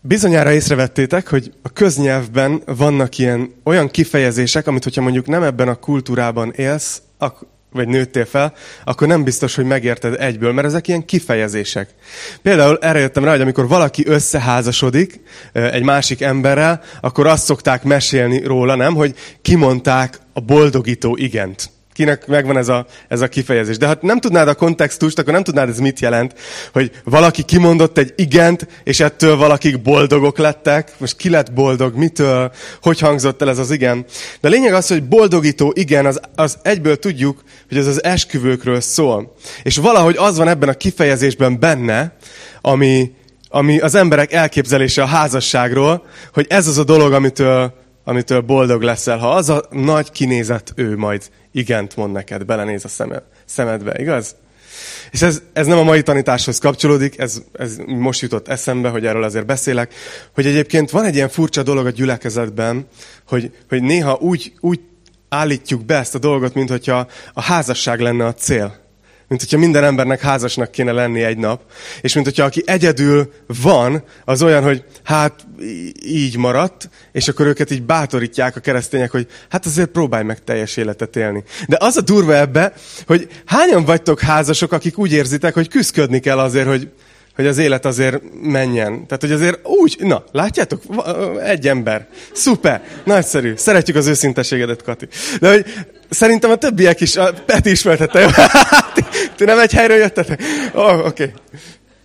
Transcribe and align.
Bizonyára 0.00 0.52
észrevettétek, 0.52 1.28
hogy 1.28 1.52
a 1.62 1.68
köznyelvben 1.68 2.62
vannak 2.66 3.18
ilyen 3.18 3.54
olyan 3.64 3.88
kifejezések, 3.88 4.66
amit 4.66 4.84
hogyha 4.84 5.02
mondjuk 5.02 5.26
nem 5.26 5.42
ebben 5.42 5.68
a 5.68 5.74
kultúrában 5.74 6.52
élsz, 6.56 7.02
vagy 7.72 7.88
nőttél 7.88 8.24
fel, 8.24 8.54
akkor 8.84 9.06
nem 9.06 9.24
biztos, 9.24 9.54
hogy 9.54 9.64
megérted 9.64 10.20
egyből, 10.20 10.52
mert 10.52 10.66
ezek 10.66 10.88
ilyen 10.88 11.04
kifejezések. 11.04 11.94
Például 12.42 12.78
erre 12.80 12.98
jöttem 12.98 13.24
rá, 13.24 13.30
hogy 13.30 13.40
amikor 13.40 13.68
valaki 13.68 14.06
összeházasodik 14.06 15.20
egy 15.52 15.82
másik 15.82 16.20
emberrel, 16.20 16.82
akkor 17.00 17.26
azt 17.26 17.44
szokták 17.44 17.82
mesélni 17.82 18.42
róla, 18.42 18.74
nem, 18.74 18.94
hogy 18.94 19.14
kimondták 19.42 20.18
a 20.32 20.40
boldogító 20.40 21.16
igent 21.16 21.70
kinek 21.98 22.26
megvan 22.26 22.56
ez 22.56 22.68
a, 22.68 22.86
ez 23.08 23.20
a 23.20 23.28
kifejezés. 23.28 23.76
De 23.76 23.86
ha 23.86 23.98
nem 24.00 24.20
tudnád 24.20 24.48
a 24.48 24.54
kontextust, 24.54 25.18
akkor 25.18 25.32
nem 25.32 25.42
tudnád 25.42 25.68
ez 25.68 25.78
mit 25.78 26.00
jelent, 26.00 26.34
hogy 26.72 26.90
valaki 27.04 27.42
kimondott 27.42 27.98
egy 27.98 28.12
igent, 28.16 28.66
és 28.84 29.00
ettől 29.00 29.36
valakik 29.36 29.82
boldogok 29.82 30.38
lettek. 30.38 30.92
Most 30.98 31.16
ki 31.16 31.30
lett 31.30 31.52
boldog, 31.52 31.94
mitől, 31.94 32.52
hogy 32.82 33.00
hangzott 33.00 33.42
el 33.42 33.48
ez 33.48 33.58
az 33.58 33.70
igen. 33.70 34.04
De 34.40 34.48
a 34.48 34.50
lényeg 34.50 34.74
az, 34.74 34.88
hogy 34.88 35.02
boldogító 35.02 35.72
igen, 35.76 36.06
az, 36.06 36.20
az 36.34 36.58
egyből 36.62 36.98
tudjuk, 36.98 37.42
hogy 37.68 37.76
ez 37.76 37.86
az 37.86 38.04
esküvőkről 38.04 38.80
szól. 38.80 39.34
És 39.62 39.76
valahogy 39.76 40.16
az 40.18 40.36
van 40.36 40.48
ebben 40.48 40.68
a 40.68 40.74
kifejezésben 40.74 41.58
benne, 41.58 42.16
ami, 42.60 43.12
ami 43.48 43.78
az 43.78 43.94
emberek 43.94 44.32
elképzelése 44.32 45.02
a 45.02 45.06
házasságról, 45.06 46.06
hogy 46.32 46.46
ez 46.48 46.66
az 46.66 46.78
a 46.78 46.84
dolog, 46.84 47.12
amitől, 47.12 47.86
amitől 48.08 48.40
boldog 48.40 48.82
leszel. 48.82 49.18
Ha 49.18 49.30
az 49.30 49.48
a 49.48 49.64
nagy 49.70 50.10
kinézet 50.10 50.72
ő 50.74 50.96
majd 50.96 51.22
igent 51.52 51.96
mond 51.96 52.12
neked, 52.12 52.44
belenéz 52.44 52.84
a 52.84 52.88
szemed, 52.88 53.22
szemedbe, 53.44 53.94
igaz? 53.98 54.36
És 55.10 55.22
ez, 55.22 55.42
ez 55.52 55.66
nem 55.66 55.78
a 55.78 55.82
mai 55.82 56.02
tanításhoz 56.02 56.58
kapcsolódik, 56.58 57.18
ez, 57.18 57.42
ez 57.52 57.76
most 57.86 58.20
jutott 58.20 58.48
eszembe, 58.48 58.88
hogy 58.88 59.06
erről 59.06 59.22
azért 59.22 59.46
beszélek, 59.46 59.94
hogy 60.34 60.46
egyébként 60.46 60.90
van 60.90 61.04
egy 61.04 61.14
ilyen 61.14 61.28
furcsa 61.28 61.62
dolog 61.62 61.86
a 61.86 61.90
gyülekezetben, 61.90 62.86
hogy, 63.26 63.52
hogy 63.68 63.82
néha 63.82 64.18
úgy, 64.20 64.52
úgy 64.60 64.80
állítjuk 65.28 65.84
be 65.84 65.96
ezt 65.96 66.14
a 66.14 66.18
dolgot, 66.18 66.54
mint 66.54 66.68
hogyha 66.68 67.06
a 67.32 67.42
házasság 67.42 68.00
lenne 68.00 68.26
a 68.26 68.34
cél. 68.34 68.87
Mint 69.28 69.40
hogyha 69.40 69.58
minden 69.58 69.84
embernek 69.84 70.20
házasnak 70.20 70.70
kéne 70.70 70.92
lenni 70.92 71.22
egy 71.22 71.38
nap. 71.38 71.62
És 72.00 72.14
mint 72.14 72.26
hogyha 72.26 72.44
aki 72.44 72.62
egyedül 72.66 73.32
van, 73.62 74.02
az 74.24 74.42
olyan, 74.42 74.62
hogy 74.62 74.84
hát 75.04 75.46
így 76.04 76.36
maradt, 76.36 76.88
és 77.12 77.28
akkor 77.28 77.46
őket 77.46 77.70
így 77.70 77.82
bátorítják 77.82 78.56
a 78.56 78.60
keresztények, 78.60 79.10
hogy 79.10 79.26
hát 79.48 79.66
azért 79.66 79.88
próbálj 79.88 80.24
meg 80.24 80.44
teljes 80.44 80.76
életet 80.76 81.16
élni. 81.16 81.44
De 81.66 81.76
az 81.80 81.96
a 81.96 82.00
durva 82.00 82.36
ebbe, 82.36 82.72
hogy 83.06 83.28
hányan 83.44 83.84
vagytok 83.84 84.20
házasok, 84.20 84.72
akik 84.72 84.98
úgy 84.98 85.12
érzitek, 85.12 85.54
hogy 85.54 85.68
küzdködni 85.68 86.20
kell 86.20 86.38
azért, 86.38 86.66
hogy 86.66 86.90
hogy 87.38 87.46
az 87.46 87.58
élet 87.58 87.84
azért 87.84 88.22
menjen. 88.42 89.06
Tehát, 89.06 89.20
hogy 89.20 89.32
azért 89.32 89.58
úgy, 89.62 89.96
na, 90.00 90.24
látjátok? 90.32 90.82
Egy 91.44 91.68
ember. 91.68 92.06
Szuper. 92.32 92.82
Nagyszerű. 93.04 93.52
Szeretjük 93.56 93.96
az 93.96 94.06
őszinteségedet, 94.06 94.82
Kati. 94.82 95.08
De 95.40 95.50
hogy 95.50 95.64
szerintem 96.10 96.50
a 96.50 96.56
többiek 96.56 97.00
is, 97.00 97.16
a 97.16 97.32
Peti 97.46 97.70
ismertette. 97.70 98.26
Ti 99.38 99.44
nem 99.44 99.58
egy 99.58 99.72
helyről 99.72 99.96
jöttetek? 99.96 100.42
Oh, 100.74 100.98
oké. 100.98 101.06
Okay. 101.06 101.32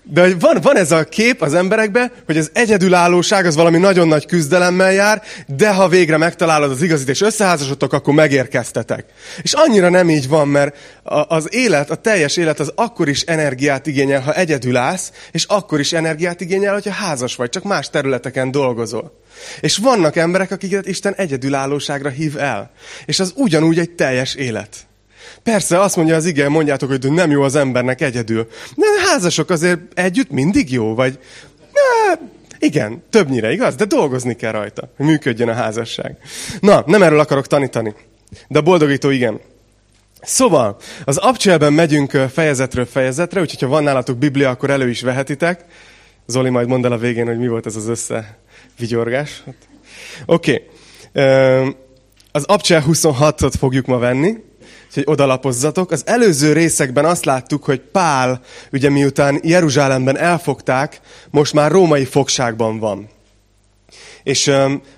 De 0.04 0.36
van, 0.40 0.58
van 0.62 0.78
ez 0.78 0.92
a 0.92 1.04
kép 1.04 1.42
az 1.42 1.54
emberekben, 1.54 2.12
hogy 2.26 2.38
az 2.38 2.50
egyedülállóság 2.54 3.46
az 3.46 3.56
valami 3.56 3.78
nagyon 3.78 4.08
nagy 4.08 4.26
küzdelemmel 4.26 4.94
jár, 4.94 5.22
de 5.48 5.74
ha 5.74 5.88
végre 5.88 6.18
megtalálod 6.18 6.72
az 6.72 6.82
igazit 6.82 7.10
és 7.10 7.22
összeházasodtok, 7.22 7.94
akkor 7.94 8.14
megérkeztetek. 8.14 9.06
És 9.42 9.54
annyira 9.54 9.90
nem 9.90 10.10
így 10.10 10.28
van, 10.28 10.48
mert 10.48 10.78
az 11.28 11.54
élet, 11.54 11.90
a 11.90 11.96
teljes 11.96 12.38
élet 12.38 12.60
az 12.60 12.72
akkor 12.76 13.10
is 13.10 13.22
energiát 13.22 13.88
igényel, 13.88 14.22
ha 14.22 14.34
egyedül 14.34 14.78
állsz, 14.78 15.12
és 15.32 15.44
akkor 15.44 15.80
is 15.80 15.94
energiát 15.94 16.42
igényel, 16.42 16.74
hogyha 16.74 16.92
házas 16.92 17.36
vagy, 17.36 17.50
csak 17.50 17.64
más 17.64 17.90
területeken 17.90 18.52
dolgozol. 18.52 19.20
És 19.60 19.78
vannak 19.78 20.16
emberek, 20.16 20.52
akiket 20.52 20.88
Isten 20.88 21.14
egyedülállóságra 21.14 22.10
hív 22.10 22.38
el. 22.38 22.72
És 23.06 23.20
az 23.20 23.34
ugyanúgy 23.36 23.80
egy 23.80 23.92
teljes 23.92 24.36
élet. 24.36 24.70
Persze, 25.44 25.80
azt 25.80 25.96
mondja 25.96 26.16
az 26.16 26.26
igen, 26.26 26.52
mondjátok, 26.52 26.90
hogy 26.90 27.12
nem 27.12 27.32
jó 27.32 27.42
az 27.42 27.56
embernek 27.56 28.02
egyedül. 28.02 28.48
De 28.76 28.86
házasok 29.06 29.50
azért 29.50 29.80
együtt 29.94 30.30
mindig 30.30 30.72
jó, 30.72 30.96
vagy... 30.96 31.20
Na, 31.74 32.20
igen, 32.60 33.04
többnyire, 33.10 33.52
igaz? 33.52 33.76
De 33.76 33.86
dolgozni 33.86 34.36
kell 34.36 34.52
rajta, 34.52 34.90
hogy 34.98 35.06
működjön 35.06 35.50
a 35.50 35.54
házasság. 35.54 36.18
Na, 36.60 36.84
nem 36.86 37.04
erről 37.04 37.20
akarok 37.20 37.48
tanítani. 37.48 37.94
De 38.48 38.62
boldogító 38.62 39.10
igen. 39.10 39.40
Szóval, 40.22 40.78
az 41.04 41.18
abcselben 41.18 41.74
megyünk 41.74 42.12
fejezetről 42.12 42.86
fejezetre, 42.86 43.42
úgyhogy 43.42 43.62
ha 43.62 43.68
van 43.68 43.84
nálatok 43.84 44.18
Biblia, 44.18 44.50
akkor 44.50 44.70
elő 44.70 44.90
is 44.90 45.02
vehetitek. 45.02 45.66
Zoli 46.26 46.50
majd 46.50 46.68
mond 46.68 46.86
el 46.86 46.92
a 46.92 46.98
végén, 46.98 47.26
hogy 47.26 47.38
mi 47.38 47.48
volt 47.48 47.66
ez 47.66 47.76
az 47.76 47.88
összevigyorgás. 47.88 49.44
Oké. 50.26 50.68
Okay. 51.14 51.76
Az 52.32 52.44
abcsel 52.44 52.84
26-ot 52.88 53.54
fogjuk 53.60 53.86
ma 53.86 53.98
venni 53.98 54.38
hogy 54.94 55.04
odalapozzatok. 55.08 55.92
Az 55.92 56.04
előző 56.06 56.54
részekben 56.54 57.06
azt 57.06 57.26
láttuk, 57.26 57.64
hogy 57.64 57.80
Pál, 57.80 58.42
ugye 58.72 58.90
miután 58.90 59.40
Jeruzsálemben 59.44 60.18
elfogták, 60.18 61.02
most 61.30 61.54
már 61.54 61.72
római 61.72 62.06
fogságban 62.06 62.80
van. 62.80 63.10
És 64.24 64.52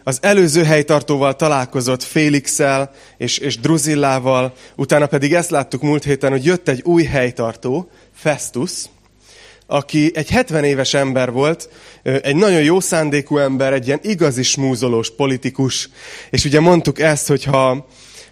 az 0.04 0.18
előző 0.22 0.64
helytartóval 0.64 1.36
találkozott 1.36 2.04
Félixel 2.04 2.92
és, 3.18 3.38
és 3.38 3.60
Druzillával, 3.60 4.54
utána 4.76 5.06
pedig 5.06 5.34
ezt 5.34 5.50
láttuk 5.50 5.82
múlt 5.82 6.04
héten, 6.04 6.32
hogy 6.32 6.46
jött 6.46 6.68
egy 6.68 6.82
új 6.84 7.04
helytartó, 7.04 7.90
Festus, 8.16 8.72
aki 9.68 10.12
egy 10.14 10.30
70 10.30 10.64
éves 10.64 10.94
ember 10.94 11.32
volt, 11.32 11.70
egy 12.04 12.36
nagyon 12.36 12.62
jó 12.62 12.80
szándékú 12.80 13.38
ember, 13.38 13.74
egy 13.74 13.88
ilyen 13.88 14.00
igazi 14.02 14.44
smúzolós 14.44 15.16
politikus. 15.16 15.90
És 16.30 16.46
ugye 16.46 16.60
mondtuk 16.60 17.00
ezt, 17.00 17.28
hogy 17.28 17.44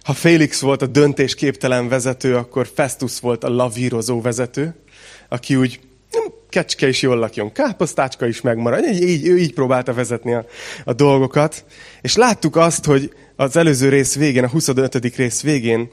ha, 0.04 0.12
Félix 0.12 0.60
volt 0.60 0.82
a 0.82 0.86
döntésképtelen 0.86 1.88
vezető, 1.88 2.36
akkor 2.36 2.68
Festus 2.74 3.20
volt 3.20 3.44
a 3.44 3.48
lavírozó 3.48 4.20
vezető, 4.20 4.74
aki 5.28 5.56
úgy 5.56 5.80
kecske 6.48 6.88
is 6.88 7.02
jól 7.02 7.16
lakjon, 7.16 7.52
káposztácska 7.52 8.26
is 8.26 8.40
megmarad. 8.40 8.84
Így, 8.84 9.02
így, 9.02 9.26
ő 9.26 9.38
így 9.38 9.54
próbálta 9.54 9.92
vezetni 9.92 10.34
a, 10.34 10.46
a 10.84 10.92
dolgokat. 10.92 11.64
És 12.00 12.16
láttuk 12.16 12.56
azt, 12.56 12.84
hogy 12.84 13.12
az 13.36 13.56
előző 13.56 13.88
rész 13.88 14.14
végén, 14.14 14.44
a 14.44 14.48
25. 14.48 15.16
rész 15.16 15.42
végén, 15.42 15.90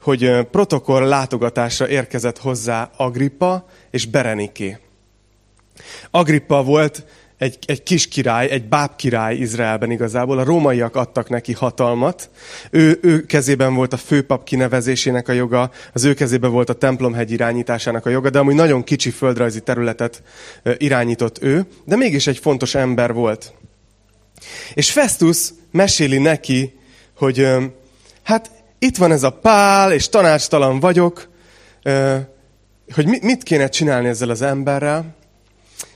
hogy 0.00 0.46
protokoll 0.50 1.08
látogatásra 1.08 1.88
érkezett 1.88 2.38
hozzá 2.38 2.90
Agrippa 2.96 3.68
és 3.90 4.06
Bereniké. 4.06 4.78
Agrippa 6.10 6.62
volt 6.62 7.04
egy, 7.42 7.58
egy 7.66 7.82
kis 7.82 8.08
király, 8.08 8.50
egy 8.50 8.68
báb 8.68 8.96
király 8.96 9.36
Izraelben 9.36 9.90
igazából. 9.90 10.38
A 10.38 10.44
rómaiak 10.44 10.96
adtak 10.96 11.28
neki 11.28 11.52
hatalmat. 11.52 12.30
Ő, 12.70 12.98
ő 13.02 13.22
kezében 13.22 13.74
volt 13.74 13.92
a 13.92 13.96
főpap 13.96 14.44
kinevezésének 14.44 15.28
a 15.28 15.32
joga, 15.32 15.70
az 15.92 16.04
ő 16.04 16.14
kezében 16.14 16.50
volt 16.50 16.68
a 16.68 16.74
templomhegy 16.74 17.30
irányításának 17.30 18.06
a 18.06 18.10
joga, 18.10 18.30
de 18.30 18.38
amúgy 18.38 18.54
nagyon 18.54 18.84
kicsi 18.84 19.10
földrajzi 19.10 19.60
területet 19.60 20.22
irányított 20.78 21.42
ő, 21.42 21.66
de 21.84 21.96
mégis 21.96 22.26
egy 22.26 22.38
fontos 22.38 22.74
ember 22.74 23.12
volt. 23.12 23.52
És 24.74 24.92
Festus 24.92 25.48
meséli 25.70 26.18
neki, 26.18 26.78
hogy 27.16 27.48
hát 28.22 28.50
itt 28.78 28.96
van 28.96 29.12
ez 29.12 29.22
a 29.22 29.30
pál, 29.30 29.92
és 29.92 30.08
tanácstalan 30.08 30.80
vagyok, 30.80 31.28
hogy 32.94 33.06
mit 33.06 33.42
kéne 33.42 33.68
csinálni 33.68 34.08
ezzel 34.08 34.30
az 34.30 34.42
emberrel, 34.42 35.14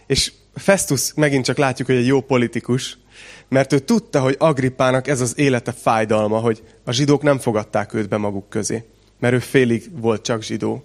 és 0.07 0.33
Festus 0.57 1.13
megint 1.15 1.45
csak 1.45 1.57
látjuk, 1.57 1.89
hogy 1.89 1.97
egy 1.97 2.07
jó 2.07 2.21
politikus, 2.21 2.99
mert 3.49 3.73
ő 3.73 3.79
tudta, 3.79 4.21
hogy 4.21 4.37
Agrippának 4.39 5.09
ez 5.09 5.21
az 5.21 5.39
élete 5.39 5.73
fájdalma, 5.73 6.39
hogy 6.39 6.63
a 6.85 6.93
zsidók 6.93 7.23
nem 7.23 7.39
fogadták 7.39 7.95
őt 7.95 8.09
be 8.09 8.17
maguk 8.17 8.49
közé, 8.49 8.85
mert 9.19 9.35
ő 9.35 9.39
félig 9.39 9.91
volt 10.01 10.23
csak 10.23 10.43
zsidó. 10.43 10.85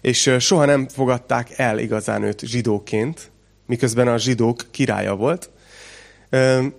És 0.00 0.34
soha 0.38 0.64
nem 0.64 0.88
fogadták 0.88 1.58
el 1.58 1.78
igazán 1.78 2.22
őt 2.22 2.40
zsidóként, 2.40 3.30
miközben 3.66 4.08
a 4.08 4.18
zsidók 4.18 4.64
királya 4.70 5.14
volt, 5.14 5.50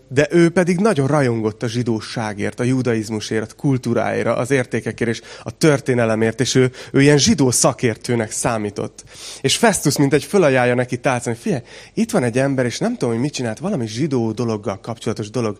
de 0.07 0.27
ő 0.29 0.49
pedig 0.49 0.79
nagyon 0.79 1.07
rajongott 1.07 1.63
a 1.63 1.67
zsidóságért, 1.67 2.59
a 2.59 2.63
judaizmusért, 2.63 3.51
a 3.51 3.55
kultúráért, 3.55 4.27
az 4.27 4.51
értékekért 4.51 5.09
és 5.09 5.21
a 5.43 5.57
történelemért, 5.57 6.39
és 6.39 6.55
ő, 6.55 6.71
ő 6.91 7.01
ilyen 7.01 7.17
zsidó 7.17 7.51
szakértőnek 7.51 8.31
számított. 8.31 9.03
És 9.41 9.57
Festus, 9.57 9.97
mint 9.97 10.13
egy 10.13 10.23
fölajánlja 10.23 10.75
neki 10.75 10.97
tálcán, 10.97 11.33
hogy 11.33 11.43
figyelj, 11.43 11.61
itt 11.93 12.11
van 12.11 12.23
egy 12.23 12.37
ember, 12.37 12.65
és 12.65 12.77
nem 12.77 12.91
tudom, 12.91 13.09
hogy 13.09 13.23
mit 13.23 13.33
csinált, 13.33 13.59
valami 13.59 13.87
zsidó 13.87 14.31
dologgal 14.31 14.79
kapcsolatos 14.79 15.29
dolog. 15.29 15.57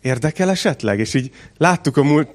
Érdekel 0.00 0.50
esetleg? 0.50 0.98
És 0.98 1.14
így 1.14 1.30
láttuk 1.56 1.96
a 1.96 2.02
múlt, 2.02 2.28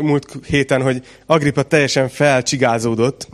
múlt 0.00 0.38
héten, 0.46 0.82
hogy 0.82 1.06
Agrippa 1.26 1.62
teljesen 1.62 2.08
felcsigázódott, 2.08 3.28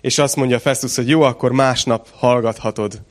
és 0.00 0.18
azt 0.18 0.36
mondja 0.36 0.58
Festus, 0.58 0.96
hogy 0.96 1.08
jó, 1.08 1.22
akkor 1.22 1.52
másnap 1.52 2.08
hallgathatod 2.12 3.02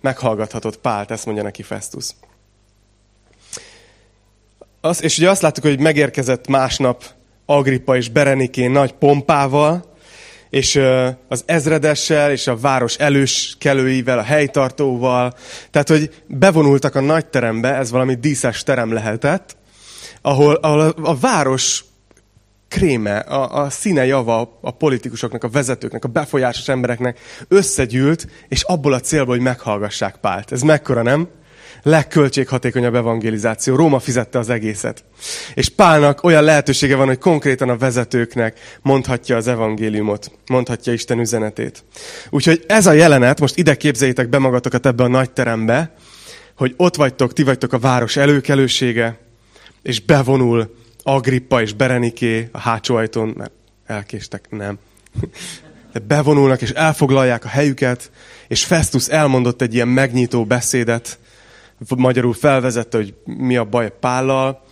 meghallgathatott 0.00 0.78
Pált, 0.78 1.10
ezt 1.10 1.24
mondja 1.24 1.42
neki 1.42 1.62
Festus. 1.62 2.06
Az, 4.80 5.02
és 5.02 5.18
ugye 5.18 5.30
azt 5.30 5.42
láttuk, 5.42 5.64
hogy 5.64 5.80
megérkezett 5.80 6.46
másnap 6.46 7.04
Agrippa 7.46 7.96
és 7.96 8.08
Berenikén 8.08 8.70
nagy 8.70 8.92
pompával, 8.92 9.90
és 10.50 10.80
az 11.28 11.42
ezredessel, 11.46 12.30
és 12.30 12.46
a 12.46 12.56
város 12.56 12.96
előskelőivel, 12.96 14.18
a 14.18 14.22
helytartóval. 14.22 15.34
Tehát, 15.70 15.88
hogy 15.88 16.22
bevonultak 16.26 16.94
a 16.94 17.00
nagy 17.00 17.26
terembe, 17.26 17.74
ez 17.74 17.90
valami 17.90 18.14
díszes 18.14 18.62
terem 18.62 18.92
lehetett, 18.92 19.56
ahol, 20.22 20.54
ahol 20.54 20.80
a, 20.80 21.10
a 21.10 21.16
város 21.16 21.84
kréme, 22.72 23.16
a, 23.16 23.64
a 23.64 23.70
színe 23.70 24.06
java 24.06 24.58
a 24.60 24.70
politikusoknak, 24.70 25.44
a 25.44 25.48
vezetőknek, 25.48 26.04
a 26.04 26.08
befolyásos 26.08 26.68
embereknek 26.68 27.18
összegyűlt, 27.48 28.26
és 28.48 28.62
abból 28.62 28.92
a 28.92 29.00
célból, 29.00 29.34
hogy 29.34 29.44
meghallgassák 29.44 30.16
Pált. 30.16 30.52
Ez 30.52 30.62
mekkora, 30.62 31.02
nem? 31.02 31.28
legköltséghatékonyabb 31.82 32.94
evangelizáció. 32.94 33.76
Róma 33.76 33.98
fizette 33.98 34.38
az 34.38 34.48
egészet. 34.48 35.04
És 35.54 35.68
Pálnak 35.68 36.24
olyan 36.24 36.44
lehetősége 36.44 36.96
van, 36.96 37.06
hogy 37.06 37.18
konkrétan 37.18 37.68
a 37.68 37.76
vezetőknek 37.76 38.58
mondhatja 38.82 39.36
az 39.36 39.48
evangéliumot, 39.48 40.30
mondhatja 40.46 40.92
Isten 40.92 41.18
üzenetét. 41.18 41.84
Úgyhogy 42.30 42.64
ez 42.66 42.86
a 42.86 42.92
jelenet, 42.92 43.40
most 43.40 43.56
ide 43.56 43.74
képzeljétek 43.74 44.28
be 44.28 44.38
magatokat 44.38 44.86
ebbe 44.86 45.02
a 45.02 45.08
nagy 45.08 45.30
terembe, 45.30 45.94
hogy 46.56 46.74
ott 46.76 46.96
vagytok, 46.96 47.32
ti 47.32 47.42
vagytok 47.42 47.72
a 47.72 47.78
város 47.78 48.16
előkelősége, 48.16 49.18
és 49.82 50.00
bevonul 50.00 50.81
Agrippa 51.02 51.60
és 51.60 51.72
Bereniké 51.72 52.48
a 52.52 52.58
hátsó 52.58 52.94
ajtón, 52.94 53.34
mert 53.36 53.52
elkéstek, 53.86 54.46
nem. 54.50 54.78
De 55.92 55.98
bevonulnak 55.98 56.62
és 56.62 56.70
elfoglalják 56.70 57.44
a 57.44 57.48
helyüket, 57.48 58.10
és 58.48 58.64
Festus 58.64 59.08
elmondott 59.08 59.62
egy 59.62 59.74
ilyen 59.74 59.88
megnyitó 59.88 60.44
beszédet, 60.44 61.18
magyarul 61.96 62.34
felvezette, 62.34 62.96
hogy 62.96 63.14
mi 63.24 63.56
a 63.56 63.64
baj 63.64 63.92
Pállal, 64.00 64.62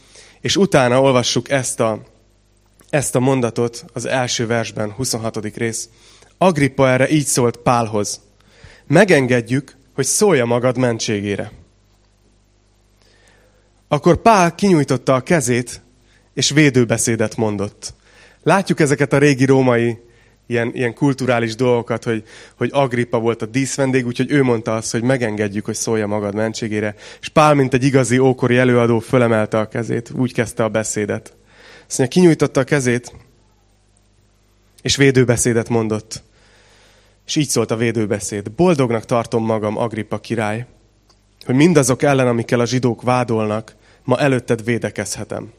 és 0.40 0.56
utána 0.56 1.00
olvassuk 1.00 1.50
ezt 1.50 1.80
a, 1.80 2.02
ezt 2.90 3.14
a 3.14 3.20
mondatot 3.20 3.84
az 3.92 4.06
első 4.06 4.46
versben, 4.46 4.92
26. 4.92 5.56
rész. 5.56 5.88
Agrippa 6.38 6.88
erre 6.88 7.08
így 7.08 7.26
szólt 7.26 7.56
Pálhoz. 7.56 8.20
Megengedjük, 8.86 9.76
hogy 9.94 10.04
szólja 10.04 10.44
magad 10.44 10.78
mentségére. 10.78 11.52
Akkor 13.88 14.16
Pál 14.16 14.54
kinyújtotta 14.54 15.14
a 15.14 15.20
kezét, 15.20 15.82
és 16.34 16.50
védőbeszédet 16.50 17.36
mondott. 17.36 17.94
Látjuk 18.42 18.80
ezeket 18.80 19.12
a 19.12 19.18
régi 19.18 19.44
római 19.44 19.98
ilyen, 20.50 20.70
ilyen 20.74 20.94
kulturális 20.94 21.54
dolgokat, 21.54 22.04
hogy, 22.04 22.24
hogy 22.56 22.70
Agrippa 22.72 23.18
volt 23.18 23.42
a 23.42 23.46
díszvendég, 23.46 24.06
úgyhogy 24.06 24.30
ő 24.30 24.42
mondta 24.42 24.74
azt, 24.74 24.92
hogy 24.92 25.02
megengedjük, 25.02 25.64
hogy 25.64 25.74
szólja 25.74 26.06
magad 26.06 26.34
mentségére. 26.34 26.94
És 27.20 27.28
Pál, 27.28 27.54
mint 27.54 27.74
egy 27.74 27.84
igazi 27.84 28.18
ókori 28.18 28.56
előadó, 28.56 28.98
fölemelte 28.98 29.58
a 29.58 29.68
kezét, 29.68 30.10
úgy 30.16 30.32
kezdte 30.32 30.64
a 30.64 30.68
beszédet. 30.68 31.36
Azt 31.88 31.98
mondja, 31.98 32.20
kinyújtotta 32.20 32.60
a 32.60 32.64
kezét, 32.64 33.12
és 34.82 34.96
védőbeszédet 34.96 35.68
mondott. 35.68 36.22
És 37.26 37.36
így 37.36 37.48
szólt 37.48 37.70
a 37.70 37.76
védőbeszéd. 37.76 38.50
Boldognak 38.50 39.04
tartom 39.04 39.44
magam, 39.44 39.78
Agrippa 39.78 40.18
király, 40.18 40.66
hogy 41.44 41.54
mindazok 41.54 42.02
ellen, 42.02 42.28
amikkel 42.28 42.60
a 42.60 42.66
zsidók 42.66 43.02
vádolnak, 43.02 43.74
ma 44.04 44.18
előtted 44.18 44.64
védekezhetem 44.64 45.52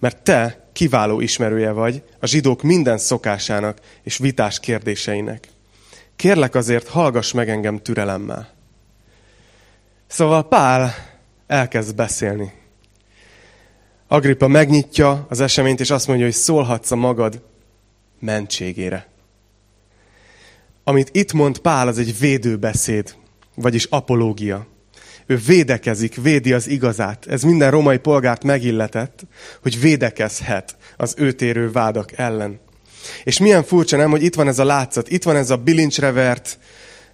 mert 0.00 0.22
te 0.22 0.68
kiváló 0.72 1.20
ismerője 1.20 1.70
vagy 1.70 2.02
a 2.20 2.26
zsidók 2.26 2.62
minden 2.62 2.98
szokásának 2.98 3.78
és 4.02 4.18
vitás 4.18 4.60
kérdéseinek. 4.60 5.48
Kérlek 6.16 6.54
azért, 6.54 6.88
hallgass 6.88 7.32
meg 7.32 7.48
engem 7.48 7.82
türelemmel. 7.82 8.54
Szóval 10.06 10.48
Pál 10.48 10.94
elkezd 11.46 11.94
beszélni. 11.94 12.52
Agrippa 14.08 14.48
megnyitja 14.48 15.26
az 15.28 15.40
eseményt, 15.40 15.80
és 15.80 15.90
azt 15.90 16.06
mondja, 16.06 16.24
hogy 16.24 16.34
szólhatsz 16.34 16.90
a 16.90 16.96
magad 16.96 17.42
mentségére. 18.18 19.08
Amit 20.84 21.08
itt 21.12 21.32
mond 21.32 21.58
Pál, 21.58 21.88
az 21.88 21.98
egy 21.98 22.18
védőbeszéd, 22.18 23.14
vagyis 23.54 23.84
apológia. 23.84 24.66
Ő 25.30 25.36
védekezik, 25.46 26.14
védi 26.14 26.52
az 26.52 26.68
igazát. 26.68 27.26
Ez 27.26 27.42
minden 27.42 27.70
romai 27.70 27.98
polgárt 27.98 28.44
megilletett, 28.44 29.26
hogy 29.62 29.80
védekezhet 29.80 30.76
az 30.96 31.14
őt 31.16 31.42
érő 31.42 31.70
vádak 31.70 32.12
ellen. 32.18 32.60
És 33.24 33.38
milyen 33.38 33.62
furcsa 33.62 33.96
nem, 33.96 34.10
hogy 34.10 34.22
itt 34.22 34.34
van 34.34 34.48
ez 34.48 34.58
a 34.58 34.64
látszat, 34.64 35.10
itt 35.10 35.22
van 35.22 35.36
ez 35.36 35.50
a 35.50 35.56
bilincsrevert, 35.56 36.58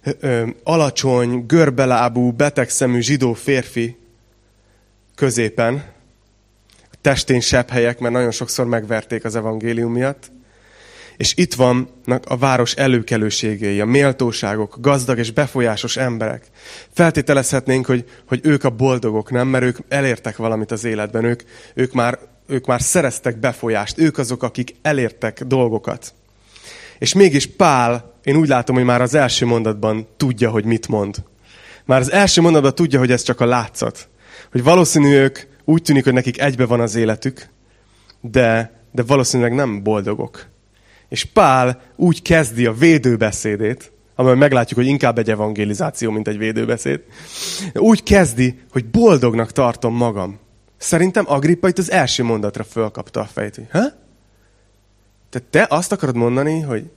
ö, 0.03 0.11
ö, 0.19 0.47
alacsony, 0.63 1.45
görbelábú, 1.45 2.31
betegszemű 2.31 2.99
zsidó 2.99 3.33
férfi 3.33 3.97
középen, 5.15 5.83
testén 7.01 7.39
sebb 7.39 7.69
helyek, 7.69 7.99
mert 7.99 8.13
nagyon 8.13 8.31
sokszor 8.31 8.65
megverték 8.65 9.25
az 9.25 9.35
evangélium 9.35 9.91
miatt, 9.91 10.31
és 11.17 11.33
itt 11.35 11.53
vannak 11.53 12.25
a 12.27 12.37
város 12.37 12.73
előkelőségei, 12.73 13.81
a 13.81 13.85
méltóságok, 13.85 14.77
gazdag 14.79 15.17
és 15.17 15.31
befolyásos 15.31 15.97
emberek. 15.97 16.45
Feltételezhetnénk, 16.93 17.85
hogy, 17.85 18.05
hogy 18.27 18.39
ők 18.43 18.63
a 18.63 18.69
boldogok, 18.69 19.31
nem? 19.31 19.47
Mert 19.47 19.63
ők 19.63 19.77
elértek 19.87 20.37
valamit 20.37 20.71
az 20.71 20.83
életben, 20.83 21.23
ők, 21.23 21.41
ők, 21.73 21.93
már, 21.93 22.19
ők 22.47 22.65
már 22.65 22.81
szereztek 22.81 23.39
befolyást, 23.39 23.97
ők 23.97 24.17
azok, 24.17 24.43
akik 24.43 24.75
elértek 24.81 25.43
dolgokat. 25.43 26.13
És 26.99 27.13
mégis 27.13 27.45
Pál, 27.45 28.13
én 28.23 28.35
úgy 28.35 28.47
látom, 28.47 28.75
hogy 28.75 28.85
már 28.85 29.01
az 29.01 29.13
első 29.13 29.45
mondatban 29.45 30.07
tudja, 30.17 30.49
hogy 30.49 30.65
mit 30.65 30.87
mond. 30.87 31.15
Már 31.85 31.99
az 31.99 32.11
első 32.11 32.41
mondatban 32.41 32.75
tudja, 32.75 32.99
hogy 32.99 33.11
ez 33.11 33.21
csak 33.21 33.39
a 33.39 33.45
látszat. 33.45 34.07
Hogy 34.51 34.63
valószínű 34.63 35.15
ők 35.15 35.39
úgy 35.63 35.81
tűnik, 35.81 36.03
hogy 36.03 36.13
nekik 36.13 36.41
egybe 36.41 36.65
van 36.65 36.79
az 36.79 36.95
életük, 36.95 37.49
de, 38.21 38.79
de 38.91 39.03
valószínűleg 39.03 39.53
nem 39.53 39.83
boldogok 39.83 40.47
és 41.09 41.25
Pál 41.25 41.81
úgy 41.95 42.21
kezdi 42.21 42.65
a 42.65 42.73
védőbeszédét, 42.73 43.91
amely 44.15 44.35
meglátjuk, 44.35 44.79
hogy 44.79 44.87
inkább 44.87 45.17
egy 45.17 45.29
evangelizáció, 45.29 46.11
mint 46.11 46.27
egy 46.27 46.37
védőbeszéd. 46.37 47.01
Úgy 47.73 48.03
kezdi, 48.03 48.59
hogy 48.71 48.85
boldognak 48.85 49.51
tartom 49.51 49.95
magam. 49.95 50.39
Szerintem 50.77 51.25
Agrippa 51.27 51.67
itt 51.67 51.77
az 51.77 51.91
első 51.91 52.23
mondatra 52.23 52.63
fölkapta 52.63 53.19
a 53.19 53.25
fejét, 53.25 53.55
hogy? 53.55 53.67
Tehát 55.29 55.47
te 55.49 55.65
azt 55.69 55.91
akarod 55.91 56.15
mondani, 56.15 56.61
hogy 56.61 56.91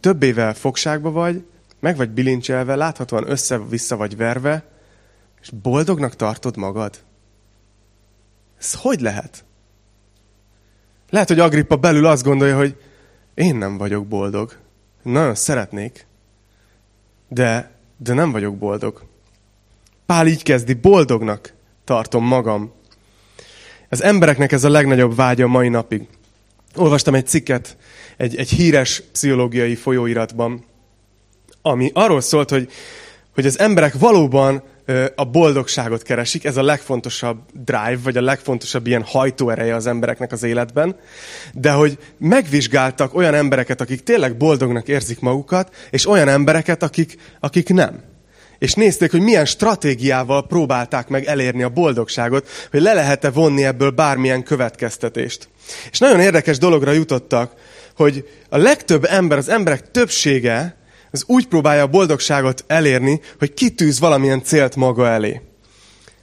több 0.00 0.22
éve 0.22 0.54
fogságba 0.54 1.10
vagy, 1.10 1.44
meg 1.80 1.96
vagy 1.96 2.10
bilincselve, 2.10 2.74
láthatóan 2.74 3.30
össze-vissza 3.30 3.96
vagy 3.96 4.16
verve, 4.16 4.64
és 5.40 5.50
boldognak 5.62 6.16
tartod 6.16 6.56
magad? 6.56 6.98
Ez 8.58 8.74
hogy 8.74 9.00
lehet? 9.00 9.44
Lehet, 11.10 11.28
hogy 11.28 11.38
Agrippa 11.38 11.76
belül 11.76 12.06
azt 12.06 12.24
gondolja, 12.24 12.56
hogy 12.56 12.76
én 13.34 13.56
nem 13.56 13.78
vagyok 13.78 14.06
boldog. 14.06 14.56
Nagyon 15.02 15.34
szeretnék, 15.34 16.06
de, 17.28 17.70
de 17.96 18.14
nem 18.14 18.32
vagyok 18.32 18.56
boldog. 18.56 19.02
Pál 20.06 20.26
így 20.26 20.42
kezdi, 20.42 20.74
boldognak 20.74 21.52
tartom 21.84 22.24
magam. 22.24 22.72
Az 23.88 24.02
embereknek 24.02 24.52
ez 24.52 24.64
a 24.64 24.68
legnagyobb 24.68 25.16
vágya 25.16 25.46
mai 25.46 25.68
napig. 25.68 26.08
Olvastam 26.76 27.14
egy 27.14 27.26
cikket 27.26 27.76
egy, 28.20 28.36
egy 28.36 28.50
híres 28.50 29.02
pszichológiai 29.12 29.74
folyóiratban, 29.74 30.64
ami 31.62 31.90
arról 31.94 32.20
szólt, 32.20 32.50
hogy, 32.50 32.70
hogy 33.34 33.46
az 33.46 33.58
emberek 33.58 33.94
valóban 33.98 34.62
a 35.14 35.24
boldogságot 35.24 36.02
keresik, 36.02 36.44
ez 36.44 36.56
a 36.56 36.62
legfontosabb 36.62 37.38
drive, 37.52 37.98
vagy 38.02 38.16
a 38.16 38.22
legfontosabb 38.22 38.86
ilyen 38.86 39.02
hajtóereje 39.02 39.74
az 39.74 39.86
embereknek 39.86 40.32
az 40.32 40.42
életben, 40.42 40.96
de 41.54 41.70
hogy 41.70 41.98
megvizsgáltak 42.18 43.14
olyan 43.14 43.34
embereket, 43.34 43.80
akik 43.80 44.02
tényleg 44.02 44.36
boldognak 44.36 44.88
érzik 44.88 45.20
magukat, 45.20 45.74
és 45.90 46.08
olyan 46.08 46.28
embereket, 46.28 46.82
akik, 46.82 47.16
akik 47.40 47.68
nem. 47.68 48.02
És 48.58 48.74
nézték, 48.74 49.10
hogy 49.10 49.20
milyen 49.20 49.44
stratégiával 49.44 50.46
próbálták 50.46 51.08
meg 51.08 51.24
elérni 51.24 51.62
a 51.62 51.68
boldogságot, 51.68 52.48
hogy 52.70 52.80
le 52.80 52.92
lehet-e 52.92 53.30
vonni 53.30 53.64
ebből 53.64 53.90
bármilyen 53.90 54.42
következtetést. 54.42 55.48
És 55.90 55.98
nagyon 55.98 56.20
érdekes 56.20 56.58
dologra 56.58 56.92
jutottak, 56.92 57.52
hogy 57.96 58.28
a 58.48 58.56
legtöbb 58.56 59.04
ember, 59.04 59.38
az 59.38 59.48
emberek 59.48 59.90
többsége 59.90 60.79
az 61.10 61.24
úgy 61.26 61.46
próbálja 61.46 61.82
a 61.82 61.86
boldogságot 61.86 62.64
elérni, 62.66 63.20
hogy 63.38 63.54
kitűz 63.54 64.00
valamilyen 64.00 64.42
célt 64.42 64.76
maga 64.76 65.08
elé. 65.08 65.40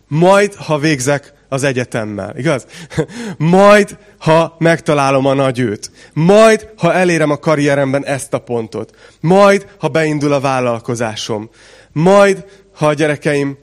Majd, 0.08 0.54
ha 0.56 0.78
végzek 0.78 1.34
az 1.50 1.64
egyetemmel, 1.64 2.38
igaz? 2.38 2.66
Majd, 3.38 3.98
ha 4.18 4.56
megtalálom 4.60 5.26
a 5.26 5.34
nagy 5.34 5.60
őt. 5.60 5.92
Majd, 6.14 6.70
ha 6.78 6.94
elérem 6.94 7.32
a 7.32 7.38
karrieremben 7.38 8.06
ezt 8.06 8.34
a 8.34 8.40
pontot. 8.40 8.96
Majd, 9.20 9.68
ha 9.78 9.88
beindul 9.88 10.34
a 10.34 10.40
vállalkozásom. 10.40 11.50
Majd, 11.92 12.46
ha 12.74 12.88
a 12.88 12.94
gyerekeim 12.94 13.58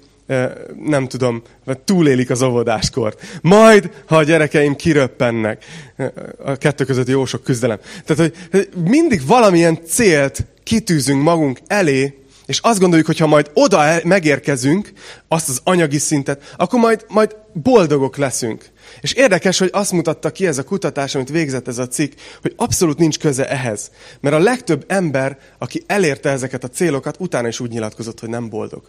nem 0.85 1.09
tudom, 1.09 1.43
túlélik 1.85 2.31
az 2.31 2.43
óvodáskort. 2.43 3.38
Majd, 3.43 3.90
ha 4.07 4.16
a 4.16 4.23
gyerekeim 4.23 4.76
kiröppennek. 4.76 5.64
A 6.45 6.57
kettő 6.57 6.85
között 6.85 7.09
jó 7.09 7.25
sok 7.25 7.43
küzdelem. 7.43 7.78
Tehát, 8.04 8.33
hogy 8.50 8.69
mindig 8.85 9.26
valamilyen 9.26 9.78
célt 9.87 10.47
kitűzünk 10.64 11.23
magunk 11.23 11.61
elé, 11.66 12.25
És 12.47 12.59
azt 12.59 12.78
gondoljuk, 12.78 13.06
hogy 13.06 13.18
ha 13.18 13.26
majd 13.26 13.50
oda 13.54 14.00
megérkezünk, 14.04 14.92
azt 15.28 15.49
az 15.49 15.61
anyagi 15.64 15.99
szintet, 15.99 16.54
akkor 16.56 16.80
majd, 16.80 17.04
majd 17.09 17.37
boldogok 17.52 18.16
leszünk. 18.16 18.71
És 19.00 19.12
érdekes, 19.12 19.59
hogy 19.59 19.71
azt 19.73 19.92
mutatta 19.92 20.30
ki 20.30 20.47
ez 20.47 20.59
a 20.59 20.64
kutatás, 20.64 21.14
amit 21.14 21.28
végzett 21.28 21.68
ez 21.68 21.78
a 21.78 21.88
cikk, 21.88 22.12
hogy 22.40 22.52
abszolút 22.56 22.99
nincs 22.99 23.18
köze 23.18 23.49
ehhez. 23.49 23.90
Mert 24.21 24.35
a 24.35 24.38
legtöbb 24.38 24.85
ember, 24.88 25.38
aki 25.59 25.83
elérte 25.87 26.30
ezeket 26.30 26.64
a 26.64 26.68
célokat, 26.68 27.16
utána 27.18 27.49
is 27.49 27.61
úgy 27.61 27.71
nyilatkozott, 27.71 28.21
hogy 28.21 28.28
nem 28.28 28.49
boldog. 28.49 28.83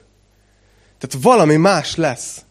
Tehát 0.99 1.25
valami 1.25 1.55
más 1.55 1.95
lesz 1.95 2.41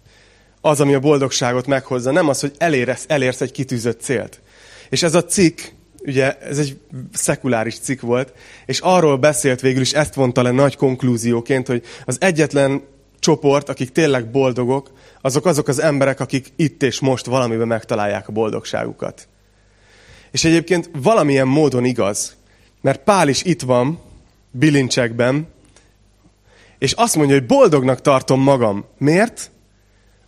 az, 0.60 0.80
ami 0.80 0.94
a 0.94 1.00
boldogságot 1.00 1.66
meghozza. 1.66 2.10
Nem 2.10 2.28
az, 2.28 2.40
hogy 2.40 2.52
elérsz, 2.58 3.04
elérsz 3.08 3.40
egy 3.40 3.52
kitűzött 3.52 4.00
célt. 4.00 4.40
És 4.88 5.02
ez 5.02 5.14
a 5.14 5.24
cikk, 5.24 5.60
ugye 6.06 6.38
ez 6.38 6.58
egy 6.58 6.78
szekuláris 7.12 7.78
cikk 7.78 8.00
volt, 8.00 8.32
és 8.66 8.80
arról 8.80 9.16
beszélt 9.16 9.60
végül 9.60 9.80
is, 9.80 9.92
ezt 9.92 10.14
vonta 10.14 10.42
le 10.42 10.50
nagy 10.50 10.76
konklúzióként, 10.76 11.66
hogy 11.66 11.82
az 12.04 12.16
egyetlen 12.20 12.82
csoport, 13.18 13.68
akik 13.68 13.92
tényleg 13.92 14.30
boldogok, 14.30 14.90
azok 15.20 15.46
azok 15.46 15.68
az 15.68 15.80
emberek, 15.80 16.20
akik 16.20 16.52
itt 16.56 16.82
és 16.82 17.00
most 17.00 17.26
valamiben 17.26 17.66
megtalálják 17.66 18.28
a 18.28 18.32
boldogságukat. 18.32 19.28
És 20.30 20.44
egyébként 20.44 20.90
valamilyen 20.92 21.48
módon 21.48 21.84
igaz, 21.84 22.36
mert 22.80 23.02
Pál 23.02 23.28
is 23.28 23.42
itt 23.42 23.62
van, 23.62 24.00
bilincsekben, 24.50 25.48
és 26.78 26.92
azt 26.92 27.16
mondja, 27.16 27.36
hogy 27.36 27.46
boldognak 27.46 28.00
tartom 28.00 28.40
magam. 28.40 28.84
Miért? 28.98 29.50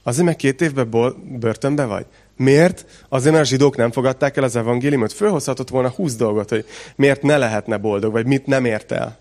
Azért, 0.03 0.27
mert 0.27 0.39
két 0.39 0.61
évben 0.61 1.15
börtönbe 1.39 1.85
vagy? 1.85 2.07
Miért? 2.37 2.87
Azért, 3.09 3.33
mert 3.33 3.47
a 3.47 3.49
zsidók 3.49 3.77
nem 3.77 3.91
fogadták 3.91 4.37
el 4.37 4.45
az 4.45 4.57
evangéliumot. 4.57 5.13
Fölhozhatott 5.13 5.69
volna 5.69 5.89
húsz 5.89 6.17
dolgot, 6.17 6.49
hogy 6.49 6.67
miért 6.97 7.23
ne 7.23 7.37
lehetne 7.37 7.77
boldog, 7.77 8.13
vagy 8.13 8.27
mit 8.27 8.47
nem 8.47 8.65
ért 8.65 8.93
el. 8.93 9.19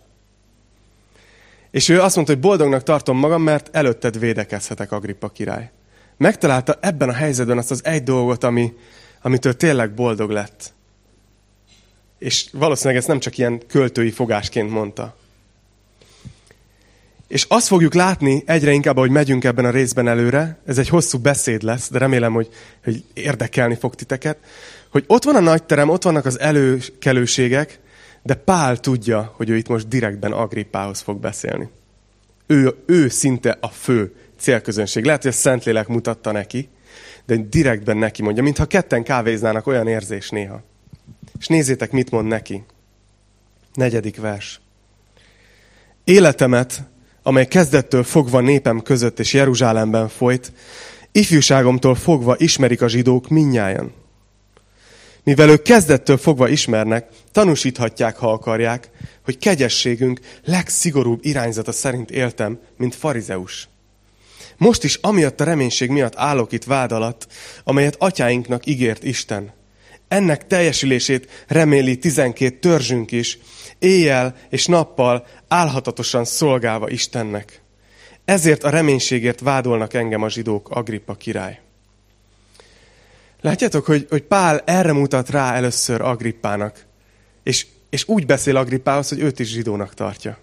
És 1.72 1.90
ő 1.90 2.02
azt 2.02 2.16
mondta, 2.16 2.34
hogy 2.34 2.42
boldognak 2.42 2.84
tartom 2.84 3.18
magam, 3.18 3.42
mert 3.42 3.76
előtted 3.76 4.20
védekezhetek, 4.20 4.92
Agrippa 4.92 5.30
király. 5.30 5.72
Megtalálta 6.18 6.78
ebben 6.80 7.10
a 7.10 7.14
helyzetben 7.14 7.58
azt 7.58 7.72
az 7.72 7.86
egy 7.86 8.04
dolgot, 8.04 8.44
ami, 8.44 8.74
amitől 9.22 9.56
tényleg 9.56 9.94
boldog 9.94 10.30
lett. 10.30 10.74
És 12.20 12.50
valószínűleg 12.52 12.98
ezt 12.98 13.08
nem 13.08 13.20
csak 13.20 13.38
ilyen 13.38 13.62
költői 13.68 14.12
fogásként 14.12 14.70
mondta. 14.70 15.16
És 17.28 17.46
azt 17.50 17.68
fogjuk 17.68 17.94
látni 17.94 18.44
egyre 18.46 18.72
inkább, 18.72 18.98
hogy 18.98 19.10
megyünk 19.10 19.44
ebben 19.44 19.66
a 19.66 19.70
részben 19.70 20.08
előre, 20.08 20.58
ez 20.66 20.78
egy 20.78 20.90
hosszú 20.90 21.18
beszéd 21.18 21.64
lesz, 21.64 21.90
de 21.90 21.98
remélem, 21.98 22.34
hogy, 22.34 22.50
hogy 22.84 23.04
érdekelni 23.14 23.76
fog 23.76 23.96
titeket, 23.96 24.38
hogy 24.90 25.04
ott 25.08 25.24
van 25.24 25.36
a 25.36 25.40
nagy 25.40 25.64
terem, 25.64 25.90
ott 25.90 26.04
vannak 26.04 26.26
az 26.26 26.40
előkelőségek, 26.40 27.80
de 28.24 28.34
Pál 28.34 28.78
tudja, 28.78 29.34
hogy 29.36 29.50
ő 29.50 29.56
itt 29.56 29.68
most 29.68 29.88
direktben 29.88 30.32
Agrippához 30.32 31.02
fog 31.02 31.20
beszélni. 31.20 31.70
Ő, 32.48 32.76
ő 32.86 33.10
szinte 33.10 33.58
a 33.62 33.68
fő 33.68 34.16
célközönség. 34.40 35.06
Lehet, 35.06 35.22
hogy 35.22 35.32
a 35.32 35.36
Szentlélek 35.36 35.88
mutatta 35.88 36.32
neki, 36.32 36.70
de 37.26 37.36
direktben 37.36 37.98
neki 37.98 38.22
mondja, 38.22 38.44
mintha 38.44 38.66
ketten 38.66 39.04
kávéznának, 39.04 39.68
olyan 39.68 39.88
érzés 39.88 40.30
néha. 40.30 40.62
És 41.40 41.48
nézzétek, 41.48 41.92
mit 41.92 42.12
mond 42.12 42.28
neki. 42.28 42.64
Negyedik 43.74 44.18
vers. 44.18 44.62
Életemet 46.04 46.84
amely 47.28 47.48
kezdettől 47.48 48.04
fogva 48.04 48.40
népem 48.40 48.82
között 48.82 49.20
és 49.20 49.34
Jeruzsálemben 49.34 50.10
folyt, 50.10 50.52
ifjúságomtól 51.12 51.96
fogva 51.96 52.36
ismerik 52.38 52.82
a 52.82 52.88
zsidók 52.88 53.28
minnyáján. 53.28 53.94
Mivel 55.24 55.50
ők 55.50 55.62
kezdettől 55.62 56.18
fogva 56.18 56.48
ismernek, 56.48 57.08
tanúsíthatják, 57.32 58.18
ha 58.18 58.32
akarják, 58.32 58.90
hogy 59.24 59.38
kegyességünk 59.38 60.20
legszigorúbb 60.44 61.20
irányzata 61.26 61.72
szerint 61.72 62.12
éltem, 62.12 62.60
mint 62.78 62.96
farizeus. 62.96 63.68
Most 64.58 64.84
is 64.84 64.96
amiatt 65.02 65.42
a 65.42 65.44
reménység 65.44 65.90
miatt 65.90 66.16
állok 66.16 66.52
itt 66.52 66.64
vád 66.64 66.92
alatt, 66.92 67.28
amelyet 67.64 67.96
atyáinknak 68.00 68.66
ígért 68.66 69.04
Isten. 69.04 69.54
Ennek 70.08 70.48
teljesülését 70.48 71.46
reméli 71.48 71.98
tizenkét 71.98 72.60
törzsünk 72.60 73.12
is, 73.12 73.38
éjjel 73.80 74.36
és 74.50 74.66
nappal 74.66 75.26
álhatatosan 75.48 76.26
szolgálva 76.26 76.90
Istennek. 76.90 77.62
Ezért 78.26 78.64
a 78.64 78.70
reménységért 78.70 79.40
vádolnak 79.40 79.94
engem 79.94 80.22
a 80.22 80.30
zsidók, 80.30 80.70
Agrippa 80.70 81.14
király. 81.14 81.60
Látjátok, 83.42 83.86
hogy, 83.86 84.06
hogy 84.10 84.24
Pál 84.24 84.62
erre 84.66 84.92
mutat 84.92 85.30
rá 85.30 85.54
először 85.54 86.02
Agrippának, 86.02 86.86
és, 87.44 87.68
és 87.90 88.08
úgy 88.08 88.26
beszél 88.26 88.58
Agrippához, 88.58 89.10
hogy 89.10 89.20
őt 89.20 89.40
is 89.40 89.50
zsidónak 89.50 89.94
tartja. 89.94 90.38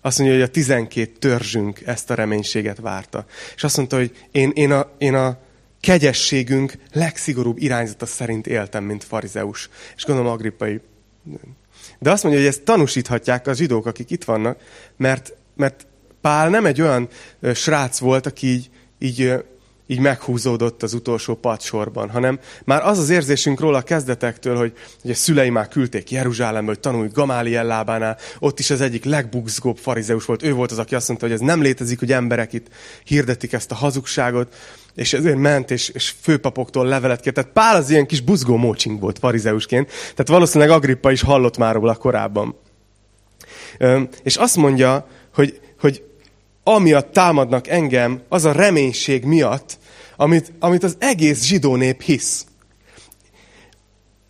Azt 0.00 0.18
mondja, 0.18 0.36
hogy 0.36 0.46
a 0.46 0.50
tizenkét 0.50 1.18
törzsünk 1.18 1.80
ezt 1.84 2.10
a 2.10 2.14
reménységet 2.14 2.78
várta. 2.78 3.26
És 3.54 3.64
azt 3.64 3.76
mondta, 3.76 3.96
hogy 3.96 4.26
én, 4.30 4.50
én, 4.54 4.72
a, 4.72 4.90
én 4.98 5.14
a 5.14 5.38
kegyességünk 5.80 6.72
legszigorúbb 6.92 7.58
irányzata 7.58 8.06
szerint 8.06 8.46
éltem, 8.46 8.84
mint 8.84 9.04
farizeus. 9.04 9.68
És 9.96 10.04
gondolom 10.04 10.32
Agrippai 10.32 10.80
de 11.98 12.10
azt 12.10 12.22
mondja, 12.22 12.40
hogy 12.40 12.50
ezt 12.50 12.62
tanúsíthatják 12.62 13.46
a 13.46 13.54
zsidók, 13.54 13.86
akik 13.86 14.10
itt 14.10 14.24
vannak, 14.24 14.58
mert, 14.96 15.32
mert 15.56 15.86
Pál 16.20 16.48
nem 16.48 16.66
egy 16.66 16.80
olyan 16.80 17.08
srác 17.54 17.98
volt, 17.98 18.26
aki 18.26 18.46
így, 18.46 18.70
így, 18.98 19.32
így 19.90 20.00
meghúzódott 20.00 20.82
az 20.82 20.94
utolsó 20.94 21.34
padsorban, 21.34 22.10
hanem 22.10 22.38
már 22.64 22.86
az 22.86 22.98
az 22.98 23.10
érzésünk 23.10 23.60
róla 23.60 23.78
a 23.78 23.82
kezdetektől, 23.82 24.56
hogy, 24.56 24.72
hogy 25.02 25.10
a 25.10 25.14
szülei 25.14 25.50
már 25.50 25.68
küldték 25.68 26.10
Jeruzsálembe, 26.10 26.70
hogy 26.70 26.80
tanulj 26.80 27.08
Gamáliel 27.12 27.64
lábánál, 27.64 28.18
ott 28.38 28.58
is 28.58 28.70
az 28.70 28.80
egyik 28.80 29.04
legbugzgóbb 29.04 29.76
farizeus 29.76 30.24
volt. 30.24 30.42
Ő 30.42 30.52
volt 30.52 30.70
az, 30.70 30.78
aki 30.78 30.94
azt 30.94 31.08
mondta, 31.08 31.26
hogy 31.26 31.34
ez 31.34 31.40
nem 31.40 31.62
létezik, 31.62 31.98
hogy 31.98 32.12
emberek 32.12 32.52
itt 32.52 32.66
hirdetik 33.04 33.52
ezt 33.52 33.70
a 33.70 33.74
hazugságot, 33.74 34.54
és 34.94 35.12
ezért 35.12 35.36
ment, 35.36 35.70
és, 35.70 35.88
és 35.88 36.14
főpapoktól 36.20 36.86
levelet 36.86 37.20
kért. 37.20 37.34
Tehát 37.34 37.52
Pál 37.52 37.76
az 37.76 37.90
ilyen 37.90 38.06
kis 38.06 38.20
buzgó 38.20 38.56
mócsink 38.56 39.00
volt 39.00 39.18
farizeusként, 39.18 39.88
tehát 39.88 40.28
valószínűleg 40.28 40.74
Agrippa 40.74 41.10
is 41.10 41.22
hallott 41.22 41.56
már 41.56 41.74
róla 41.74 41.94
korábban. 41.94 42.56
És 44.22 44.36
azt 44.36 44.56
mondja, 44.56 45.08
hogy, 45.34 45.60
hogy 45.80 46.02
amiatt 46.74 47.12
támadnak 47.12 47.68
engem, 47.68 48.22
az 48.28 48.44
a 48.44 48.52
reménység 48.52 49.24
miatt, 49.24 49.78
amit, 50.16 50.52
amit 50.58 50.82
az 50.82 50.96
egész 50.98 51.44
zsidó 51.44 51.76
nép 51.76 52.02
hisz. 52.02 52.46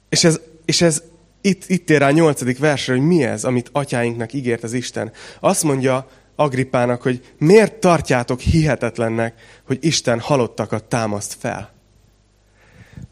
És 0.08 0.24
ez, 0.24 0.40
és 0.64 0.80
ez 0.80 1.02
itt, 1.40 1.64
itt 1.66 1.90
ér 1.90 1.98
rá 1.98 2.06
a 2.06 2.10
nyolcadik 2.10 2.58
versre, 2.58 2.92
hogy 2.92 3.06
mi 3.06 3.24
ez, 3.24 3.44
amit 3.44 3.68
atyáinknak 3.72 4.32
ígért 4.32 4.62
az 4.62 4.72
Isten. 4.72 5.12
Azt 5.40 5.62
mondja, 5.62 6.08
Agrippának, 6.36 7.02
hogy 7.02 7.34
miért 7.38 7.74
tartjátok 7.74 8.40
hihetetlennek, 8.40 9.34
hogy 9.66 9.78
Isten 9.80 10.20
halottakat 10.20 10.84
támaszt 10.84 11.36
fel. 11.40 11.72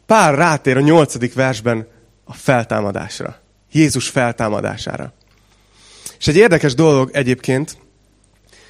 Pár 0.05 0.35
rátér 0.35 0.77
a 0.77 0.81
nyolcadik 0.81 1.33
versben 1.33 1.87
a 2.23 2.33
feltámadásra. 2.33 3.39
Jézus 3.71 4.09
feltámadására. 4.09 5.13
És 6.19 6.27
egy 6.27 6.35
érdekes 6.35 6.73
dolog 6.73 7.09
egyébként, 7.13 7.77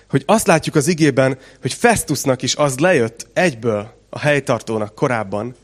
hogy 0.10 0.24
azt 0.26 0.48
látjuk 0.48 0.76
az 0.76 0.88
igében, 0.88 1.38
hogy 1.62 1.74
Festusnak 1.74 2.42
is 2.42 2.56
az 2.56 2.78
lejött 2.80 3.28
egyből 3.34 3.94
a 4.10 4.20
helytartónak 4.20 4.96
korábban, 4.96 5.56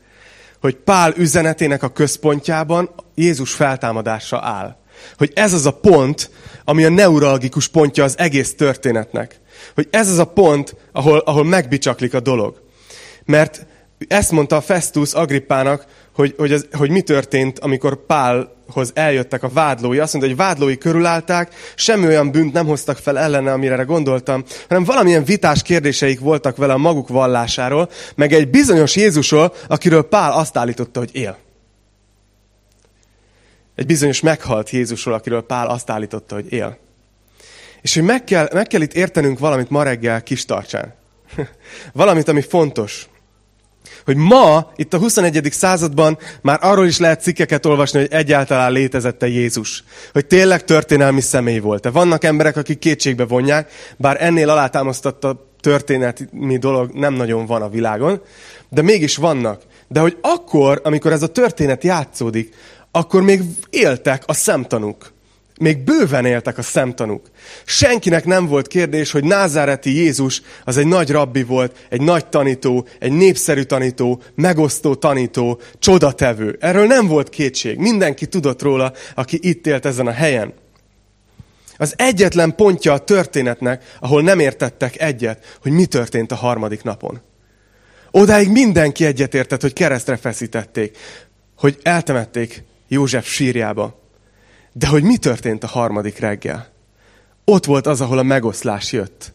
hogy 0.60 0.76
Pál 0.76 1.12
üzenetének 1.16 1.82
a 1.82 1.92
központjában 1.92 2.90
Jézus 3.14 3.52
feltámadása 3.52 4.40
áll. 4.42 4.76
Hogy 5.16 5.32
ez 5.34 5.52
az 5.52 5.66
a 5.66 5.72
pont, 5.72 6.30
ami 6.64 6.84
a 6.84 6.88
neuralgikus 6.88 7.68
pontja 7.68 8.04
az 8.04 8.18
egész 8.18 8.54
történetnek. 8.54 9.40
Hogy 9.74 9.88
ez 9.90 10.10
az 10.10 10.18
a 10.18 10.24
pont, 10.24 10.76
ahol, 10.92 11.18
ahol 11.18 11.44
megbicsaklik 11.44 12.14
a 12.14 12.20
dolog. 12.20 12.62
Mert 13.24 13.66
ezt 14.08 14.30
mondta 14.30 14.60
Festus 14.60 15.12
Agrippának, 15.12 15.86
hogy, 16.14 16.34
hogy, 16.36 16.52
az, 16.52 16.66
hogy 16.72 16.90
mi 16.90 17.00
történt, 17.00 17.58
amikor 17.58 18.06
Pálhoz 18.06 18.90
eljöttek 18.94 19.42
a 19.42 19.48
vádlói. 19.48 19.98
Azt 19.98 20.12
mondta, 20.12 20.30
hogy 20.30 20.40
vádlói 20.40 20.78
körülállták, 20.78 21.54
semmi 21.74 22.06
olyan 22.06 22.30
bűnt 22.30 22.52
nem 22.52 22.66
hoztak 22.66 22.96
fel 22.96 23.18
ellene, 23.18 23.52
amire 23.52 23.82
gondoltam, 23.82 24.44
hanem 24.68 24.84
valamilyen 24.84 25.24
vitás 25.24 25.62
kérdéseik 25.62 26.20
voltak 26.20 26.56
vele 26.56 26.72
a 26.72 26.78
maguk 26.78 27.08
vallásáról, 27.08 27.90
meg 28.14 28.32
egy 28.32 28.48
bizonyos 28.48 28.96
Jézusról, 28.96 29.52
akiről 29.68 30.08
Pál 30.08 30.32
azt 30.32 30.56
állította, 30.56 30.98
hogy 30.98 31.10
él. 31.12 31.38
Egy 33.74 33.86
bizonyos 33.86 34.20
meghalt 34.20 34.70
Jézusról, 34.70 35.14
akiről 35.14 35.42
Pál 35.42 35.66
azt 35.66 35.90
állította, 35.90 36.34
hogy 36.34 36.52
él. 36.52 36.78
És 37.82 37.94
hogy 37.94 38.02
meg 38.02 38.24
kell, 38.24 38.48
meg 38.52 38.66
kell 38.66 38.80
itt 38.80 38.94
értenünk 38.94 39.38
valamit 39.38 39.70
ma 39.70 39.82
reggel 39.82 40.22
kis 40.22 40.44
tartsán. 40.44 40.94
valamit, 41.92 42.28
ami 42.28 42.40
fontos. 42.40 43.08
Hogy 44.04 44.16
ma, 44.16 44.72
itt 44.76 44.94
a 44.94 44.98
21. 44.98 45.48
században 45.52 46.18
már 46.42 46.58
arról 46.62 46.86
is 46.86 46.98
lehet 46.98 47.22
cikkeket 47.22 47.66
olvasni, 47.66 47.98
hogy 47.98 48.12
egyáltalán 48.12 48.72
létezette 48.72 49.26
Jézus. 49.26 49.84
Hogy 50.12 50.26
tényleg 50.26 50.64
történelmi 50.64 51.20
személy 51.20 51.58
volt. 51.58 51.90
Vannak 51.92 52.24
emberek, 52.24 52.56
akik 52.56 52.78
kétségbe 52.78 53.24
vonják, 53.24 53.70
bár 53.96 54.16
ennél 54.22 54.50
alátámasztatta 54.50 55.52
történetmi 55.60 56.56
dolog 56.56 56.90
nem 56.92 57.14
nagyon 57.14 57.46
van 57.46 57.62
a 57.62 57.68
világon, 57.68 58.20
de 58.68 58.82
mégis 58.82 59.16
vannak. 59.16 59.62
De 59.88 60.00
hogy 60.00 60.18
akkor, 60.20 60.80
amikor 60.84 61.12
ez 61.12 61.22
a 61.22 61.26
történet 61.26 61.84
játszódik, 61.84 62.54
akkor 62.90 63.22
még 63.22 63.42
éltek 63.70 64.22
a 64.26 64.32
szemtanúk. 64.32 65.13
Még 65.60 65.78
bőven 65.78 66.24
éltek 66.24 66.58
a 66.58 66.62
szemtanúk. 66.62 67.26
Senkinek 67.64 68.24
nem 68.24 68.46
volt 68.46 68.66
kérdés, 68.66 69.10
hogy 69.10 69.24
názáreti 69.24 69.94
Jézus 69.94 70.42
az 70.64 70.76
egy 70.76 70.86
nagy 70.86 71.10
rabbi 71.10 71.42
volt, 71.42 71.86
egy 71.88 72.00
nagy 72.00 72.26
tanító, 72.26 72.86
egy 72.98 73.12
népszerű 73.12 73.62
tanító, 73.62 74.22
megosztó 74.34 74.94
tanító, 74.94 75.60
csodatevő. 75.78 76.56
Erről 76.60 76.86
nem 76.86 77.06
volt 77.06 77.28
kétség. 77.28 77.78
Mindenki 77.78 78.26
tudott 78.26 78.62
róla, 78.62 78.92
aki 79.14 79.38
itt 79.42 79.66
élt 79.66 79.84
ezen 79.84 80.06
a 80.06 80.12
helyen. 80.12 80.52
Az 81.76 81.94
egyetlen 81.96 82.54
pontja 82.54 82.92
a 82.92 82.98
történetnek, 82.98 83.96
ahol 84.00 84.22
nem 84.22 84.38
értettek 84.38 85.00
egyet, 85.00 85.58
hogy 85.62 85.72
mi 85.72 85.86
történt 85.86 86.32
a 86.32 86.34
harmadik 86.34 86.82
napon. 86.82 87.20
Odáig 88.10 88.50
mindenki 88.50 89.04
egyetértett, 89.04 89.60
hogy 89.60 89.72
keresztre 89.72 90.16
feszítették, 90.16 90.96
hogy 91.56 91.78
eltemették 91.82 92.62
József 92.88 93.26
sírjába. 93.26 94.03
De 94.76 94.86
hogy 94.86 95.02
mi 95.02 95.16
történt 95.16 95.64
a 95.64 95.66
harmadik 95.66 96.18
reggel? 96.18 96.68
Ott 97.44 97.64
volt 97.64 97.86
az, 97.86 98.00
ahol 98.00 98.18
a 98.18 98.22
megoszlás 98.22 98.92
jött. 98.92 99.32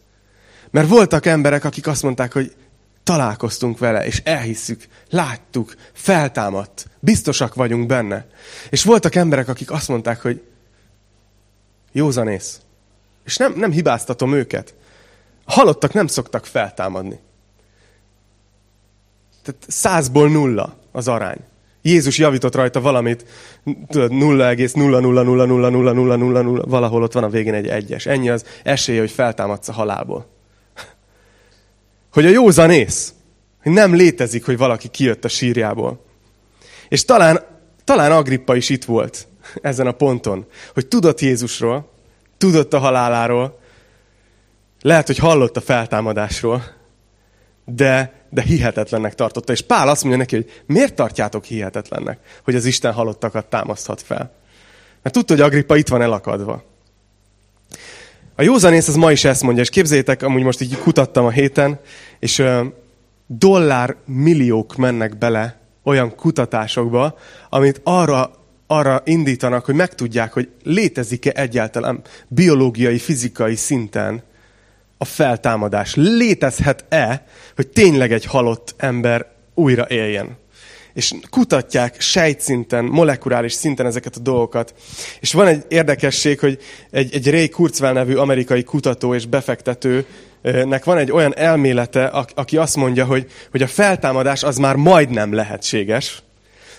Mert 0.70 0.88
voltak 0.88 1.26
emberek, 1.26 1.64
akik 1.64 1.86
azt 1.86 2.02
mondták, 2.02 2.32
hogy 2.32 2.54
találkoztunk 3.02 3.78
vele, 3.78 4.06
és 4.06 4.20
elhisszük, 4.24 4.86
láttuk, 5.10 5.74
feltámadt, 5.92 6.88
biztosak 6.98 7.54
vagyunk 7.54 7.86
benne. 7.86 8.26
És 8.70 8.84
voltak 8.84 9.14
emberek, 9.14 9.48
akik 9.48 9.70
azt 9.70 9.88
mondták, 9.88 10.22
hogy 10.22 10.42
józanész. 11.92 12.60
És 13.24 13.36
nem, 13.36 13.52
nem 13.56 13.70
hibáztatom 13.70 14.34
őket. 14.34 14.74
A 15.44 15.52
halottak 15.52 15.92
nem 15.92 16.06
szoktak 16.06 16.46
feltámadni. 16.46 17.18
Tehát 19.42 19.64
százból 19.68 20.28
nulla 20.28 20.78
az 20.92 21.08
arány. 21.08 21.38
Jézus 21.82 22.18
javított 22.18 22.54
rajta 22.54 22.80
valamit, 22.80 23.24
tudod, 23.88 24.10
0,0000000, 24.12 26.62
valahol 26.66 27.02
ott 27.02 27.12
van 27.12 27.24
a 27.24 27.28
végén 27.28 27.54
egy 27.54 27.68
egyes. 27.68 28.06
Ennyi 28.06 28.28
az 28.28 28.44
esélye, 28.62 29.00
hogy 29.00 29.10
feltámadsz 29.10 29.68
a 29.68 29.72
halálból. 29.72 30.26
Hogy 32.12 32.26
a 32.26 32.28
józanész, 32.28 33.14
hogy 33.62 33.72
nem 33.72 33.94
létezik, 33.94 34.44
hogy 34.44 34.56
valaki 34.56 34.88
kijött 34.88 35.24
a 35.24 35.28
sírjából. 35.28 36.04
És 36.88 37.04
talán, 37.04 37.40
talán 37.84 38.12
Agrippa 38.12 38.56
is 38.56 38.68
itt 38.68 38.84
volt 38.84 39.26
ezen 39.62 39.86
a 39.86 39.92
ponton, 39.92 40.46
hogy 40.74 40.86
tudott 40.86 41.20
Jézusról, 41.20 41.90
tudott 42.38 42.72
a 42.72 42.78
haláláról, 42.78 43.58
lehet, 44.82 45.06
hogy 45.06 45.18
hallott 45.18 45.56
a 45.56 45.60
feltámadásról, 45.60 46.64
de, 47.64 48.12
de 48.30 48.42
hihetetlennek 48.42 49.14
tartotta. 49.14 49.52
És 49.52 49.60
Pál 49.60 49.88
azt 49.88 50.02
mondja 50.02 50.20
neki, 50.20 50.34
hogy 50.34 50.62
miért 50.66 50.94
tartjátok 50.94 51.44
hihetetlennek, 51.44 52.18
hogy 52.44 52.54
az 52.54 52.64
Isten 52.64 52.92
halottakat 52.92 53.46
támaszthat 53.46 54.02
fel? 54.02 54.32
Mert 55.02 55.14
tudta, 55.14 55.32
hogy 55.32 55.42
Agrippa 55.42 55.76
itt 55.76 55.88
van 55.88 56.02
elakadva. 56.02 56.64
A 58.34 58.42
józanész 58.42 58.88
az 58.88 58.94
ma 58.94 59.12
is 59.12 59.24
ezt 59.24 59.42
mondja, 59.42 59.62
és 59.62 59.68
képzeljétek, 59.68 60.22
amúgy 60.22 60.42
most 60.42 60.60
így 60.60 60.78
kutattam 60.78 61.24
a 61.24 61.30
héten, 61.30 61.80
és 62.18 62.38
ö, 62.38 62.64
dollár 63.26 63.96
milliók 64.04 64.76
mennek 64.76 65.18
bele 65.18 65.58
olyan 65.82 66.14
kutatásokba, 66.14 67.18
amit 67.48 67.80
arra, 67.84 68.30
arra 68.66 69.02
indítanak, 69.04 69.64
hogy 69.64 69.74
megtudják, 69.74 70.32
hogy 70.32 70.48
létezik-e 70.62 71.32
egyáltalán 71.34 72.02
biológiai, 72.28 72.98
fizikai 72.98 73.54
szinten 73.54 74.22
a 75.02 75.04
feltámadás. 75.04 75.94
Létezhet-e, 75.94 77.24
hogy 77.56 77.68
tényleg 77.68 78.12
egy 78.12 78.24
halott 78.24 78.74
ember 78.76 79.26
újra 79.54 79.86
éljen? 79.88 80.38
És 80.94 81.14
kutatják 81.30 82.00
sejtszinten, 82.00 82.84
molekuláris 82.84 83.52
szinten 83.52 83.86
ezeket 83.86 84.16
a 84.16 84.20
dolgokat. 84.20 84.74
És 85.20 85.32
van 85.32 85.46
egy 85.46 85.64
érdekesség, 85.68 86.38
hogy 86.38 86.58
egy, 86.90 87.14
egy 87.14 87.30
Ray 87.30 87.48
Kurzweil 87.48 87.92
nevű 87.92 88.14
amerikai 88.14 88.62
kutató 88.62 89.14
és 89.14 89.26
befektető, 89.26 90.06
nek 90.42 90.84
van 90.84 90.98
egy 90.98 91.12
olyan 91.12 91.36
elmélete, 91.36 92.04
aki 92.34 92.56
azt 92.56 92.76
mondja, 92.76 93.04
hogy, 93.04 93.30
hogy 93.50 93.62
a 93.62 93.66
feltámadás 93.66 94.42
az 94.42 94.56
már 94.56 94.76
majdnem 94.76 95.32
lehetséges, 95.32 96.22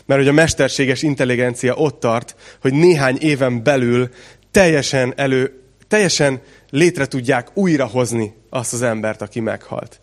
mert 0.06 0.20
hogy 0.20 0.30
a 0.30 0.34
mesterséges 0.34 1.01
intelligencia 1.01 1.74
ott 1.74 2.00
tart, 2.00 2.36
hogy 2.62 2.74
néhány 2.74 3.18
éven 3.20 3.63
belül 3.63 4.10
teljesen 4.51 5.13
elő, 5.16 5.61
teljesen 5.92 6.42
létre 6.70 7.06
tudják 7.06 7.48
újrahozni 7.54 8.34
azt 8.50 8.74
az 8.74 8.82
embert, 8.82 9.22
aki 9.22 9.40
meghalt. 9.40 10.00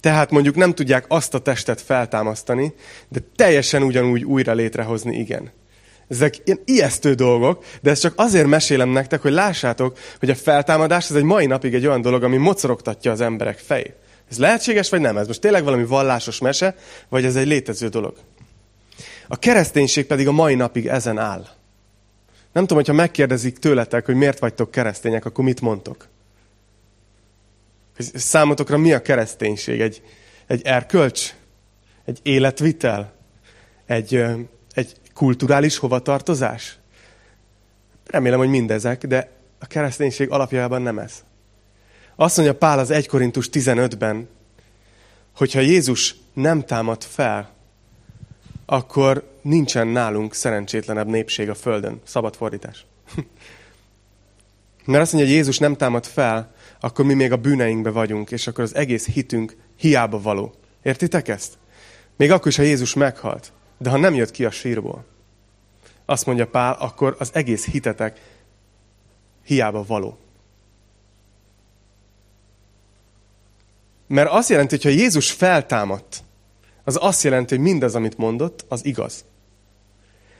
Tehát 0.00 0.30
mondjuk 0.30 0.54
nem 0.54 0.74
tudják 0.74 1.04
azt 1.08 1.34
a 1.34 1.38
testet 1.38 1.80
feltámasztani, 1.80 2.74
de 3.08 3.20
teljesen 3.36 3.82
ugyanúgy 3.82 4.24
újra 4.24 4.52
létrehozni, 4.52 5.18
igen. 5.18 5.52
Ezek 6.08 6.34
ilyen 6.44 6.60
ijesztő 6.64 7.14
dolgok, 7.14 7.64
de 7.82 7.90
ezt 7.90 8.00
csak 8.00 8.12
azért 8.16 8.46
mesélem 8.46 8.88
nektek, 8.88 9.22
hogy 9.22 9.32
lássátok, 9.32 9.98
hogy 10.18 10.30
a 10.30 10.34
feltámadás 10.34 11.10
ez 11.10 11.16
egy 11.16 11.22
mai 11.22 11.46
napig 11.46 11.74
egy 11.74 11.86
olyan 11.86 12.00
dolog, 12.00 12.22
ami 12.22 12.36
mocorogtatja 12.36 13.12
az 13.12 13.20
emberek 13.20 13.58
fejét. 13.58 13.94
Ez 14.30 14.38
lehetséges, 14.38 14.88
vagy 14.88 15.00
nem? 15.00 15.16
Ez 15.16 15.26
most 15.26 15.40
tényleg 15.40 15.64
valami 15.64 15.84
vallásos 15.84 16.38
mese, 16.38 16.76
vagy 17.08 17.24
ez 17.24 17.36
egy 17.36 17.46
létező 17.46 17.88
dolog? 17.88 18.14
A 19.28 19.38
kereszténység 19.38 20.06
pedig 20.06 20.28
a 20.28 20.32
mai 20.32 20.54
napig 20.54 20.86
ezen 20.86 21.18
áll. 21.18 21.57
Nem 22.58 22.66
tudom, 22.66 22.82
hogyha 22.84 23.02
megkérdezik 23.02 23.58
tőletek, 23.58 24.06
hogy 24.06 24.14
miért 24.14 24.38
vagytok 24.38 24.70
keresztények, 24.70 25.24
akkor 25.24 25.44
mit 25.44 25.60
mondtok? 25.60 26.06
Számotokra 28.14 28.78
mi 28.78 28.92
a 28.92 29.02
kereszténység? 29.02 29.80
Egy, 29.80 30.02
egy 30.46 30.62
erkölcs? 30.64 31.34
Egy 32.04 32.18
életvitel? 32.22 33.12
Egy, 33.86 34.24
egy 34.74 34.92
kulturális 35.14 35.76
hovatartozás? 35.76 36.78
Remélem, 38.06 38.38
hogy 38.38 38.48
mindezek, 38.48 39.06
de 39.06 39.30
a 39.58 39.66
kereszténység 39.66 40.30
alapjában 40.30 40.82
nem 40.82 40.98
ez. 40.98 41.24
Azt 42.16 42.36
mondja 42.36 42.54
Pál 42.54 42.78
az 42.78 42.90
1 42.90 43.06
Korintus 43.06 43.48
15-ben, 43.52 44.28
hogyha 45.36 45.60
Jézus 45.60 46.14
nem 46.32 46.64
támad 46.64 47.02
fel, 47.02 47.50
akkor 48.70 49.30
nincsen 49.42 49.86
nálunk 49.86 50.34
szerencsétlenebb 50.34 51.06
népség 51.06 51.48
a 51.50 51.54
Földön. 51.54 52.00
Szabad 52.04 52.36
fordítás. 52.36 52.86
Mert 54.84 55.02
azt 55.02 55.12
mondja, 55.12 55.30
hogy 55.30 55.38
Jézus 55.38 55.58
nem 55.58 55.76
támad 55.76 56.06
fel, 56.06 56.52
akkor 56.80 57.04
mi 57.04 57.14
még 57.14 57.32
a 57.32 57.36
bűneinkbe 57.36 57.90
vagyunk, 57.90 58.30
és 58.30 58.46
akkor 58.46 58.64
az 58.64 58.74
egész 58.74 59.06
hitünk 59.06 59.56
hiába 59.76 60.20
való. 60.20 60.54
Értitek 60.82 61.28
ezt? 61.28 61.58
Még 62.16 62.30
akkor 62.30 62.46
is, 62.46 62.56
ha 62.56 62.62
Jézus 62.62 62.94
meghalt, 62.94 63.52
de 63.78 63.90
ha 63.90 63.96
nem 63.96 64.14
jött 64.14 64.30
ki 64.30 64.44
a 64.44 64.50
sírból, 64.50 65.04
azt 66.04 66.26
mondja 66.26 66.46
Pál, 66.46 66.76
akkor 66.80 67.16
az 67.18 67.30
egész 67.32 67.66
hitetek 67.66 68.20
hiába 69.44 69.84
való. 69.86 70.18
Mert 74.06 74.30
azt 74.30 74.48
jelenti, 74.48 74.74
hogy 74.74 74.84
ha 74.84 75.00
Jézus 75.00 75.30
feltámadt, 75.30 76.22
az 76.88 76.98
azt 77.00 77.22
jelenti, 77.22 77.54
hogy 77.54 77.64
mindez, 77.64 77.94
amit 77.94 78.16
mondott, 78.18 78.64
az 78.68 78.84
igaz. 78.84 79.24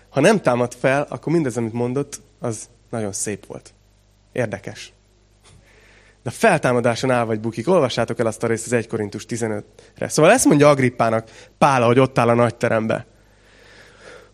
Ha 0.09 0.21
nem 0.21 0.41
támad 0.41 0.75
fel, 0.75 1.07
akkor 1.09 1.33
mindez, 1.33 1.57
amit 1.57 1.73
mondott, 1.73 2.21
az 2.39 2.69
nagyon 2.91 3.13
szép 3.13 3.47
volt. 3.47 3.75
Érdekes. 4.33 4.93
De 6.23 6.31
feltámadáson 6.31 7.11
áll 7.11 7.25
vagy 7.25 7.41
bukik. 7.41 7.69
Olvassátok 7.69 8.19
el 8.19 8.27
azt 8.27 8.43
a 8.43 8.47
részt 8.47 8.67
az 8.67 8.73
1 8.73 8.87
Korintus 8.87 9.27
15-re. 9.29 10.09
Szóval 10.09 10.31
ezt 10.31 10.45
mondja 10.45 10.69
Agrippának 10.69 11.31
Pála, 11.59 11.87
hogy 11.87 11.99
ott 11.99 12.19
áll 12.19 12.29
a 12.29 12.35
nagy 12.35 12.55
terembe. 12.55 13.07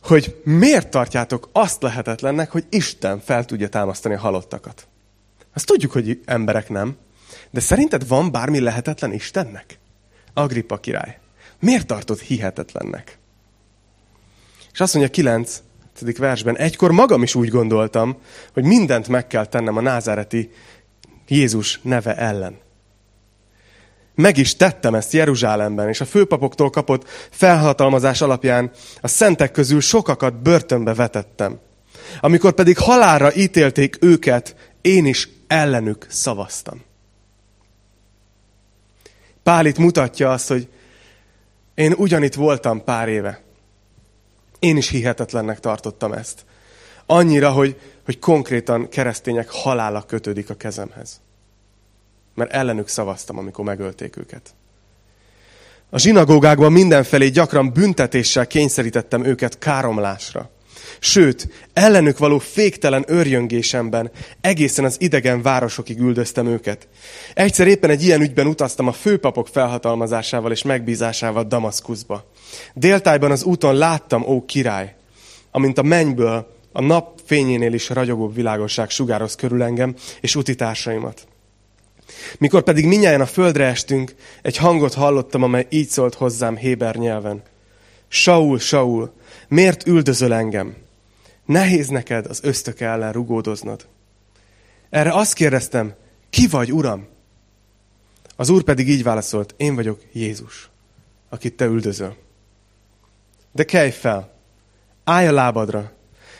Hogy 0.03 0.40
miért 0.44 0.90
tartjátok 0.90 1.48
azt 1.53 1.83
lehetetlennek, 1.83 2.50
hogy 2.50 2.64
Isten 2.70 3.20
fel 3.20 3.44
tudja 3.44 3.68
támasztani 3.68 4.14
a 4.14 4.18
halottakat? 4.18 4.87
Azt 5.55 5.66
tudjuk, 5.66 5.92
hogy 5.92 6.20
emberek 6.24 6.68
nem. 6.68 6.96
De 7.50 7.61
szerinted 7.61 8.09
van 8.09 8.33
bármi 8.33 8.61
lehetetlen 8.61 9.12
Istennek? 9.12 9.79
Agrippa 10.35 10.77
király. 10.81 11.22
Miért 11.64 11.87
tartod 11.87 12.20
hihetetlennek? 12.20 13.18
És 14.72 14.81
azt 14.81 14.94
mondja 14.94 15.12
9. 15.12 15.62
versben, 16.18 16.57
egykor 16.57 16.90
magam 16.90 17.22
is 17.22 17.35
úgy 17.35 17.48
gondoltam, 17.48 18.16
hogy 18.53 18.64
mindent 18.64 19.09
meg 19.09 19.27
kell 19.27 19.46
tennem 19.46 19.77
a 19.77 19.81
názáreti 19.81 20.50
Jézus 21.29 21.81
neve 21.83 22.16
ellen. 22.16 22.59
Meg 24.14 24.37
is 24.37 24.57
tettem 24.57 24.94
ezt 24.94 25.12
Jeruzsálemben, 25.12 25.88
és 25.88 26.00
a 26.00 26.05
főpapoktól 26.05 26.70
kapott 26.70 27.09
felhatalmazás 27.31 28.20
alapján 28.20 28.70
a 29.00 29.09
szentek 29.09 29.50
közül 29.50 29.81
sokakat 29.81 30.42
börtönbe 30.42 30.94
vetettem. 30.94 31.59
Amikor 32.20 32.53
pedig 32.53 32.79
halálra 32.79 33.35
ítélték 33.35 33.96
őket, 34.00 34.57
én 34.81 35.07
is 35.07 35.29
ellenük 35.46 36.07
szavaztam. 36.09 36.83
Pál 39.42 39.66
itt 39.66 39.79
mutatja 39.79 40.33
azt, 40.33 40.48
hogy 40.48 40.68
én 41.74 41.92
ugyanitt 41.92 42.34
voltam 42.34 42.84
pár 42.84 43.08
éve. 43.08 43.42
Én 44.58 44.76
is 44.76 44.88
hihetetlennek 44.88 45.60
tartottam 45.60 46.12
ezt. 46.12 46.44
Annyira, 47.06 47.50
hogy, 47.50 47.80
hogy 48.04 48.18
konkrétan 48.18 48.88
keresztények 48.88 49.50
halála 49.50 50.02
kötődik 50.02 50.50
a 50.50 50.54
kezemhez. 50.54 51.20
Mert 52.34 52.52
ellenük 52.52 52.88
szavaztam, 52.88 53.38
amikor 53.38 53.64
megölték 53.64 54.16
őket. 54.16 54.54
A 55.90 55.98
zsinagógákban 55.98 56.72
mindenfelé 56.72 57.28
gyakran 57.28 57.72
büntetéssel 57.72 58.46
kényszerítettem 58.46 59.24
őket 59.24 59.58
káromlásra. 59.58 60.50
Sőt, 60.98 61.48
ellenük 61.72 62.18
való 62.18 62.38
féktelen 62.38 63.04
örjöngésemben 63.07 64.11
egészen 64.40 64.85
az 64.85 64.96
idegen 65.00 65.42
városokig 65.42 65.98
üldöztem 65.98 66.46
őket. 66.46 66.88
Egyszer 67.35 67.66
éppen 67.66 67.90
egy 67.90 68.02
ilyen 68.02 68.20
ügyben 68.20 68.46
utaztam 68.46 68.87
a 68.87 68.92
főpapok 68.92 69.48
felhatalmazásával 69.48 70.52
és 70.52 70.62
megbízásával 70.62 71.44
Damaszkuszba. 71.44 72.30
Déltájban 72.74 73.30
az 73.30 73.44
úton 73.44 73.74
láttam, 73.74 74.22
ó 74.22 74.44
király, 74.44 74.94
amint 75.50 75.78
a 75.78 75.83
mennyből 75.83 76.52
a 76.72 76.83
nap 76.83 77.20
fényénél 77.24 77.72
is 77.72 77.88
ragyogóbb 77.88 78.35
világosság 78.35 78.90
sugároz 78.90 79.35
körül 79.35 79.62
engem 79.62 79.94
és 80.20 80.37
utitársaimat. 80.37 81.26
Mikor 82.38 82.62
pedig 82.62 82.87
minnyáján 82.87 83.20
a 83.20 83.26
földre 83.26 83.64
estünk, 83.64 84.14
egy 84.42 84.57
hangot 84.57 84.94
hallottam, 84.94 85.42
amely 85.42 85.66
így 85.70 85.88
szólt 85.88 86.14
hozzám 86.14 86.57
Héber 86.57 86.96
nyelven. 86.96 87.42
Saul, 88.09 88.59
Saul, 88.59 89.12
miért 89.48 89.87
üldözöl 89.87 90.33
engem? 90.33 90.74
Nehéz 91.44 91.88
neked 91.88 92.26
az 92.26 92.40
ösztök 92.42 92.80
ellen 92.80 93.12
rugódoznod. 93.12 93.87
Erre 94.90 95.12
azt 95.12 95.33
kérdeztem, 95.33 95.94
ki 96.30 96.46
vagy, 96.46 96.72
Uram? 96.72 97.07
Az 98.37 98.48
Úr 98.48 98.62
pedig 98.62 98.88
így 98.88 99.02
válaszolt, 99.02 99.54
én 99.57 99.74
vagyok 99.74 100.00
Jézus, 100.12 100.70
akit 101.28 101.57
te 101.57 101.64
üldözöl. 101.64 102.16
De 103.52 103.64
kelj 103.64 103.90
fel, 103.90 104.33
állj 105.04 105.26
a 105.26 105.33
lábadra, 105.33 105.92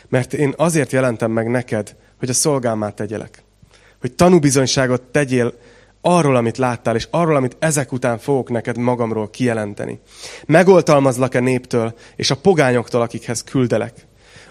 mert 0.09 0.33
én 0.33 0.53
azért 0.57 0.91
jelentem 0.91 1.31
meg 1.31 1.47
neked, 1.47 1.95
hogy 2.19 2.29
a 2.29 2.33
szolgámát 2.33 2.95
tegyelek. 2.95 3.43
Hogy 4.01 4.13
tanúbizonyságot 4.13 5.01
tegyél 5.01 5.53
arról, 6.01 6.35
amit 6.35 6.57
láttál, 6.57 6.95
és 6.95 7.07
arról, 7.11 7.35
amit 7.35 7.55
ezek 7.59 7.91
után 7.91 8.17
fogok 8.17 8.49
neked 8.49 8.77
magamról 8.77 9.29
kijelenteni. 9.29 9.99
Megoltalmazlak-e 10.45 11.39
néptől, 11.39 11.95
és 12.15 12.31
a 12.31 12.37
pogányoktól, 12.37 13.01
akikhez 13.01 13.43
küldelek. 13.43 14.05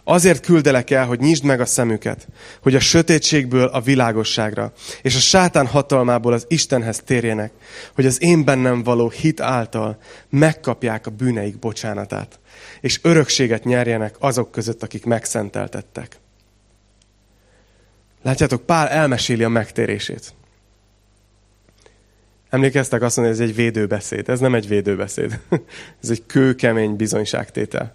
Azért 0.04 0.46
küldelek 0.46 0.90
el, 0.90 1.06
hogy 1.06 1.20
nyisd 1.20 1.44
meg 1.44 1.60
a 1.60 1.64
szemüket, 1.64 2.28
hogy 2.62 2.74
a 2.74 2.80
sötétségből 2.80 3.66
a 3.66 3.80
világosságra, 3.80 4.72
és 5.02 5.16
a 5.16 5.20
sátán 5.20 5.66
hatalmából 5.66 6.32
az 6.32 6.44
Istenhez 6.48 7.02
térjenek, 7.04 7.52
hogy 7.94 8.06
az 8.06 8.22
én 8.22 8.44
bennem 8.44 8.82
való 8.82 9.08
hit 9.08 9.40
által 9.40 9.98
megkapják 10.30 11.06
a 11.06 11.10
bűneik 11.10 11.58
bocsánatát, 11.58 12.38
és 12.80 13.00
örökséget 13.02 13.64
nyerjenek 13.64 14.14
azok 14.18 14.50
között, 14.50 14.82
akik 14.82 15.04
megszenteltettek. 15.04 16.16
Látjátok, 18.22 18.66
Pál 18.66 18.88
elmeséli 18.88 19.44
a 19.44 19.48
megtérését. 19.48 20.34
Emlékeztek 22.50 23.02
azt 23.02 23.16
mondani, 23.16 23.36
hogy 23.36 23.46
ez 23.46 23.50
egy 23.50 23.62
védőbeszéd. 23.62 24.28
Ez 24.28 24.40
nem 24.40 24.54
egy 24.54 24.68
védőbeszéd. 24.68 25.40
ez 26.02 26.10
egy 26.10 26.22
kőkemény 26.26 26.96
bizonyságtétel. 26.96 27.94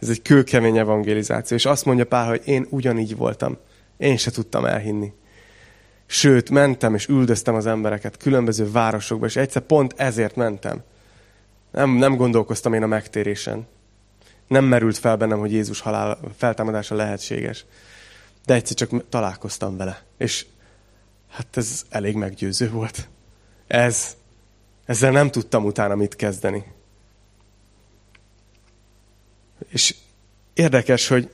Ez 0.00 0.08
egy 0.08 0.22
kőkemény 0.22 0.78
evangelizáció. 0.78 1.56
És 1.56 1.66
azt 1.66 1.84
mondja 1.84 2.06
Pál, 2.06 2.28
hogy 2.28 2.42
én 2.44 2.66
ugyanígy 2.70 3.16
voltam. 3.16 3.56
Én 3.96 4.16
se 4.16 4.30
tudtam 4.30 4.64
elhinni. 4.64 5.12
Sőt, 6.06 6.50
mentem 6.50 6.94
és 6.94 7.06
üldöztem 7.06 7.54
az 7.54 7.66
embereket 7.66 8.16
különböző 8.16 8.70
városokba, 8.70 9.26
és 9.26 9.36
egyszer 9.36 9.62
pont 9.62 9.94
ezért 9.96 10.36
mentem. 10.36 10.82
Nem, 11.70 11.90
nem 11.90 12.16
gondolkoztam 12.16 12.72
én 12.72 12.82
a 12.82 12.86
megtérésen. 12.86 13.66
Nem 14.46 14.64
merült 14.64 14.98
fel 14.98 15.16
bennem, 15.16 15.38
hogy 15.38 15.52
Jézus 15.52 15.80
halál, 15.80 16.18
feltámadása 16.36 16.94
lehetséges. 16.94 17.64
De 18.44 18.54
egyszer 18.54 18.76
csak 18.76 19.08
találkoztam 19.08 19.76
vele. 19.76 20.02
És 20.18 20.46
hát 21.28 21.56
ez 21.56 21.82
elég 21.88 22.14
meggyőző 22.14 22.70
volt. 22.70 23.08
Ez, 23.66 24.16
ezzel 24.84 25.10
nem 25.10 25.30
tudtam 25.30 25.64
utána 25.64 25.94
mit 25.94 26.16
kezdeni. 26.16 26.64
És 29.70 29.94
érdekes, 30.54 31.08
hogy, 31.08 31.30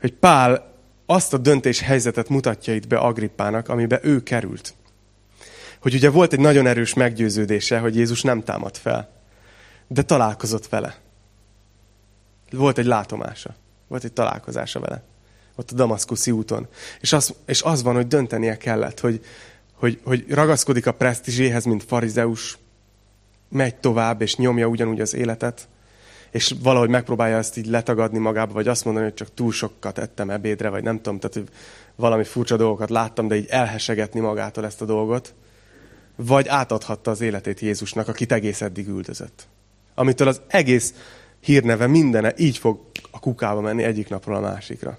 hogy 0.00 0.12
Pál 0.12 0.72
azt 1.06 1.32
a 1.32 1.38
döntés 1.38 1.80
helyzetet 1.80 2.28
mutatja 2.28 2.74
itt 2.74 2.86
be 2.86 2.98
Agrippának, 2.98 3.68
amiben 3.68 4.00
ő 4.02 4.22
került. 4.22 4.74
Hogy 5.80 5.94
ugye 5.94 6.10
volt 6.10 6.32
egy 6.32 6.40
nagyon 6.40 6.66
erős 6.66 6.94
meggyőződése, 6.94 7.78
hogy 7.78 7.96
Jézus 7.96 8.22
nem 8.22 8.42
támad 8.42 8.76
fel, 8.76 9.10
de 9.86 10.02
találkozott 10.02 10.68
vele. 10.68 10.96
Volt 12.50 12.78
egy 12.78 12.86
látomása, 12.86 13.54
volt 13.88 14.04
egy 14.04 14.12
találkozása 14.12 14.80
vele, 14.80 15.02
ott 15.54 15.70
a 15.70 15.74
Damaszkuszi 15.74 16.30
úton. 16.30 16.68
És 17.00 17.12
az, 17.12 17.34
és 17.46 17.62
az 17.62 17.82
van, 17.82 17.94
hogy 17.94 18.06
döntenie 18.06 18.56
kellett, 18.56 19.00
hogy, 19.00 19.24
hogy, 19.72 20.00
hogy 20.04 20.24
ragaszkodik 20.28 20.86
a 20.86 20.92
presztízséhez, 20.92 21.64
mint 21.64 21.84
farizeus, 21.84 22.58
megy 23.48 23.74
tovább, 23.74 24.20
és 24.20 24.36
nyomja 24.36 24.66
ugyanúgy 24.66 25.00
az 25.00 25.14
életet, 25.14 25.68
és 26.34 26.54
valahogy 26.62 26.88
megpróbálja 26.88 27.36
ezt 27.36 27.56
így 27.56 27.66
letagadni 27.66 28.18
magába, 28.18 28.52
vagy 28.52 28.68
azt 28.68 28.84
mondani, 28.84 29.04
hogy 29.04 29.14
csak 29.14 29.34
túl 29.34 29.52
sokat 29.52 29.98
ettem 29.98 30.30
ebédre, 30.30 30.68
vagy 30.68 30.82
nem 30.82 30.96
tudom, 30.96 31.18
tehát 31.18 31.50
valami 31.94 32.24
furcsa 32.24 32.56
dolgokat 32.56 32.90
láttam, 32.90 33.28
de 33.28 33.34
így 33.34 33.46
elhesegetni 33.48 34.20
magától 34.20 34.64
ezt 34.64 34.80
a 34.80 34.84
dolgot, 34.84 35.34
vagy 36.16 36.48
átadhatta 36.48 37.10
az 37.10 37.20
életét 37.20 37.60
Jézusnak, 37.60 38.08
akit 38.08 38.32
egész 38.32 38.60
eddig 38.60 38.88
üldözött. 38.88 39.46
Amitől 39.94 40.28
az 40.28 40.40
egész 40.46 40.94
hírneve 41.40 41.86
mindene 41.86 42.32
így 42.36 42.58
fog 42.58 42.80
a 43.10 43.18
kukába 43.18 43.60
menni 43.60 43.82
egyik 43.82 44.08
napról 44.08 44.36
a 44.36 44.40
másikra. 44.40 44.98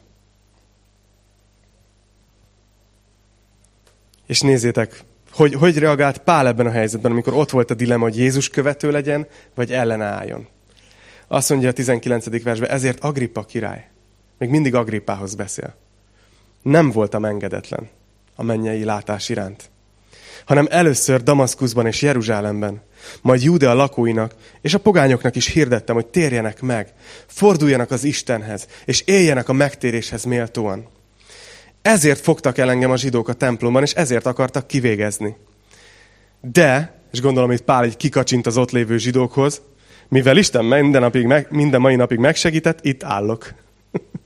És 4.26 4.42
nézzétek, 4.42 5.04
hogy, 5.32 5.54
hogy 5.54 5.78
reagált 5.78 6.18
Pál 6.18 6.48
ebben 6.48 6.66
a 6.66 6.72
helyzetben, 6.72 7.12
amikor 7.12 7.34
ott 7.34 7.50
volt 7.50 7.72
a 7.72 7.74
dilemma, 7.74 8.04
hogy 8.04 8.18
Jézus 8.18 8.50
követő 8.50 8.92
legyen, 8.92 9.28
vagy 9.56 9.72
ellenálljon. 9.72 10.54
Azt 11.28 11.50
mondja 11.50 11.70
a 11.70 11.74
19. 11.74 12.44
versben, 12.44 12.70
ezért 12.70 13.00
Agrippa 13.04 13.44
király, 13.44 13.88
még 14.38 14.50
mindig 14.50 14.76
Agrippához 14.76 15.36
beszél. 15.36 15.76
Nem 16.62 16.92
voltam 16.92 17.26
engedetlen 17.26 17.90
a 18.36 18.44
mennyei 18.44 18.84
látás 18.84 19.30
iránt, 19.30 19.70
hanem 20.46 20.68
először 20.70 21.24
Damaszkuszban 21.24 21.86
és 21.86 22.02
Jeruzsálemben, 22.02 22.82
majd 23.22 23.42
Júdea 23.42 23.74
lakóinak 23.74 24.36
és 24.62 24.74
a 24.74 24.80
pogányoknak 24.80 25.36
is 25.36 25.48
hirdettem, 25.48 25.96
hogy 25.96 26.06
térjenek 26.06 26.62
meg, 26.62 26.94
forduljanak 27.26 27.92
az 27.92 28.04
Istenhez, 28.04 28.68
és 28.86 29.02
éljenek 29.02 29.50
a 29.50 29.54
megtéréshez 29.54 30.24
méltóan. 30.24 30.88
Ezért 31.82 32.20
fogtak 32.20 32.58
el 32.58 32.70
engem 32.70 32.92
a 32.92 32.98
zsidók 32.98 33.28
a 33.28 33.34
templomban, 33.34 33.84
és 33.84 33.94
ezért 33.94 34.26
akartak 34.26 34.68
kivégezni. 34.68 35.36
De, 36.42 37.00
és 37.12 37.22
gondolom 37.22 37.52
itt 37.52 37.62
Pál 37.62 37.86
így 37.86 37.98
kikacsint 37.98 38.46
az 38.46 38.58
ott 38.58 38.72
lévő 38.72 38.98
zsidókhoz, 38.98 39.62
mivel 40.10 40.38
Isten 40.38 40.66
minden, 40.66 41.02
napig 41.02 41.26
meg, 41.26 41.48
minden 41.50 41.82
mai 41.82 41.96
napig 41.96 42.18
megsegített, 42.18 42.86
itt 42.86 43.04
állok. 43.04 43.54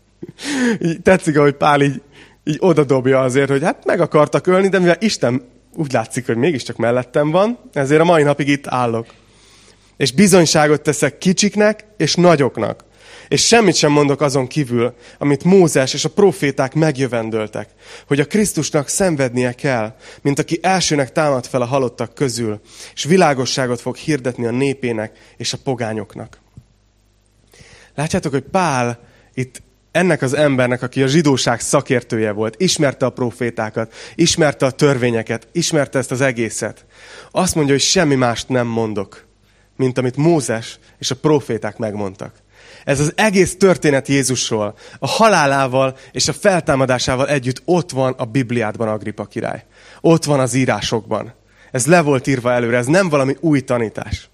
így 0.86 1.02
tetszik, 1.02 1.38
ahogy 1.38 1.54
Pál 1.54 1.82
így, 1.82 2.02
így 2.44 2.58
odadobja 2.60 3.22
azért, 3.22 3.50
hogy 3.50 3.64
hát 3.64 3.86
meg 3.86 4.02
akartak 4.02 4.48
ölni, 4.48 4.68
de 4.68 4.80
mivel 4.80 4.98
Isten 5.00 5.42
úgy 5.76 5.92
látszik, 5.92 6.26
hogy 6.26 6.36
mégiscsak 6.36 6.78
mellettem 6.78 7.32
van, 7.32 7.60
ezért 7.74 8.02
a 8.02 8.06
mai 8.06 8.24
napig 8.24 8.48
itt 8.48 8.68
állok. 8.68 9.06
És 9.98 10.12
bizonyságot 10.12 10.82
teszek 10.82 11.18
kicsiknek 11.18 11.86
és 11.98 12.16
nagyoknak. 12.16 12.84
És 13.30 13.46
semmit 13.46 13.76
sem 13.76 13.92
mondok 13.92 14.22
azon 14.22 14.48
kívül, 14.48 14.96
amit 15.18 15.44
Mózes 15.44 15.94
és 15.94 16.06
a 16.06 16.10
proféták 16.10 16.74
megjövendöltek, 16.74 17.70
hogy 18.08 18.20
a 18.20 18.26
Krisztusnak 18.26 18.88
szenvednie 18.88 19.54
kell, 19.54 19.96
mint 20.22 20.40
aki 20.40 20.60
elsőnek 20.62 21.12
támad 21.12 21.46
fel 21.46 21.62
a 21.62 21.66
halottak 21.66 22.14
közül, 22.14 22.62
és 22.94 23.04
világosságot 23.04 23.82
fog 23.82 23.96
hirdetni 23.96 24.46
a 24.46 24.52
népének 24.52 25.18
és 25.38 25.54
a 25.54 25.58
pogányoknak. 25.64 26.40
Látjátok, 27.96 28.32
hogy 28.32 28.44
Pál 28.52 29.00
itt 29.34 29.62
ennek 29.92 30.22
az 30.22 30.34
embernek, 30.34 30.82
aki 30.82 31.04
a 31.04 31.08
zsidóság 31.08 31.60
szakértője 31.60 32.32
volt, 32.32 32.56
ismerte 32.58 33.06
a 33.06 33.10
profétákat, 33.10 33.94
ismerte 34.16 34.66
a 34.66 34.72
törvényeket, 34.72 35.48
ismerte 35.52 35.98
ezt 35.98 36.12
az 36.12 36.22
egészet. 36.22 36.86
Azt 37.32 37.56
mondja, 37.56 37.74
hogy 37.74 37.84
semmi 37.84 38.16
mást 38.16 38.50
nem 38.50 38.68
mondok, 38.68 39.26
mint 39.76 39.98
amit 39.98 40.16
Mózes 40.16 40.80
és 41.00 41.12
a 41.12 41.16
proféták 41.16 41.78
megmondtak. 41.78 42.42
Ez 42.90 43.00
az 43.00 43.14
egész 43.16 43.58
történet 43.58 44.08
Jézusról, 44.08 44.76
a 45.00 45.08
halálával 45.08 45.98
és 46.12 46.28
a 46.28 46.34
feltámadásával 46.34 47.28
együtt 47.28 47.62
ott 47.66 47.92
van 47.92 48.14
a 48.18 48.26
Bibliádban 48.26 48.88
Agrippa 48.88 49.26
király. 49.26 49.66
Ott 50.02 50.24
van 50.24 50.40
az 50.40 50.54
írásokban. 50.54 51.34
Ez 51.72 51.86
le 51.86 52.02
volt 52.02 52.28
írva 52.28 52.52
előre, 52.52 52.78
ez 52.78 52.86
nem 52.86 53.10
valami 53.10 53.36
új 53.40 53.62
tanítás. 53.62 54.30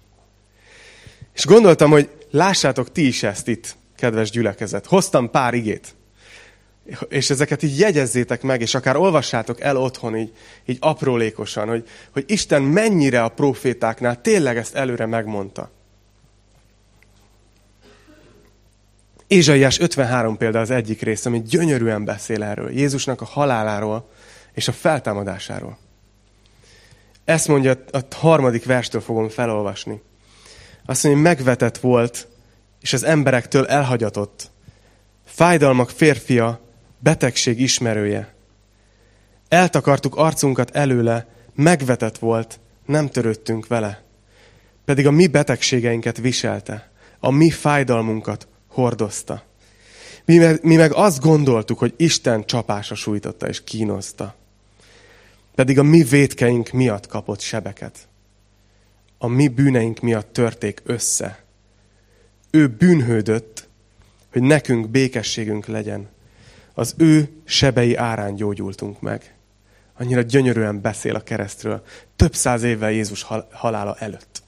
És 1.34 1.44
gondoltam, 1.44 1.90
hogy 1.90 2.10
lássátok 2.30 2.92
ti 2.92 3.06
is 3.06 3.22
ezt 3.22 3.48
itt, 3.48 3.76
kedves 3.96 4.30
gyülekezet. 4.30 4.86
Hoztam 4.86 5.30
pár 5.30 5.54
igét. 5.54 5.94
És 7.08 7.30
ezeket 7.30 7.62
így 7.62 7.78
jegyezzétek 7.78 8.42
meg, 8.42 8.60
és 8.60 8.74
akár 8.74 8.96
olvassátok 8.96 9.60
el 9.60 9.76
otthon 9.76 10.16
így, 10.16 10.32
így 10.66 10.78
aprólékosan, 10.80 11.68
hogy, 11.68 11.88
hogy 12.12 12.24
Isten 12.26 12.62
mennyire 12.62 13.22
a 13.22 13.28
profétáknál 13.28 14.20
tényleg 14.20 14.56
ezt 14.56 14.74
előre 14.74 15.06
megmondta. 15.06 15.75
Ézsaiás 19.26 19.78
53 19.78 20.36
példa 20.36 20.60
az 20.60 20.70
egyik 20.70 21.00
rész, 21.02 21.26
ami 21.26 21.42
gyönyörűen 21.42 22.04
beszél 22.04 22.42
erről. 22.42 22.70
Jézusnak 22.70 23.20
a 23.20 23.24
haláláról 23.24 24.08
és 24.52 24.68
a 24.68 24.72
feltámadásáról. 24.72 25.78
Ezt 27.24 27.48
mondja, 27.48 27.72
a 27.90 28.00
harmadik 28.14 28.64
verstől 28.64 29.00
fogom 29.00 29.28
felolvasni. 29.28 30.02
Azt 30.84 31.04
mondja, 31.04 31.22
megvetett 31.22 31.78
volt, 31.78 32.28
és 32.80 32.92
az 32.92 33.02
emberektől 33.02 33.66
elhagyatott. 33.66 34.50
fájdalmak 35.24 35.90
férfia, 35.90 36.60
betegség 36.98 37.60
ismerője. 37.60 38.34
Eltakartuk 39.48 40.16
arcunkat 40.16 40.70
előle, 40.70 41.26
megvetett 41.54 42.18
volt, 42.18 42.60
nem 42.84 43.08
törődtünk 43.08 43.66
vele. 43.66 44.02
Pedig 44.84 45.06
a 45.06 45.10
mi 45.10 45.26
betegségeinket 45.26 46.18
viselte, 46.18 46.90
a 47.20 47.30
mi 47.30 47.50
fájdalmunkat 47.50 48.48
hordozta. 48.76 49.42
Mi 50.24 50.36
meg, 50.36 50.58
mi 50.62 50.76
meg 50.76 50.92
azt 50.92 51.20
gondoltuk, 51.20 51.78
hogy 51.78 51.94
Isten 51.96 52.44
csapása 52.44 52.94
sújtotta 52.94 53.48
és 53.48 53.64
kínozta. 53.64 54.34
Pedig 55.54 55.78
a 55.78 55.82
mi 55.82 56.02
védkeink 56.02 56.70
miatt 56.70 57.06
kapott 57.06 57.40
sebeket. 57.40 58.08
A 59.18 59.26
mi 59.26 59.48
bűneink 59.48 60.00
miatt 60.00 60.32
törték 60.32 60.82
össze. 60.84 61.44
Ő 62.50 62.68
bűnhődött, 62.68 63.68
hogy 64.32 64.42
nekünk 64.42 64.88
békességünk 64.88 65.66
legyen. 65.66 66.08
Az 66.74 66.94
ő 66.96 67.28
sebei 67.44 67.94
árán 67.94 68.34
gyógyultunk 68.34 69.00
meg. 69.00 69.34
Annyira 69.98 70.20
gyönyörűen 70.20 70.80
beszél 70.80 71.14
a 71.14 71.20
keresztről. 71.20 71.84
Több 72.16 72.34
száz 72.34 72.62
évvel 72.62 72.90
Jézus 72.90 73.26
halála 73.50 73.96
előtt. 73.98 74.42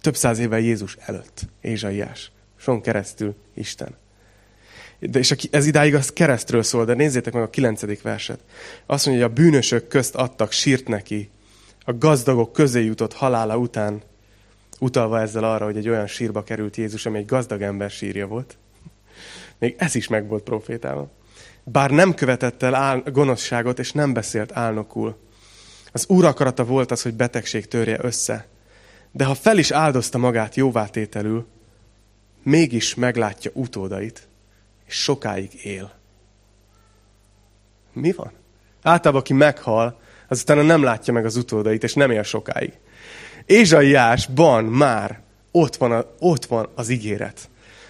Több 0.00 0.16
száz 0.16 0.38
évvel 0.38 0.60
Jézus 0.60 0.96
előtt. 1.00 1.46
Ézsaiás. 1.60 2.30
Son 2.58 2.80
keresztül 2.80 3.34
Isten. 3.54 3.96
De 4.98 5.18
és 5.18 5.30
ez 5.50 5.66
idáig 5.66 5.94
az 5.94 6.12
keresztről 6.12 6.62
szól, 6.62 6.84
de 6.84 6.94
nézzétek 6.94 7.32
meg 7.32 7.42
a 7.42 7.50
kilencedik 7.50 8.02
verset. 8.02 8.40
Azt 8.86 9.06
mondja, 9.06 9.24
hogy 9.24 9.32
a 9.32 9.42
bűnösök 9.42 9.88
közt 9.88 10.14
adtak 10.14 10.52
sírt 10.52 10.88
neki, 10.88 11.30
a 11.84 11.98
gazdagok 11.98 12.52
közé 12.52 12.84
jutott 12.84 13.12
halála 13.12 13.56
után, 13.56 14.02
utalva 14.78 15.20
ezzel 15.20 15.44
arra, 15.44 15.64
hogy 15.64 15.76
egy 15.76 15.88
olyan 15.88 16.06
sírba 16.06 16.42
került 16.42 16.76
Jézus, 16.76 17.06
ami 17.06 17.18
egy 17.18 17.26
gazdag 17.26 17.62
ember 17.62 17.90
sírja 17.90 18.26
volt. 18.26 18.58
Még 19.58 19.74
ez 19.78 19.94
is 19.94 20.08
meg 20.08 20.28
volt 20.28 20.42
profétában. 20.42 21.10
Bár 21.64 21.90
nem 21.90 22.14
követett 22.14 22.62
el 22.62 22.74
áll, 22.74 23.02
gonoszságot, 23.12 23.78
és 23.78 23.92
nem 23.92 24.12
beszélt 24.12 24.56
álnokul. 24.56 25.16
Az 25.92 26.04
úr 26.08 26.24
akarata 26.24 26.64
volt 26.64 26.90
az, 26.90 27.02
hogy 27.02 27.14
betegség 27.14 27.68
törje 27.68 27.98
össze. 28.00 28.46
De 29.12 29.24
ha 29.24 29.34
fel 29.34 29.58
is 29.58 29.70
áldozta 29.70 30.18
magát 30.18 30.54
jóvátételül, 30.54 31.46
mégis 32.42 32.94
meglátja 32.94 33.50
utódait, 33.54 34.28
és 34.86 34.94
sokáig 35.02 35.64
él. 35.64 35.92
Mi 37.92 38.12
van? 38.12 38.32
Általában, 38.82 39.20
aki 39.20 39.32
meghal, 39.32 40.00
az 40.28 40.40
utána 40.40 40.62
nem 40.62 40.82
látja 40.82 41.12
meg 41.12 41.24
az 41.24 41.36
utódait, 41.36 41.82
és 41.82 41.94
nem 41.94 42.10
él 42.10 42.22
sokáig. 42.22 42.72
Ézsaiásban 43.46 44.64
már 44.64 45.20
ott 45.50 45.76
van, 45.76 45.92
a, 45.92 46.04
ott 46.18 46.44
van 46.44 46.68
az 46.74 46.88
ígéret, 46.88 47.48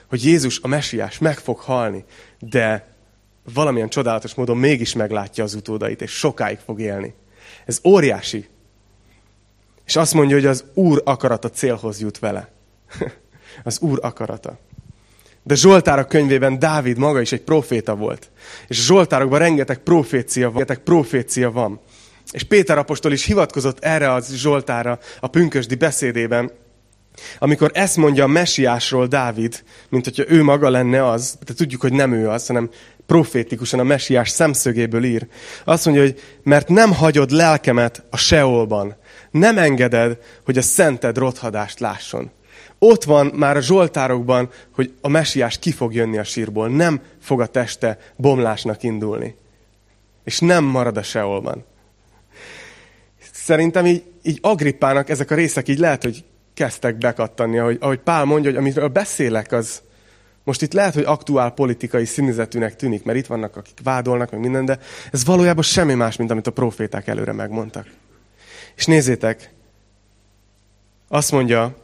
hogy 0.09 0.25
Jézus, 0.25 0.61
a 0.63 0.69
mesiás 0.69 1.19
meg 1.19 1.39
fog 1.39 1.59
halni, 1.59 2.05
de 2.39 2.87
valamilyen 3.55 3.89
csodálatos 3.89 4.35
módon 4.35 4.57
mégis 4.57 4.95
meglátja 4.95 5.45
az 5.45 5.55
utódait, 5.55 6.03
és 6.03 6.11
sokáig 6.11 6.59
fog 6.59 6.81
élni. 6.81 7.15
Ez 7.65 7.81
óriási. 7.85 8.49
És 9.85 9.97
azt 9.97 10.15
mondja, 10.15 10.37
hogy 10.37 10.47
az 10.47 10.65
Úr 10.75 11.03
akarata 11.05 11.51
célhoz 11.51 12.01
jut 12.01 12.19
vele. 12.19 12.51
az 13.65 13.79
Úr 13.81 13.99
akarata. 14.03 14.59
De 15.43 15.55
Zsoltárok 15.55 16.09
könyvében 16.09 16.59
Dávid 16.59 16.99
maga 16.99 17.21
is 17.21 17.33
egy 17.33 17.43
proféta 17.43 17.95
volt. 17.95 18.31
És 18.67 18.85
Zsoltárokban 18.85 19.39
rengeteg 19.39 19.79
profécia 19.79 20.45
van. 20.45 20.53
Rengeteg 20.53 20.79
profécia 20.79 21.51
van. 21.51 21.81
És 22.31 22.43
Péter 22.43 22.79
apostol 22.79 23.13
is 23.13 23.25
hivatkozott 23.25 23.85
erre 23.85 24.13
az 24.13 24.35
Zsoltára 24.35 24.99
a 25.21 25.27
pünkösdi 25.27 25.75
beszédében, 25.75 26.51
amikor 27.39 27.71
ezt 27.75 27.97
mondja 27.97 28.25
a 28.25 28.27
mesiásról 28.27 29.07
Dávid, 29.07 29.65
mint 29.89 30.05
hogyha 30.05 30.25
ő 30.29 30.43
maga 30.43 30.71
lenne 30.71 31.09
az, 31.09 31.39
de 31.47 31.53
tudjuk, 31.55 31.81
hogy 31.81 31.93
nem 31.93 32.13
ő 32.13 32.29
az, 32.29 32.47
hanem 32.47 32.71
profétikusan 33.07 33.81
a 33.81 33.83
mesiás 33.83 34.29
szemszögéből 34.29 35.05
ír. 35.05 35.27
Azt 35.65 35.85
mondja, 35.85 36.03
hogy 36.03 36.21
mert 36.43 36.69
nem 36.69 36.93
hagyod 36.93 37.31
lelkemet 37.31 38.03
a 38.11 38.17
seolban, 38.17 38.97
nem 39.31 39.59
engeded, 39.59 40.19
hogy 40.45 40.59
a 40.59 40.63
szented 40.63 41.19
rothadást 41.19 41.81
lásson. 41.81 42.31
Ott 42.79 43.05
van 43.05 43.27
már 43.35 43.57
a 43.57 43.61
Zsoltárokban, 43.61 44.51
hogy 44.75 44.95
a 45.01 45.09
mesiás 45.09 45.59
ki 45.59 45.73
fog 45.73 45.95
jönni 45.95 46.19
a 46.19 46.25
sírból. 46.25 46.69
Nem 46.69 47.01
fog 47.21 47.41
a 47.41 47.47
teste 47.47 47.99
bomlásnak 48.17 48.83
indulni. 48.83 49.37
És 50.25 50.39
nem 50.39 50.65
marad 50.65 50.97
a 50.97 51.03
seolban. 51.03 51.65
Szerintem 53.33 53.87
így, 53.87 54.05
így 54.23 54.39
Agrippának 54.43 55.09
ezek 55.09 55.31
a 55.31 55.35
részek 55.35 55.69
így 55.69 55.79
lehet, 55.79 56.03
hogy 56.03 56.25
kezdtek 56.55 56.97
bekattanni, 56.97 57.59
ahogy, 57.59 57.77
ahogy 57.81 57.99
Pál 57.99 58.25
mondja, 58.25 58.51
hogy 58.51 58.59
amiről 58.59 58.89
beszélek, 58.89 59.53
az 59.53 59.83
most 60.45 60.63
itt 60.63 60.73
lehet, 60.73 60.95
hogy 60.95 61.05
aktuál 61.05 61.51
politikai 61.51 62.05
színezetűnek 62.05 62.77
tűnik, 62.77 63.05
mert 63.05 63.19
itt 63.19 63.27
vannak, 63.27 63.57
akik 63.57 63.79
vádolnak, 63.83 64.31
meg 64.31 64.41
minden, 64.41 64.65
de 64.65 64.79
ez 65.13 65.25
valójában 65.25 65.63
semmi 65.63 65.95
más, 65.95 66.17
mint 66.17 66.31
amit 66.31 66.47
a 66.47 66.51
proféták 66.51 67.07
előre 67.07 67.33
megmondtak. 67.33 67.87
És 68.77 68.87
nézzétek, 68.87 69.51
azt 71.09 71.33
mondja, 71.33 71.77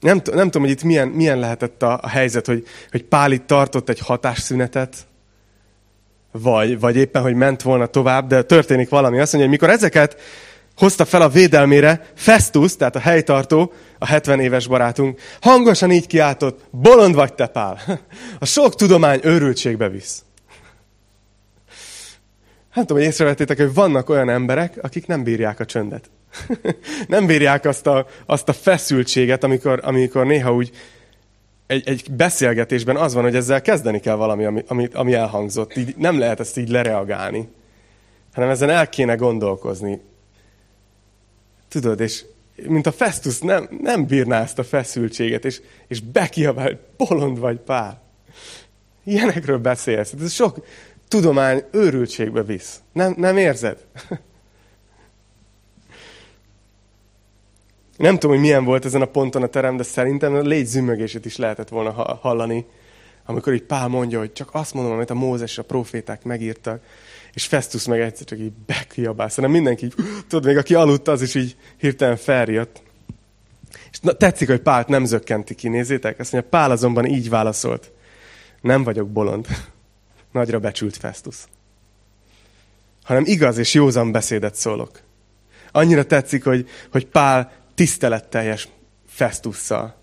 nem, 0.00 0.20
nem 0.32 0.44
tudom, 0.44 0.62
hogy 0.62 0.70
itt 0.70 0.82
milyen, 0.82 1.08
milyen 1.08 1.38
lehetett 1.38 1.82
a, 1.82 1.98
a 2.02 2.08
helyzet, 2.08 2.46
hogy, 2.46 2.66
hogy 2.90 3.04
Pál 3.04 3.32
itt 3.32 3.46
tartott 3.46 3.88
egy 3.88 3.98
hatásszünetet, 3.98 4.96
vagy, 6.32 6.80
vagy 6.80 6.96
éppen, 6.96 7.22
hogy 7.22 7.34
ment 7.34 7.62
volna 7.62 7.86
tovább, 7.86 8.26
de 8.26 8.42
történik 8.42 8.88
valami. 8.88 9.18
Azt 9.18 9.32
mondja, 9.32 9.50
hogy 9.50 9.58
mikor 9.60 9.74
ezeket 9.74 10.20
hozta 10.76 11.04
fel 11.04 11.22
a 11.22 11.28
védelmére, 11.28 12.10
Festus, 12.14 12.76
tehát 12.76 12.96
a 12.96 13.00
helytartó, 13.00 13.72
a 13.98 14.06
70 14.06 14.40
éves 14.40 14.66
barátunk, 14.66 15.20
hangosan 15.40 15.90
így 15.90 16.06
kiáltott, 16.06 16.60
bolond 16.70 17.14
vagy 17.14 17.34
te, 17.34 17.46
Pál. 17.46 17.80
A 18.38 18.44
sok 18.44 18.74
tudomány 18.74 19.20
őrültségbe 19.22 19.88
visz. 19.88 20.24
Nem 22.74 22.84
tudom, 22.84 23.02
hogy 23.02 23.12
észrevettétek, 23.12 23.56
hogy 23.56 23.74
vannak 23.74 24.08
olyan 24.08 24.28
emberek, 24.28 24.78
akik 24.82 25.06
nem 25.06 25.22
bírják 25.22 25.60
a 25.60 25.64
csöndet. 25.64 26.10
nem 27.08 27.26
bírják 27.26 27.64
azt 27.64 27.86
a, 27.86 28.06
azt 28.26 28.48
a 28.48 28.52
feszültséget, 28.52 29.44
amikor, 29.44 29.80
amikor 29.82 30.26
néha 30.26 30.54
úgy 30.54 30.70
egy, 31.66 31.88
egy 31.88 32.10
beszélgetésben 32.10 32.96
az 32.96 33.14
van, 33.14 33.22
hogy 33.22 33.36
ezzel 33.36 33.62
kezdeni 33.62 34.00
kell 34.00 34.14
valami, 34.14 34.44
ami, 34.44 34.64
ami, 34.66 34.88
ami 34.92 35.14
elhangzott. 35.14 35.76
Így 35.76 35.94
nem 35.96 36.18
lehet 36.18 36.40
ezt 36.40 36.56
így 36.56 36.68
lereagálni, 36.68 37.48
hanem 38.32 38.48
ezen 38.48 38.70
el 38.70 38.88
kéne 38.88 39.14
gondolkozni. 39.14 40.00
Tudod, 41.68 42.00
és 42.00 42.24
mint 42.66 42.86
a 42.86 42.92
Festus 42.92 43.40
nem, 43.40 43.68
nem 43.82 44.06
bírná 44.06 44.42
ezt 44.42 44.58
a 44.58 44.64
feszültséget, 44.64 45.44
és, 45.44 45.60
és 45.86 46.00
bekiabál, 46.00 46.64
hogy 46.64 46.78
bolond 46.96 47.38
vagy 47.38 47.58
pár. 47.58 47.98
Ilyenekről 49.04 49.58
beszélsz. 49.58 50.14
Ez 50.22 50.32
sok 50.32 50.64
tudomány 51.08 51.64
őrültségbe 51.70 52.42
visz. 52.42 52.80
Nem, 52.92 53.14
nem 53.16 53.36
érzed? 53.36 53.78
Nem 58.00 58.14
tudom, 58.14 58.30
hogy 58.30 58.44
milyen 58.44 58.64
volt 58.64 58.84
ezen 58.84 59.02
a 59.02 59.06
ponton 59.06 59.42
a 59.42 59.46
terem, 59.46 59.76
de 59.76 59.82
szerintem 59.82 60.34
a 60.34 60.40
légy 60.40 60.66
zümögését 60.66 61.24
is 61.24 61.36
lehetett 61.36 61.68
volna 61.68 61.90
hallani, 62.20 62.66
amikor 63.24 63.52
így 63.52 63.62
Pál 63.62 63.88
mondja, 63.88 64.18
hogy 64.18 64.32
csak 64.32 64.48
azt 64.52 64.74
mondom, 64.74 64.92
amit 64.92 65.10
a 65.10 65.14
Mózes 65.14 65.58
a 65.58 65.62
proféták 65.62 66.24
megírtak, 66.24 66.82
és 67.32 67.46
Festus 67.46 67.86
meg 67.86 68.00
egyszer 68.00 68.26
csak 68.26 68.38
így 68.38 68.52
bekiabál. 68.66 69.28
Szerintem 69.28 69.52
mindenki 69.52 69.84
így, 69.84 69.94
tudod, 70.28 70.44
még 70.44 70.56
aki 70.56 70.74
aludt, 70.74 71.08
az 71.08 71.22
is 71.22 71.34
így 71.34 71.56
hirtelen 71.76 72.16
feljött. 72.16 72.82
És 73.90 74.00
na, 74.00 74.12
tetszik, 74.12 74.48
hogy 74.48 74.60
Pált 74.60 74.88
nem 74.88 75.04
zökkenti 75.04 75.54
ki, 75.54 75.68
nézzétek? 75.68 76.18
Azt 76.18 76.32
mondja, 76.32 76.50
Pál 76.50 76.70
azonban 76.70 77.06
így 77.06 77.28
válaszolt. 77.28 77.92
Nem 78.60 78.84
vagyok 78.84 79.08
bolond. 79.08 79.46
Nagyra 80.32 80.58
becsült 80.58 80.96
Festus. 80.96 81.36
Hanem 83.02 83.22
igaz 83.26 83.58
és 83.58 83.74
józan 83.74 84.12
beszédet 84.12 84.54
szólok. 84.54 85.00
Annyira 85.72 86.04
tetszik, 86.04 86.44
hogy, 86.44 86.68
hogy 86.90 87.06
Pál 87.06 87.59
tiszteletteljes 87.80 88.68
Festusszal. 89.06 89.94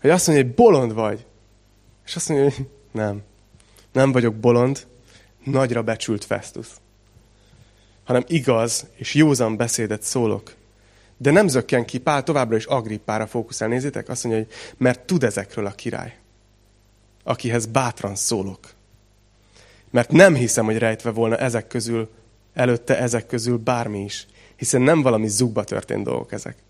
Hogy 0.00 0.10
azt 0.10 0.26
mondja, 0.26 0.44
hogy 0.44 0.54
bolond 0.54 0.94
vagy. 0.94 1.26
És 2.06 2.16
azt 2.16 2.28
mondja, 2.28 2.50
hogy 2.50 2.66
nem. 2.92 3.22
Nem 3.92 4.12
vagyok 4.12 4.34
bolond, 4.34 4.86
nagyra 5.44 5.82
becsült 5.82 6.24
Festus. 6.24 6.66
Hanem 8.04 8.24
igaz 8.26 8.86
és 8.94 9.14
józan 9.14 9.56
beszédet 9.56 10.02
szólok. 10.02 10.54
De 11.16 11.30
nem 11.30 11.48
zökken 11.48 11.84
ki, 11.84 11.98
Pál 11.98 12.22
továbbra 12.22 12.56
is 12.56 12.64
Agrippára 12.64 13.26
fókuszál. 13.26 13.68
Nézzétek, 13.68 14.08
azt 14.08 14.24
mondja, 14.24 14.42
hogy 14.42 14.52
mert 14.76 15.00
tud 15.00 15.22
ezekről 15.22 15.66
a 15.66 15.70
király, 15.70 16.18
akihez 17.22 17.66
bátran 17.66 18.14
szólok. 18.14 18.60
Mert 19.90 20.10
nem 20.10 20.34
hiszem, 20.34 20.64
hogy 20.64 20.78
rejtve 20.78 21.10
volna 21.10 21.36
ezek 21.36 21.66
közül, 21.66 22.10
előtte 22.54 22.98
ezek 22.98 23.26
közül 23.26 23.58
bármi 23.58 24.02
is. 24.02 24.26
Hiszen 24.56 24.80
nem 24.80 25.02
valami 25.02 25.28
zugba 25.28 25.64
történt 25.64 26.04
dolgok 26.04 26.32
ezek. 26.32 26.62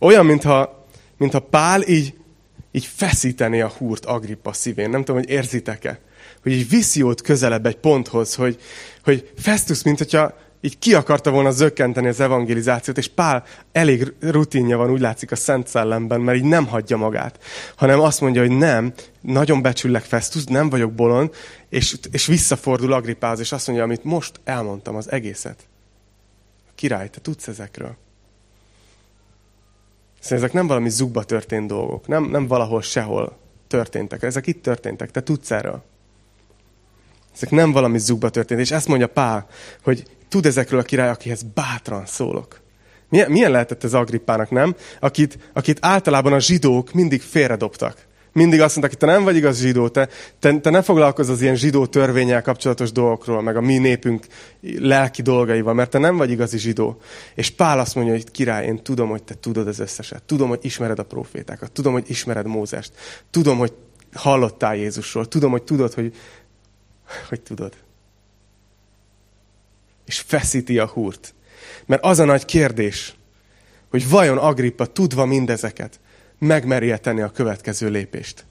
Olyan, 0.00 0.26
mintha, 0.26 0.86
mintha 1.16 1.40
Pál 1.40 1.82
így, 1.82 2.14
így 2.72 2.86
feszítené 2.94 3.60
a 3.60 3.72
húrt 3.78 4.04
Agrippa 4.04 4.52
szívén. 4.52 4.90
Nem 4.90 5.04
tudom, 5.04 5.20
hogy 5.20 5.30
érzitek-e. 5.30 6.00
Hogy 6.42 6.52
így 6.52 6.68
viszi 6.68 7.04
őt 7.04 7.20
közelebb 7.20 7.66
egy 7.66 7.76
ponthoz, 7.76 8.34
hogy, 8.34 8.60
hogy 9.04 9.30
Festus, 9.38 9.82
mint 9.82 9.98
hogyha 9.98 10.34
így 10.64 10.78
ki 10.78 10.94
akarta 10.94 11.30
volna 11.30 11.50
zökkenteni 11.50 12.08
az 12.08 12.20
evangelizációt, 12.20 12.98
és 12.98 13.08
Pál 13.08 13.44
elég 13.72 14.12
rutinja 14.20 14.76
van, 14.76 14.90
úgy 14.90 15.00
látszik 15.00 15.32
a 15.32 15.36
Szent 15.36 15.66
Szellemben, 15.66 16.20
mert 16.20 16.38
így 16.38 16.44
nem 16.44 16.66
hagyja 16.66 16.96
magát, 16.96 17.44
hanem 17.76 18.00
azt 18.00 18.20
mondja, 18.20 18.40
hogy 18.40 18.56
nem, 18.56 18.92
nagyon 19.20 19.62
becsüllek 19.62 20.02
Festus, 20.02 20.44
nem 20.44 20.68
vagyok 20.68 20.92
bolond, 20.92 21.34
és, 21.68 21.96
és 22.10 22.26
visszafordul 22.26 22.92
Agrippához, 22.92 23.40
és 23.40 23.52
azt 23.52 23.66
mondja, 23.66 23.84
amit 23.84 24.04
most 24.04 24.40
elmondtam, 24.44 24.96
az 24.96 25.10
egészet. 25.10 25.66
Király, 26.74 27.08
te 27.08 27.20
tudsz 27.20 27.48
ezekről? 27.48 27.96
Szóval 30.22 30.38
ezek 30.38 30.52
nem 30.52 30.66
valami 30.66 30.88
zugba 30.88 31.24
történt 31.24 31.66
dolgok, 31.66 32.06
nem, 32.06 32.24
nem 32.24 32.46
valahol 32.46 32.82
sehol 32.82 33.36
történtek. 33.66 34.22
Ezek 34.22 34.46
itt 34.46 34.62
történtek, 34.62 35.10
te 35.10 35.22
tudsz 35.22 35.50
erről. 35.50 35.82
Ezek 37.34 37.50
nem 37.50 37.72
valami 37.72 37.98
zugba 37.98 38.28
történt. 38.28 38.60
És 38.60 38.70
ezt 38.70 38.88
mondja 38.88 39.06
Pál, 39.06 39.46
hogy 39.82 40.02
tud 40.28 40.46
ezekről 40.46 40.80
a 40.80 40.82
király, 40.82 41.08
akihez 41.08 41.42
bátran 41.42 42.06
szólok. 42.06 42.60
Milyen, 43.08 43.30
milyen 43.30 43.50
lehetett 43.50 43.84
ez 43.84 43.94
Agrippának, 43.94 44.50
nem? 44.50 44.76
Akit, 45.00 45.38
akit 45.52 45.78
általában 45.80 46.32
a 46.32 46.40
zsidók 46.40 46.92
mindig 46.92 47.22
félredobtak. 47.22 48.06
Mindig 48.32 48.60
azt 48.60 48.76
mondták, 48.76 48.98
hogy 48.98 49.08
te 49.08 49.14
nem 49.14 49.24
vagy 49.24 49.36
igaz 49.36 49.60
zsidó, 49.60 49.88
te, 49.88 50.08
te, 50.38 50.60
te 50.60 50.70
ne 50.70 50.82
foglalkozz 50.82 51.28
az 51.28 51.42
ilyen 51.42 51.56
zsidó 51.56 51.86
törvényel 51.86 52.42
kapcsolatos 52.42 52.92
dolgokról, 52.92 53.42
meg 53.42 53.56
a 53.56 53.60
mi 53.60 53.78
népünk 53.78 54.26
lelki 54.60 55.22
dolgaival, 55.22 55.74
mert 55.74 55.90
te 55.90 55.98
nem 55.98 56.16
vagy 56.16 56.30
igazi 56.30 56.58
zsidó. 56.58 57.00
És 57.34 57.50
Pál 57.50 57.78
azt 57.78 57.94
mondja, 57.94 58.12
hogy 58.12 58.30
király, 58.30 58.66
én 58.66 58.82
tudom, 58.82 59.08
hogy 59.08 59.22
te 59.22 59.34
tudod 59.34 59.66
az 59.66 59.78
összeset. 59.78 60.22
Tudom, 60.22 60.48
hogy 60.48 60.58
ismered 60.62 60.98
a 60.98 61.04
profétákat. 61.04 61.72
Tudom, 61.72 61.92
hogy 61.92 62.10
ismered 62.10 62.46
Mózest. 62.46 62.92
Tudom, 63.30 63.58
hogy 63.58 63.72
hallottál 64.12 64.76
Jézusról. 64.76 65.28
Tudom, 65.28 65.50
hogy 65.50 65.62
tudod, 65.62 65.94
hogy, 65.94 66.16
hogy 67.28 67.40
tudod. 67.40 67.72
És 70.04 70.18
feszíti 70.26 70.78
a 70.78 70.86
húrt. 70.86 71.34
Mert 71.86 72.04
az 72.04 72.18
a 72.18 72.24
nagy 72.24 72.44
kérdés, 72.44 73.14
hogy 73.90 74.08
vajon 74.08 74.38
Agrippa 74.38 74.86
tudva 74.86 75.24
mindezeket, 75.24 76.00
megmerje 76.42 76.98
tenni 76.98 77.20
a 77.20 77.30
következő 77.30 77.88
lépést. 77.88 78.44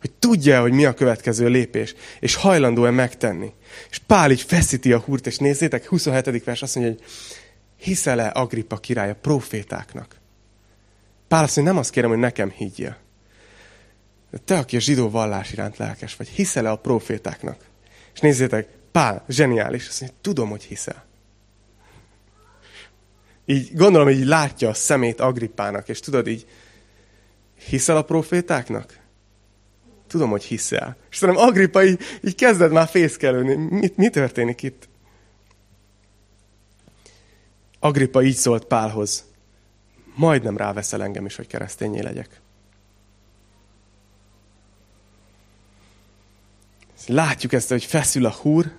Hogy 0.00 0.10
tudja, 0.10 0.60
hogy 0.60 0.72
mi 0.72 0.84
a 0.84 0.94
következő 0.94 1.48
lépés, 1.48 1.94
és 2.20 2.34
hajlandó-e 2.34 2.90
megtenni. 2.90 3.52
És 3.90 3.98
Pál 3.98 4.30
így 4.30 4.42
feszíti 4.42 4.92
a 4.92 4.98
húrt, 4.98 5.26
és 5.26 5.38
nézzétek, 5.38 5.86
27. 5.86 6.44
vers 6.44 6.62
azt 6.62 6.74
mondja, 6.74 6.94
hogy 6.94 7.04
hiszel-e 7.76 8.26
Agrippa 8.26 8.76
király 8.76 9.10
a 9.10 9.14
profétáknak? 9.14 10.16
Pál 11.28 11.42
azt 11.42 11.56
mondja, 11.56 11.72
nem 11.72 11.82
azt 11.82 11.90
kérem, 11.90 12.10
hogy 12.10 12.18
nekem 12.18 12.50
higgyél. 12.50 12.96
De 14.30 14.38
te, 14.44 14.58
aki 14.58 14.76
a 14.76 14.80
zsidó 14.80 15.10
vallás 15.10 15.52
iránt 15.52 15.76
lelkes 15.76 16.16
vagy, 16.16 16.28
hiszel-e 16.28 16.70
a 16.70 16.76
profétáknak? 16.76 17.56
És 18.14 18.20
nézzétek, 18.20 18.68
Pál, 18.92 19.24
zseniális, 19.28 19.88
azt 19.88 20.00
mondja, 20.00 20.18
tudom, 20.22 20.48
hogy 20.48 20.62
hiszel. 20.62 21.04
Így 23.46 23.70
gondolom, 23.74 24.06
hogy 24.06 24.18
így 24.18 24.26
látja 24.26 24.68
a 24.68 24.74
szemét 24.74 25.20
Agrippának, 25.20 25.88
és 25.88 26.00
tudod, 26.00 26.26
így 26.26 26.46
Hiszel 27.66 27.96
a 27.96 28.02
profétáknak? 28.02 28.98
Tudom, 30.06 30.30
hogy 30.30 30.44
hiszel. 30.44 30.96
És 31.10 31.16
szerintem 31.16 31.44
Agrippa 31.44 31.84
így, 31.84 32.00
így 32.22 32.34
kezded 32.34 32.72
már 32.72 32.88
fészkelődni. 32.88 33.54
Mi, 33.54 33.92
mi 33.96 34.08
történik 34.08 34.62
itt? 34.62 34.88
Agrippa 37.78 38.22
így 38.22 38.36
szólt 38.36 38.64
Pálhoz. 38.64 39.24
Majdnem 40.14 40.56
ráveszel 40.56 41.02
engem 41.02 41.26
is, 41.26 41.36
hogy 41.36 41.46
keresztényé 41.46 42.00
legyek. 42.00 42.40
Látjuk 47.06 47.52
ezt, 47.52 47.68
hogy 47.68 47.84
feszül 47.84 48.26
a 48.26 48.32
húr. 48.32 48.72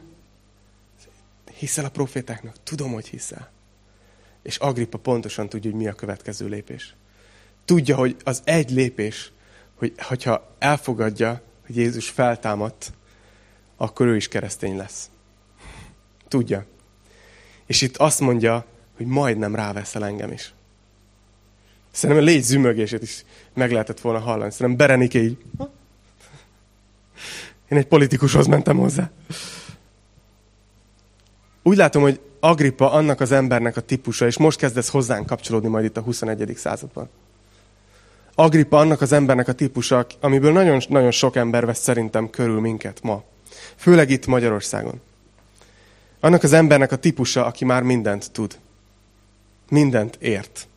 Hiszel 1.58 1.86
a 1.86 1.89
profétáknak? 1.89 2.56
Tudom, 2.63 2.92
hogy 2.92 3.08
hiszel. 3.08 3.52
És 4.42 4.58
Agrippa 4.58 4.98
pontosan 4.98 5.50
tudja, 5.50 5.72
hogy 5.72 5.80
mi 5.80 5.88
a 5.88 5.94
következő 5.94 6.48
lépés 6.48 6.96
tudja, 7.69 7.95
hogy 7.95 8.15
az 8.23 8.41
egy 8.43 8.69
lépés, 8.71 9.32
hogy, 9.75 9.93
hogyha 9.97 10.55
elfogadja, 10.60 11.41
hogy 11.65 11.75
Jézus 11.75 12.10
feltámadt, 12.10 12.93
akkor 13.77 14.08
ő 14.08 14.15
is 14.15 14.27
keresztény 14.27 14.77
lesz. 14.77 15.10
Tudja. 16.27 16.65
És 17.65 17.82
itt 17.82 17.97
azt 17.97 18.19
mondja, 18.19 18.65
hogy 18.97 19.05
majdnem 19.05 19.55
ráveszel 19.55 20.05
engem 20.05 20.32
is. 20.32 20.53
Szerintem 21.91 22.25
a 22.25 22.27
légy 22.27 22.43
zümögését 22.43 23.01
is 23.01 23.23
meg 23.53 23.71
lehetett 23.71 23.99
volna 23.99 24.19
hallani. 24.19 24.51
Szerintem 24.51 24.77
Berenike 24.77 25.19
így. 25.19 25.38
Én 27.67 27.77
egy 27.77 27.88
politikushoz 27.88 28.47
mentem 28.47 28.77
hozzá. 28.77 29.12
Úgy 31.63 31.77
látom, 31.77 32.01
hogy 32.01 32.19
Agrippa 32.39 32.91
annak 32.91 33.19
az 33.19 33.32
embernek 33.32 33.77
a 33.77 33.82
típusa, 33.82 34.25
és 34.25 34.38
most 34.38 34.58
kezdesz 34.58 34.89
hozzánk 34.89 35.25
kapcsolódni 35.25 35.69
majd 35.69 35.86
itt 35.86 35.97
a 35.97 36.01
21. 36.01 36.53
században. 36.55 37.10
Agrippa 38.39 38.78
annak 38.78 39.02
az 39.02 39.12
embernek 39.12 39.47
a 39.47 39.54
típusa, 39.54 40.06
amiből 40.19 40.52
nagyon, 40.52 40.82
nagyon 40.88 41.12
sok 41.12 41.36
ember 41.36 41.65
vesz 41.65 41.80
szerintem 41.80 42.30
körül 42.30 42.60
minket 42.60 42.99
ma. 43.02 43.23
Főleg 43.75 44.10
itt 44.10 44.25
Magyarországon. 44.25 45.02
Annak 46.19 46.43
az 46.43 46.54
embernek 46.54 46.91
a 46.91 46.95
típusa, 46.95 47.45
aki 47.45 47.65
már 47.65 47.84
mindent 47.84 48.32
tud. 48.32 48.58
Mindent 49.69 50.17
ért. 50.21 50.67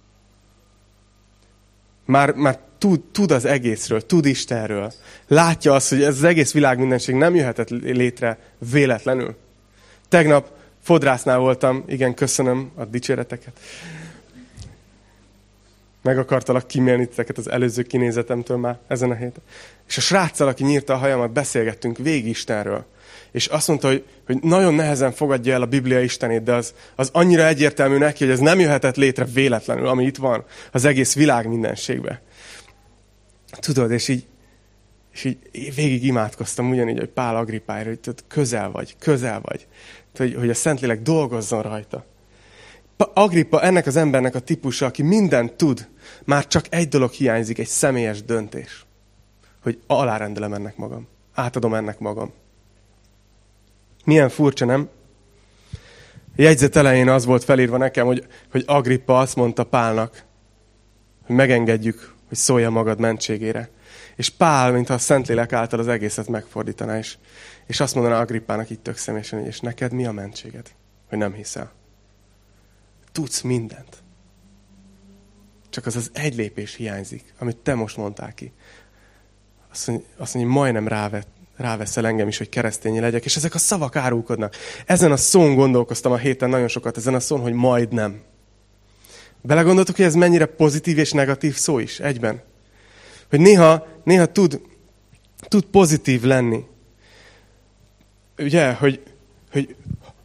Már, 2.05 2.35
már 2.35 2.59
tud, 2.79 3.01
tud 3.01 3.31
az 3.31 3.45
egészről, 3.45 4.07
tud 4.07 4.25
Istenről. 4.25 4.93
Látja 5.27 5.75
azt, 5.75 5.89
hogy 5.89 6.03
ez 6.03 6.17
az 6.17 6.25
egész 6.25 6.53
világ 6.53 6.79
mindenség 6.79 7.15
nem 7.15 7.35
jöhetett 7.35 7.69
létre 7.71 8.39
véletlenül. 8.71 9.37
Tegnap 10.09 10.51
fodrásznál 10.83 11.39
voltam, 11.39 11.85
igen, 11.87 12.15
köszönöm 12.15 12.71
a 12.75 12.85
dicséreteket 12.85 13.61
meg 16.03 16.19
akartalak 16.19 16.67
kimélni 16.67 17.07
titeket 17.07 17.39
az 17.39 17.51
előző 17.51 17.83
kinézetemtől 17.83 18.57
már 18.57 18.79
ezen 18.89 19.11
a 19.11 19.15
héten. 19.15 19.43
És 19.89 19.97
a 19.97 20.01
sráccal, 20.01 20.49
aki 20.49 20.65
nyírta 20.65 20.93
a 20.93 20.97
hajamat, 20.97 21.33
beszélgettünk 21.33 21.99
végig 21.99 22.27
Istenről. 22.27 22.85
És 23.33 23.47
azt 23.47 23.69
mondta, 23.69 23.89
hogy, 23.89 24.05
hogy 24.27 24.39
nagyon 24.43 24.75
nehezen 24.75 25.13
fogadja 25.13 25.55
el 25.55 25.63
a 25.63 25.67
Biblia 25.67 26.01
Istenét, 26.01 26.43
de 26.43 26.55
az, 26.55 26.75
az 26.97 27.11
annyira 27.13 27.47
egyértelmű 27.47 27.99
neki, 27.99 28.25
hogy 28.25 28.33
ez 28.33 28.39
nem 28.39 28.61
jöhetett 28.61 28.97
létre 28.97 29.25
véletlenül, 29.25 29.87
ami 29.87 30.05
itt 30.05 30.17
van, 30.17 30.45
az 30.73 30.85
egész 30.85 31.15
világ 31.15 31.49
mindenségbe. 31.49 32.23
Tudod, 33.61 33.91
és 33.91 34.09
így, 34.09 34.27
és 35.13 35.25
így 35.25 35.75
végig 35.75 36.05
imádkoztam 36.05 36.71
ugyanígy, 36.71 36.99
hogy 36.99 37.09
Pál 37.09 37.37
Agripára, 37.37 37.89
hogy 37.89 38.01
tudod, 38.01 38.25
közel 38.29 38.71
vagy, 38.71 38.97
közel 38.99 39.41
vagy. 39.41 39.67
Hogy, 40.17 40.35
hogy 40.35 40.51
a 40.51 40.55
Szentlélek 40.55 41.03
dolgozzon 41.03 41.63
rajta. 41.63 42.05
Agrippa 43.15 43.63
ennek 43.63 43.87
az 43.87 43.97
embernek 43.97 44.35
a 44.35 44.41
típusa, 44.41 44.87
aki 44.87 45.03
mindent 45.03 45.53
tud, 45.53 45.89
már 46.25 46.47
csak 46.47 46.65
egy 46.71 46.89
dolog 46.89 47.11
hiányzik, 47.11 47.59
egy 47.59 47.67
személyes 47.67 48.23
döntés. 48.23 48.87
Hogy 49.63 49.81
alárendelem 49.87 50.53
ennek 50.53 50.77
magam. 50.77 51.09
Átadom 51.35 51.75
ennek 51.75 51.99
magam. 51.99 52.33
Milyen 54.05 54.29
furcsa, 54.29 54.65
nem? 54.65 54.89
A 56.37 56.43
jegyzet 56.43 56.77
elején 56.77 57.09
az 57.09 57.25
volt 57.25 57.45
felírva 57.45 57.77
nekem, 57.77 58.07
hogy, 58.07 58.27
hogy 58.51 58.65
Agrippa 58.67 59.19
azt 59.19 59.37
mondta 59.37 59.65
Pálnak, 59.65 60.25
hogy 61.27 61.37
megengedjük, 61.37 62.15
hogy 62.29 62.37
szólja 62.37 62.71
magad 62.71 63.01
mentségére. 63.01 63.69
És 64.17 64.29
Pál, 64.29 64.73
mintha 64.73 64.95
a 64.95 64.99
Szentlélek 64.99 65.53
által 65.53 65.79
az 65.79 65.89
egészet 65.89 66.29
megfordítaná, 66.29 66.99
és, 66.99 67.17
és 67.67 67.81
azt 67.81 67.95
mondaná 67.95 68.21
Agrippának 68.21 68.71
itt 68.71 68.83
tök 68.83 68.97
személyesen, 68.97 69.39
hogy 69.39 69.49
és 69.49 69.61
neked 69.61 69.93
mi 69.93 70.07
a 70.07 70.13
mentséged? 70.13 70.67
Hogy 71.09 71.19
nem 71.19 71.33
hiszel. 71.33 71.73
Tudsz 73.13 73.41
mindent. 73.41 74.03
Csak 75.71 75.87
az 75.87 75.97
az 75.97 76.11
egy 76.13 76.35
lépés 76.35 76.75
hiányzik, 76.75 77.35
amit 77.39 77.57
te 77.57 77.75
most 77.75 77.97
mondtál 77.97 78.35
ki. 78.35 78.53
Azt 79.71 79.87
mondja, 79.87 80.07
azt 80.17 80.35
mondja 80.35 80.53
majdnem 80.53 80.89
rávet, 80.89 81.27
ráveszel 81.57 82.07
engem 82.07 82.29
is, 82.29 82.39
hogy 82.39 82.49
keresztény 82.49 83.01
legyek, 83.01 83.25
és 83.25 83.37
ezek 83.37 83.55
a 83.55 83.59
szavak 83.59 83.97
árulkodnak. 83.97 84.57
Ezen 84.87 85.13
a 85.13 85.17
szón 85.17 85.55
gondolkoztam 85.55 86.13
a 86.13 86.17
héten 86.17 86.49
nagyon 86.49 86.69
sokat, 86.69 86.97
ezen 86.97 87.15
a 87.15 87.21
szón, 87.21 87.41
hogy 87.41 87.53
majdnem. 87.53 88.21
Belegondoltok, 89.41 89.97
hogy 89.97 90.05
ez 90.05 90.15
mennyire 90.15 90.47
pozitív 90.47 90.99
és 90.99 91.13
negatív 91.13 91.55
szó 91.55 91.79
is 91.79 92.01
egyben? 92.01 92.43
Hogy 93.31 93.41
néha, 93.41 93.87
néha 94.05 94.27
tud, 94.27 94.61
tud 95.49 95.65
pozitív 95.65 96.23
lenni. 96.23 96.65
Ugye, 98.39 98.73
hogy, 98.73 99.03
hogy 99.51 99.77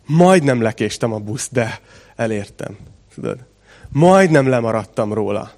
majdnem 0.05 0.61
lekéstem 0.61 1.13
a 1.13 1.19
busz, 1.19 1.49
de 1.51 1.81
elértem. 2.17 2.77
Tudod? 3.13 3.45
Majdnem 3.89 4.47
lemaradtam 4.47 5.13
róla. 5.13 5.51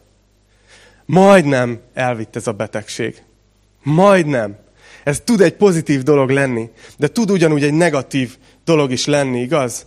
Majdnem 1.06 1.82
elvitt 1.94 2.36
ez 2.36 2.48
a 2.48 2.54
betegség. 2.54 3.24
Majdnem. 3.84 4.58
Ez 5.04 5.22
tud 5.22 5.42
egy 5.42 5.56
pozitív 5.56 6.04
dolog 6.04 6.30
lenni, 6.30 6.70
de 6.98 7.08
tud 7.08 7.30
ugyanúgy 7.32 7.64
egy 7.64 7.74
negatív 7.74 8.38
dolog 8.64 8.92
is 8.92 9.06
lenni, 9.06 9.42
igaz? 9.42 9.86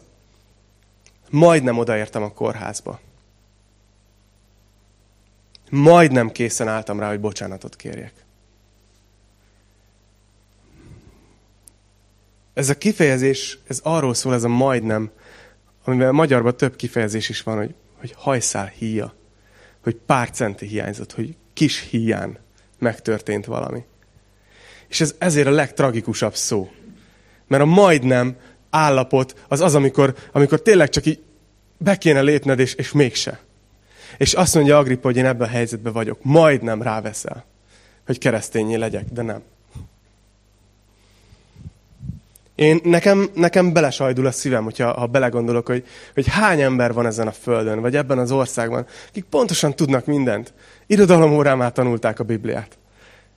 Majdnem 1.30 1.78
odaértem 1.78 2.22
a 2.22 2.32
kórházba. 2.32 3.00
Majdnem 5.70 6.32
készen 6.32 6.68
álltam 6.68 7.00
rá, 7.00 7.08
hogy 7.08 7.20
bocsánatot 7.20 7.76
kérjek. 7.76 8.12
Ez 12.54 12.68
a 12.68 12.78
kifejezés, 12.78 13.58
ez 13.66 13.80
arról 13.82 14.14
szól, 14.14 14.34
ez 14.34 14.44
a 14.44 14.48
majdnem, 14.48 15.10
amivel 15.84 16.12
magyarban 16.12 16.56
több 16.56 16.76
kifejezés 16.76 17.28
is 17.28 17.42
van, 17.42 17.56
hogy, 17.56 17.74
hogy 17.98 18.14
hajszál 18.16 18.72
híja, 18.78 19.14
hogy 19.82 19.94
pár 19.94 20.30
centi 20.30 20.66
hiányzott, 20.66 21.12
hogy 21.12 21.36
kis 21.52 21.80
híján 21.80 22.38
megtörtént 22.78 23.46
valami. 23.46 23.84
És 24.88 25.00
ez 25.00 25.14
ezért 25.18 25.46
a 25.46 25.50
legtragikusabb 25.50 26.34
szó. 26.34 26.70
Mert 27.46 27.62
a 27.62 27.66
majdnem 27.66 28.36
állapot 28.70 29.44
az 29.48 29.60
az, 29.60 29.74
amikor, 29.74 30.14
amikor 30.32 30.62
tényleg 30.62 30.88
csak 30.88 31.06
így 31.06 31.22
be 31.78 31.96
kéne 31.96 32.20
lépned, 32.20 32.58
és, 32.58 32.74
és 32.74 32.92
mégse. 32.92 33.40
És 34.16 34.32
azt 34.32 34.54
mondja 34.54 34.78
Agrippa, 34.78 35.06
hogy 35.06 35.16
én 35.16 35.26
ebben 35.26 35.48
a 35.48 35.50
helyzetben 35.50 35.92
vagyok. 35.92 36.18
Majdnem 36.22 36.82
ráveszel, 36.82 37.44
hogy 38.06 38.18
keresztényé 38.18 38.74
legyek, 38.74 39.04
de 39.04 39.22
nem. 39.22 39.42
Én, 42.62 42.80
nekem, 42.84 43.30
nekem 43.34 43.72
belesajdul 43.72 44.26
a 44.26 44.30
szívem, 44.30 44.64
hogyha, 44.64 44.92
ha 44.92 45.06
belegondolok, 45.06 45.66
hogy, 45.66 45.86
hogy 46.14 46.26
hány 46.26 46.60
ember 46.60 46.92
van 46.92 47.06
ezen 47.06 47.26
a 47.26 47.32
földön, 47.32 47.80
vagy 47.80 47.96
ebben 47.96 48.18
az 48.18 48.30
országban, 48.30 48.86
akik 49.08 49.24
pontosan 49.24 49.74
tudnak 49.74 50.06
mindent. 50.06 50.54
Irodalom 50.86 51.32
órán 51.32 51.56
már 51.56 51.72
tanulták 51.72 52.20
a 52.20 52.24
Bibliát. 52.24 52.78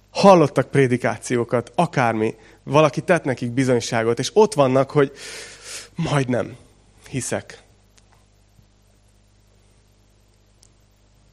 Hallottak 0.09 0.69
prédikációkat, 0.69 1.71
akármi. 1.75 2.35
Valaki 2.63 3.01
tett 3.01 3.23
nekik 3.23 3.51
bizonyságot, 3.51 4.19
és 4.19 4.31
ott 4.33 4.53
vannak, 4.53 4.91
hogy 4.91 5.11
majdnem 5.95 6.55
hiszek. 7.09 7.59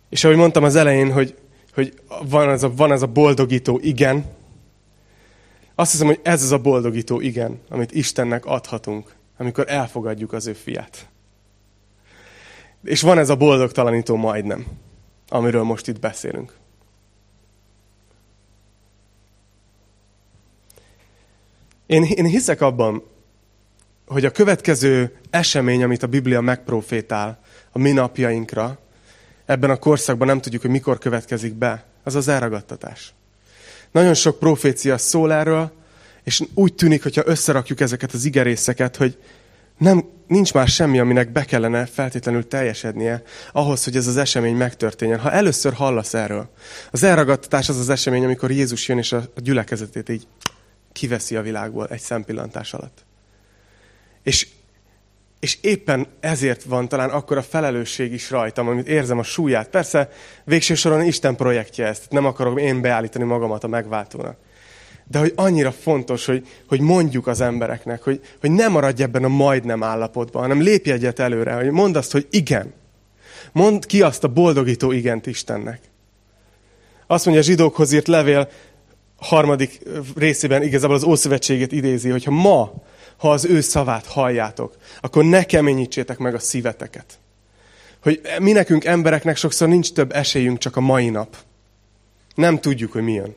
És 0.09 0.24
ahogy 0.24 0.36
mondtam 0.36 0.64
az 0.64 0.76
elején, 0.76 1.12
hogy, 1.12 1.34
hogy 1.74 1.95
van, 2.28 2.49
ez 2.49 2.62
a, 2.62 2.74
van 2.74 2.93
ez 2.93 3.03
a 3.03 3.07
boldogító 3.07 3.78
igen, 3.82 4.24
azt 5.83 5.91
hiszem, 5.91 6.07
hogy 6.07 6.20
ez 6.22 6.43
az 6.43 6.53
a 6.53 6.59
boldogító 6.59 7.20
igen, 7.20 7.61
amit 7.68 7.93
Istennek 7.93 8.45
adhatunk, 8.45 9.14
amikor 9.37 9.64
elfogadjuk 9.68 10.33
az 10.33 10.47
ő 10.47 10.53
fiát. 10.53 11.09
És 12.85 13.01
van 13.01 13.18
ez 13.18 13.28
a 13.28 13.37
boldogtalanító 13.37 14.16
majdnem, 14.16 14.66
amiről 15.28 15.62
most 15.62 15.89
itt 15.89 16.01
beszélünk. 16.01 16.55
Én, 21.87 22.03
én 22.03 22.24
hiszek 22.24 22.61
abban, 22.61 23.03
hogy 24.07 24.24
a 24.24 24.30
következő 24.30 25.16
esemény, 25.30 25.83
amit 25.83 26.03
a 26.03 26.07
Biblia 26.07 26.41
megprofétál 26.41 27.41
a 27.72 27.78
mi 27.78 27.93
napjainkra, 27.93 28.78
ebben 29.45 29.70
a 29.70 29.76
korszakban 29.76 30.26
nem 30.26 30.41
tudjuk, 30.41 30.62
hogy 30.62 30.70
mikor 30.70 30.99
következik 30.99 31.55
be, 31.55 31.85
az 32.03 32.14
az 32.14 32.28
elragadtatás. 32.28 33.14
Nagyon 33.93 34.14
sok 34.14 34.38
profécia 34.38 34.99
szól 34.99 35.32
erről, 35.32 35.72
és 36.24 36.43
úgy 36.55 36.74
tűnik, 36.74 37.03
hogyha 37.03 37.22
összerakjuk 37.24 37.80
ezeket 37.80 38.12
az 38.12 38.24
igerészeket, 38.24 38.97
hogy 38.97 39.18
nem, 39.78 40.05
nincs 40.26 40.55
már 40.55 40.68
semmi, 40.68 40.99
aminek 40.99 41.32
be 41.32 41.45
kellene 41.45 41.86
feltétlenül 41.86 42.49
teljesednie 42.49 43.22
ahhoz, 43.53 43.84
hogy 43.84 43.97
ez 43.97 44.07
az 44.07 44.16
esemény 44.16 44.57
megtörténjen. 44.57 45.18
Ha 45.18 45.32
először 45.32 45.72
hallasz 45.72 46.14
erről, 46.14 46.51
az 46.90 47.03
elragadtatás 47.03 47.68
az 47.68 47.78
az 47.78 47.88
esemény, 47.88 48.24
amikor 48.24 48.51
Jézus 48.51 48.88
jön 48.88 48.99
és 48.99 49.12
a 49.12 49.24
gyülekezetét 49.36 50.09
így 50.09 50.26
kiveszi 50.93 51.36
a 51.36 51.43
világból 51.43 51.86
egy 51.86 52.01
szempillantás 52.01 52.74
alatt. 52.74 53.05
És, 54.22 54.49
és 55.43 55.59
éppen 55.61 56.07
ezért 56.20 56.62
van 56.62 56.88
talán 56.88 57.11
akkor 57.11 57.36
a 57.36 57.43
felelősség 57.43 58.12
is 58.12 58.30
rajtam, 58.30 58.68
amit 58.68 58.88
érzem 58.88 59.18
a 59.18 59.22
súlyát. 59.22 59.68
Persze 59.68 60.11
végső 60.45 60.74
soron 60.74 61.05
Isten 61.05 61.36
projektje 61.36 61.86
ezt, 61.86 62.11
nem 62.11 62.24
akarok 62.24 62.61
én 62.61 62.80
beállítani 62.80 63.24
magamat 63.24 63.64
a 63.64 63.68
megváltónak. 63.68 64.36
De 65.07 65.18
hogy 65.18 65.32
annyira 65.36 65.72
fontos, 65.72 66.26
hogy, 66.26 66.47
hogy 66.68 66.80
mondjuk 66.80 67.26
az 67.26 67.40
embereknek, 67.40 68.03
hogy, 68.03 68.20
hogy 68.40 68.51
ne 68.51 68.68
maradj 68.68 69.03
ebben 69.03 69.24
a 69.24 69.28
majdnem 69.28 69.82
állapotban, 69.82 70.43
hanem 70.43 70.61
lépj 70.61 70.90
egyet 70.90 71.18
előre, 71.18 71.53
hogy 71.53 71.70
mondd 71.70 71.97
azt, 71.97 72.12
hogy 72.12 72.26
igen. 72.30 72.72
Mondd 73.53 73.86
ki 73.86 74.03
azt 74.03 74.24
a 74.24 74.28
boldogító 74.28 74.93
igent 74.93 75.26
Istennek. 75.26 75.80
Azt 77.07 77.24
mondja 77.24 77.43
a 77.43 77.47
zsidókhoz 77.47 77.93
írt 77.93 78.09
levél 78.09 78.49
harmadik 79.16 79.80
részében 80.16 80.62
igazából 80.62 80.97
az 80.97 81.05
Ószövetséget 81.05 81.72
idézi, 81.72 82.11
hogy 82.11 82.24
ha 82.24 82.30
ma, 82.30 82.72
ha 83.23 83.31
az 83.31 83.45
ő 83.45 83.61
szavát 83.61 84.07
halljátok, 84.07 84.77
akkor 85.01 85.25
ne 85.25 85.45
keményítsétek 85.45 86.18
meg 86.18 86.35
a 86.35 86.39
szíveteket. 86.39 87.18
Hogy 88.03 88.20
mi 88.39 88.53
nekünk 88.53 88.85
embereknek 88.85 89.37
sokszor 89.37 89.68
nincs 89.68 89.93
több 89.93 90.12
esélyünk, 90.12 90.59
csak 90.59 90.77
a 90.77 90.81
mai 90.81 91.09
nap. 91.09 91.37
Nem 92.35 92.61
tudjuk, 92.61 92.93
hogy 92.93 93.03
mi 93.03 93.12
jön. 93.12 93.35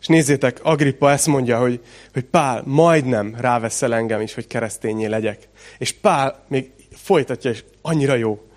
És 0.00 0.06
nézzétek, 0.06 0.60
Agrippa 0.62 1.10
ezt 1.10 1.26
mondja, 1.26 1.58
hogy, 1.58 1.84
hogy 2.12 2.24
Pál, 2.24 2.62
majdnem 2.66 3.34
ráveszel 3.38 3.94
engem 3.94 4.20
is, 4.20 4.34
hogy 4.34 4.46
keresztényé 4.46 5.06
legyek. 5.06 5.48
És 5.78 5.92
Pál 5.92 6.44
még 6.48 6.70
folytatja, 6.92 7.50
és 7.50 7.64
annyira 7.82 8.14
jó. 8.14 8.48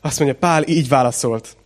Azt 0.00 0.18
mondja, 0.18 0.38
Pál 0.38 0.68
így 0.68 0.88
válaszolt. 0.88 1.56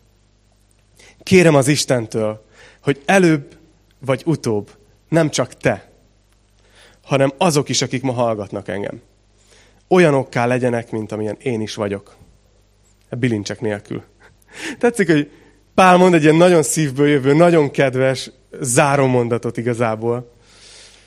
Kérem 1.23 1.55
az 1.55 1.69
Istentől, 1.69 2.45
hogy 2.83 3.03
előbb 3.05 3.57
vagy 3.99 4.23
utóbb 4.27 4.71
nem 5.09 5.31
csak 5.31 5.55
te, 5.55 5.90
hanem 7.11 7.33
azok 7.39 7.69
is, 7.69 7.83
akik 7.83 8.03
ma 8.03 8.13
hallgatnak 8.13 8.69
engem. 8.69 9.01
Olyanokká 9.89 10.47
legyenek, 10.47 10.91
mint 10.91 11.13
amilyen 11.13 11.37
én 11.43 11.61
is 11.61 11.75
vagyok. 11.75 12.17
A 13.09 13.17
bilincsek 13.17 13.61
nélkül. 13.61 14.03
Tetszik, 14.79 15.11
hogy 15.11 15.31
Pál 15.75 15.97
mond 15.97 16.15
egy 16.15 16.23
ilyen 16.23 16.35
nagyon 16.35 16.63
szívből 16.63 17.09
jövő, 17.09 17.33
nagyon 17.33 17.71
kedves, 17.71 18.31
záró 18.61 19.07
mondatot 19.07 19.57
igazából. 19.57 20.33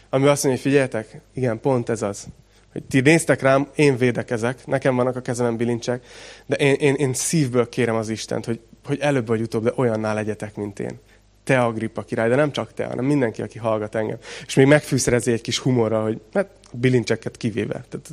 Ami 0.09 0.27
azt 0.27 0.43
mondja, 0.43 0.61
hogy 0.61 0.71
figyeljetek, 0.71 1.21
igen, 1.33 1.59
pont 1.59 1.89
ez 1.89 2.01
az. 2.01 2.27
Hogy 2.71 2.83
ti 2.83 2.99
néztek 2.99 3.41
rám, 3.41 3.67
én 3.75 3.97
védekezek, 3.97 4.65
nekem 4.65 4.95
vannak 4.95 5.15
a 5.15 5.21
kezemen 5.21 5.57
bilincsek, 5.57 6.05
de 6.45 6.55
én, 6.55 6.73
én, 6.73 6.93
én 6.93 7.13
szívből 7.13 7.69
kérem 7.69 7.95
az 7.95 8.09
Istent, 8.09 8.45
hogy, 8.45 8.59
hogy 8.85 8.99
előbb 8.99 9.27
vagy 9.27 9.41
utóbb, 9.41 9.63
de 9.63 9.73
olyanná 9.75 10.13
legyetek, 10.13 10.55
mint 10.55 10.79
én. 10.79 10.99
Te 11.43 11.61
Agrippa 11.61 12.01
király, 12.01 12.29
de 12.29 12.35
nem 12.35 12.51
csak 12.51 12.73
te, 12.73 12.85
hanem 12.85 13.05
mindenki, 13.05 13.41
aki 13.41 13.57
hallgat 13.57 13.95
engem. 13.95 14.17
És 14.45 14.53
még 14.53 14.65
megfűszerezi 14.65 15.31
egy 15.31 15.41
kis 15.41 15.59
humorra, 15.59 16.03
hogy 16.03 16.21
hát 16.33 16.49
bilincseket 16.71 17.37
kivéve. 17.37 17.85
Tehát 17.89 18.09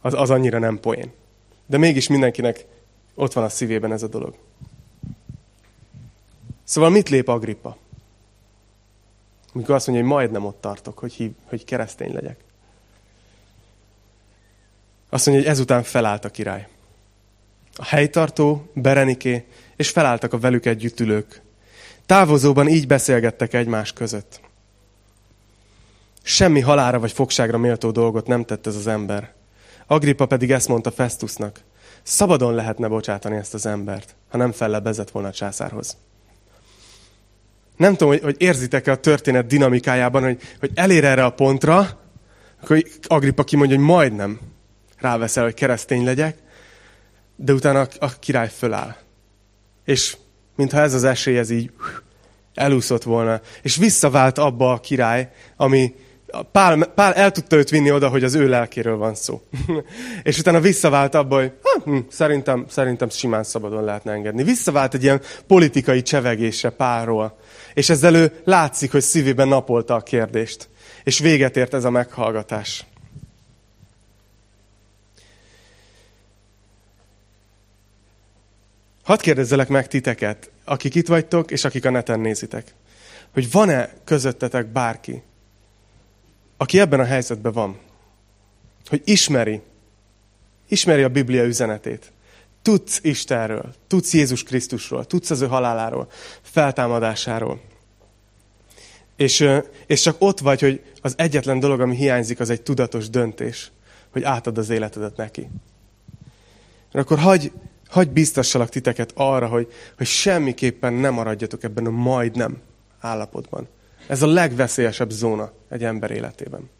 az, 0.00 0.14
az 0.14 0.30
annyira 0.30 0.58
nem 0.58 0.80
poén. 0.80 1.12
De 1.66 1.78
mégis 1.78 2.08
mindenkinek 2.08 2.64
ott 3.14 3.32
van 3.32 3.44
a 3.44 3.48
szívében 3.48 3.92
ez 3.92 4.02
a 4.02 4.08
dolog. 4.08 4.34
Szóval 6.64 6.90
mit 6.90 7.08
lép 7.08 7.28
Agrippa? 7.28 7.76
Amikor 9.52 9.74
azt 9.74 9.86
mondja, 9.86 10.04
hogy 10.04 10.14
majdnem 10.14 10.44
ott 10.44 10.60
tartok, 10.60 10.98
hogy, 10.98 11.12
hív, 11.12 11.30
hogy 11.44 11.64
keresztény 11.64 12.12
legyek. 12.12 12.40
Azt 15.08 15.26
mondja, 15.26 15.44
hogy 15.44 15.54
ezután 15.54 15.82
felállt 15.82 16.24
a 16.24 16.30
király. 16.30 16.68
A 17.76 17.84
helytartó, 17.84 18.70
Bereniké, 18.72 19.44
és 19.76 19.90
felálltak 19.90 20.32
a 20.32 20.38
velük 20.38 20.66
együtt 20.66 21.00
ülők. 21.00 21.42
Távozóban 22.06 22.68
így 22.68 22.86
beszélgettek 22.86 23.54
egymás 23.54 23.92
között. 23.92 24.40
Semmi 26.22 26.60
halára 26.60 26.98
vagy 26.98 27.12
fogságra 27.12 27.58
méltó 27.58 27.90
dolgot 27.90 28.26
nem 28.26 28.44
tett 28.44 28.66
ez 28.66 28.76
az 28.76 28.86
ember. 28.86 29.32
Agrippa 29.86 30.26
pedig 30.26 30.50
ezt 30.50 30.68
mondta 30.68 30.90
Festusnak. 30.90 31.60
Szabadon 32.02 32.54
lehetne 32.54 32.88
bocsátani 32.88 33.36
ezt 33.36 33.54
az 33.54 33.66
embert, 33.66 34.14
ha 34.28 34.36
nem 34.36 34.52
fellebezett 34.52 35.10
volna 35.10 35.28
a 35.28 35.32
császárhoz. 35.32 35.96
Nem 37.76 37.92
tudom, 37.92 38.08
hogy, 38.08 38.22
hogy 38.22 38.36
érzitek-e 38.38 38.90
a 38.90 39.00
történet 39.00 39.46
dinamikájában, 39.46 40.22
hogy, 40.22 40.40
hogy 40.60 40.70
elér 40.74 41.04
erre 41.04 41.24
a 41.24 41.32
pontra, 41.32 42.00
akkor 42.62 42.84
Agrippa 43.02 43.44
kimondja, 43.44 43.76
hogy 43.76 43.86
majdnem 43.86 44.40
ráveszel, 44.98 45.44
hogy 45.44 45.54
keresztény 45.54 46.04
legyek, 46.04 46.38
de 47.36 47.52
utána 47.52 47.80
a, 47.80 47.88
a 47.98 48.18
király 48.18 48.48
föláll. 48.48 48.96
És 49.84 50.16
mintha 50.56 50.80
ez 50.80 50.94
az 50.94 51.04
esély, 51.04 51.38
ez 51.38 51.50
így 51.50 51.70
elúszott 52.54 53.02
volna. 53.02 53.40
És 53.62 53.76
visszavált 53.76 54.38
abba 54.38 54.72
a 54.72 54.80
király, 54.80 55.30
ami 55.56 55.94
Pál, 56.52 56.84
Pál 56.84 57.12
el 57.12 57.30
tudta 57.30 57.56
őt 57.56 57.70
vinni 57.70 57.90
oda, 57.90 58.08
hogy 58.08 58.24
az 58.24 58.34
ő 58.34 58.48
lelkéről 58.48 58.96
van 58.96 59.14
szó. 59.14 59.42
és 60.22 60.38
utána 60.38 60.60
visszavált 60.60 61.14
abba, 61.14 61.36
hogy 61.36 61.52
hm, 61.84 61.98
szerintem, 62.08 62.64
szerintem 62.68 63.08
simán 63.08 63.44
szabadon 63.44 63.84
lehetne 63.84 64.12
engedni. 64.12 64.42
Visszavált 64.42 64.94
egy 64.94 65.02
ilyen 65.02 65.20
politikai 65.46 66.02
csevegésre 66.02 66.70
Pálról. 66.70 67.38
És 67.74 67.90
ezzel 67.90 68.14
ő 68.14 68.32
látszik, 68.44 68.92
hogy 68.92 69.02
szívében 69.02 69.48
napolta 69.48 69.94
a 69.94 70.00
kérdést. 70.00 70.68
És 71.04 71.18
véget 71.18 71.56
ért 71.56 71.74
ez 71.74 71.84
a 71.84 71.90
meghallgatás. 71.90 72.84
Hadd 79.04 79.20
kérdezzelek 79.20 79.68
meg 79.68 79.88
titeket, 79.88 80.50
akik 80.64 80.94
itt 80.94 81.06
vagytok, 81.06 81.50
és 81.50 81.64
akik 81.64 81.84
a 81.84 81.90
neten 81.90 82.20
nézitek, 82.20 82.74
hogy 83.32 83.50
van-e 83.50 83.92
közöttetek 84.04 84.66
bárki, 84.66 85.22
aki 86.56 86.80
ebben 86.80 87.00
a 87.00 87.04
helyzetben 87.04 87.52
van, 87.52 87.78
hogy 88.88 89.02
ismeri, 89.04 89.60
ismeri 90.68 91.02
a 91.02 91.08
Biblia 91.08 91.44
üzenetét, 91.44 92.12
tudsz 92.62 92.98
Istenről, 93.02 93.74
tudsz 93.86 94.12
Jézus 94.12 94.42
Krisztusról, 94.42 95.04
tudsz 95.04 95.30
az 95.30 95.40
ő 95.40 95.46
haláláról, 95.46 96.10
feltámadásáról. 96.42 97.60
És, 99.16 99.48
és 99.86 100.00
csak 100.00 100.16
ott 100.18 100.38
vagy, 100.38 100.60
hogy 100.60 100.82
az 101.00 101.14
egyetlen 101.16 101.60
dolog, 101.60 101.80
ami 101.80 101.96
hiányzik, 101.96 102.40
az 102.40 102.50
egy 102.50 102.62
tudatos 102.62 103.10
döntés. 103.10 103.70
hogy 104.10 104.22
átad 104.22 104.58
az 104.58 104.70
életedet 104.70 105.16
neki. 105.16 105.48
Akkor 106.92 107.18
hagy, 107.18 107.52
hagy 107.94 108.10
biztassalak 108.10 108.68
titeket 108.68 109.12
arra, 109.14 109.46
hogy, 109.46 109.72
hogy 109.96 110.06
semmiképpen 110.06 110.92
nem 110.92 111.14
maradjatok 111.14 111.62
ebben 111.62 111.86
a 111.86 111.90
majdnem 111.90 112.60
állapotban. 113.00 113.68
Ez 114.06 114.22
a 114.22 114.26
legveszélyesebb 114.26 115.10
zóna 115.10 115.52
egy 115.68 115.84
ember 115.84 116.10
életében. 116.10 116.70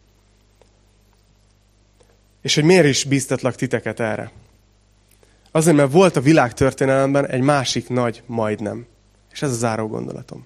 És 2.41 2.55
hogy 2.55 2.63
miért 2.63 2.85
is 2.85 3.03
bíztatlak 3.03 3.55
titeket 3.55 3.99
erre? 3.99 4.31
Azért, 5.51 5.75
mert 5.75 5.91
volt 5.91 6.15
a 6.15 6.21
világtörténelemben 6.21 7.27
egy 7.27 7.41
másik 7.41 7.89
nagy 7.89 8.23
majdnem. 8.25 8.85
És 9.31 9.41
ez 9.41 9.49
a 9.49 9.55
záró 9.55 9.87
gondolatom. 9.87 10.45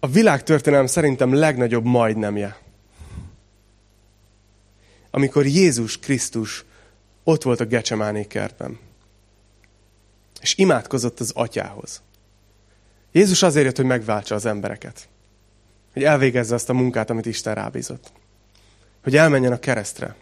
A 0.00 0.06
világtörténelem 0.06 0.86
szerintem 0.86 1.34
legnagyobb 1.34 1.84
majdnemje. 1.84 2.56
Amikor 5.10 5.46
Jézus 5.46 5.98
Krisztus 5.98 6.64
ott 7.24 7.42
volt 7.42 7.60
a 7.60 7.64
Gecsemáné 7.64 8.24
kertben. 8.24 8.78
És 10.40 10.56
imádkozott 10.56 11.20
az 11.20 11.30
atyához. 11.34 12.02
Jézus 13.12 13.42
azért 13.42 13.64
jött, 13.64 13.76
hogy 13.76 13.84
megváltsa 13.84 14.34
az 14.34 14.46
embereket. 14.46 15.08
Hogy 15.92 16.04
elvégezze 16.04 16.54
azt 16.54 16.68
a 16.68 16.72
munkát, 16.72 17.10
amit 17.10 17.26
Isten 17.26 17.54
rábízott. 17.54 18.12
Hogy 19.02 19.16
elmenjen 19.16 19.52
a 19.52 19.58
keresztre. 19.58 20.16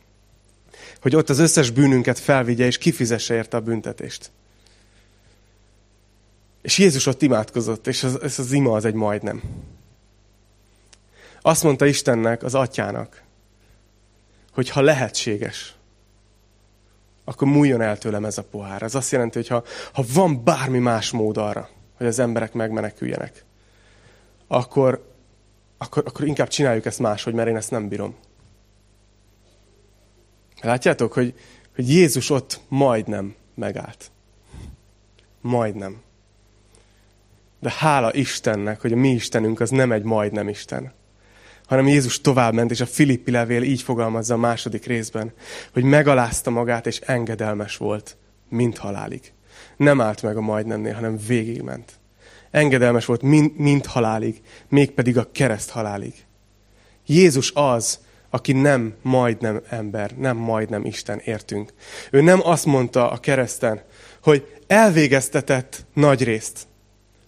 Hogy 1.00 1.16
ott 1.16 1.28
az 1.28 1.38
összes 1.38 1.70
bűnünket 1.70 2.18
felvigye, 2.18 2.66
és 2.66 2.78
kifizesse 2.78 3.34
érte 3.34 3.56
a 3.56 3.60
büntetést. 3.60 4.30
És 6.62 6.78
Jézus 6.78 7.06
ott 7.06 7.22
imádkozott, 7.22 7.86
és 7.86 8.02
ez, 8.02 8.14
ez 8.14 8.38
az 8.38 8.52
ima 8.52 8.74
az 8.74 8.84
egy 8.84 8.94
majdnem. 8.94 9.42
Azt 11.40 11.62
mondta 11.62 11.86
Istennek, 11.86 12.42
az 12.42 12.54
atyának, 12.54 13.22
hogy 14.52 14.68
ha 14.68 14.80
lehetséges, 14.80 15.74
akkor 17.30 17.48
múljon 17.48 17.80
el 17.80 17.98
tőlem 17.98 18.24
ez 18.24 18.38
a 18.38 18.42
pohár. 18.42 18.82
Ez 18.82 18.94
azt 18.94 19.10
jelenti, 19.10 19.38
hogy 19.38 19.48
ha, 19.48 19.64
ha 19.92 20.04
van 20.14 20.44
bármi 20.44 20.78
más 20.78 21.10
mód 21.10 21.36
arra, 21.36 21.68
hogy 21.96 22.06
az 22.06 22.18
emberek 22.18 22.52
megmeneküljenek, 22.52 23.44
akkor, 24.46 25.12
akkor, 25.78 26.02
akkor 26.06 26.26
inkább 26.26 26.48
csináljuk 26.48 26.86
ezt 26.86 26.98
máshogy, 26.98 27.34
mert 27.34 27.48
én 27.48 27.56
ezt 27.56 27.70
nem 27.70 27.88
bírom. 27.88 28.14
Látjátok, 30.60 31.12
hogy, 31.12 31.34
hogy 31.74 31.90
Jézus 31.90 32.30
ott 32.30 32.60
majdnem 32.68 33.34
megállt. 33.54 34.10
Majdnem. 35.40 36.02
De 37.60 37.72
hála 37.78 38.14
Istennek, 38.14 38.80
hogy 38.80 38.92
a 38.92 38.96
mi 38.96 39.10
Istenünk 39.10 39.60
az 39.60 39.70
nem 39.70 39.92
egy 39.92 40.02
majdnem 40.02 40.48
Isten, 40.48 40.92
hanem 41.70 41.86
Jézus 41.86 42.20
továbbment, 42.20 42.70
és 42.70 42.80
a 42.80 42.86
Filippi 42.86 43.30
levél 43.30 43.62
így 43.62 43.82
fogalmazza 43.82 44.34
a 44.34 44.38
második 44.38 44.86
részben, 44.86 45.32
hogy 45.72 45.82
megalázta 45.82 46.50
magát, 46.50 46.86
és 46.86 46.98
engedelmes 46.98 47.76
volt, 47.76 48.16
mint 48.48 48.78
halálig. 48.78 49.32
Nem 49.76 50.00
állt 50.00 50.22
meg 50.22 50.36
a 50.36 50.40
majdnemnél, 50.40 50.94
hanem 50.94 51.18
végigment. 51.26 51.92
Engedelmes 52.50 53.04
volt, 53.04 53.22
mint, 53.22 53.58
mint 53.58 53.86
halálig, 53.86 54.40
mégpedig 54.68 55.18
a 55.18 55.28
kereszt 55.32 55.70
halálig. 55.70 56.14
Jézus 57.06 57.52
az, 57.54 57.98
aki 58.30 58.52
nem 58.52 58.94
majdnem 59.02 59.60
ember, 59.68 60.10
nem 60.16 60.36
majdnem 60.36 60.84
Isten 60.84 61.20
értünk. 61.24 61.72
Ő 62.10 62.20
nem 62.20 62.40
azt 62.42 62.66
mondta 62.66 63.10
a 63.10 63.18
kereszten, 63.18 63.82
hogy 64.22 64.56
elvégeztetett 64.66 65.84
nagy 65.92 66.24
részt, 66.24 66.66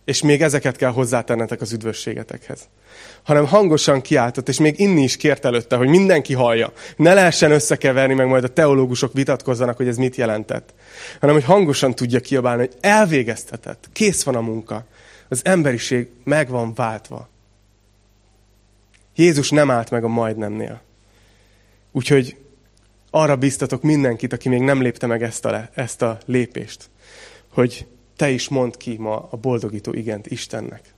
és 0.04 0.22
még 0.22 0.42
ezeket 0.42 0.76
kell 0.76 0.90
hozzátennetek 0.90 1.60
az 1.60 1.72
üdvösségetekhez. 1.72 2.68
Hanem 3.22 3.46
hangosan 3.46 4.00
kiáltott, 4.00 4.48
és 4.48 4.58
még 4.58 4.80
inni 4.80 5.02
is 5.02 5.16
kért 5.16 5.44
előtte, 5.44 5.76
hogy 5.76 5.88
mindenki 5.88 6.34
hallja. 6.34 6.72
Ne 6.96 7.14
lehessen 7.14 7.50
összekeverni, 7.50 8.14
meg 8.14 8.26
majd 8.26 8.44
a 8.44 8.52
teológusok 8.52 9.12
vitatkozzanak, 9.12 9.76
hogy 9.76 9.88
ez 9.88 9.96
mit 9.96 10.16
jelentett. 10.16 10.74
Hanem, 11.20 11.34
hogy 11.34 11.44
hangosan 11.44 11.94
tudja 11.94 12.20
kiabálni, 12.20 12.60
hogy 12.60 12.76
elvégeztetett, 12.80 13.88
kész 13.92 14.22
van 14.22 14.34
a 14.34 14.40
munka. 14.40 14.86
Az 15.28 15.40
emberiség 15.44 16.08
meg 16.24 16.48
van 16.48 16.74
váltva. 16.74 17.28
Jézus 19.14 19.50
nem 19.50 19.70
állt 19.70 19.90
meg 19.90 20.04
a 20.04 20.08
majdnemnél. 20.08 20.80
Úgyhogy 21.92 22.36
arra 23.10 23.36
biztatok 23.36 23.82
mindenkit, 23.82 24.32
aki 24.32 24.48
még 24.48 24.60
nem 24.60 24.82
lépte 24.82 25.06
meg 25.06 25.22
ezt 25.22 25.44
a, 25.44 25.68
ezt 25.74 26.02
a 26.02 26.18
lépést, 26.26 26.90
hogy 27.48 27.86
te 28.16 28.30
is 28.30 28.48
mondd 28.48 28.72
ki 28.78 28.96
ma 28.98 29.28
a 29.30 29.36
boldogító 29.36 29.92
igent 29.92 30.26
Istennek. 30.26 30.91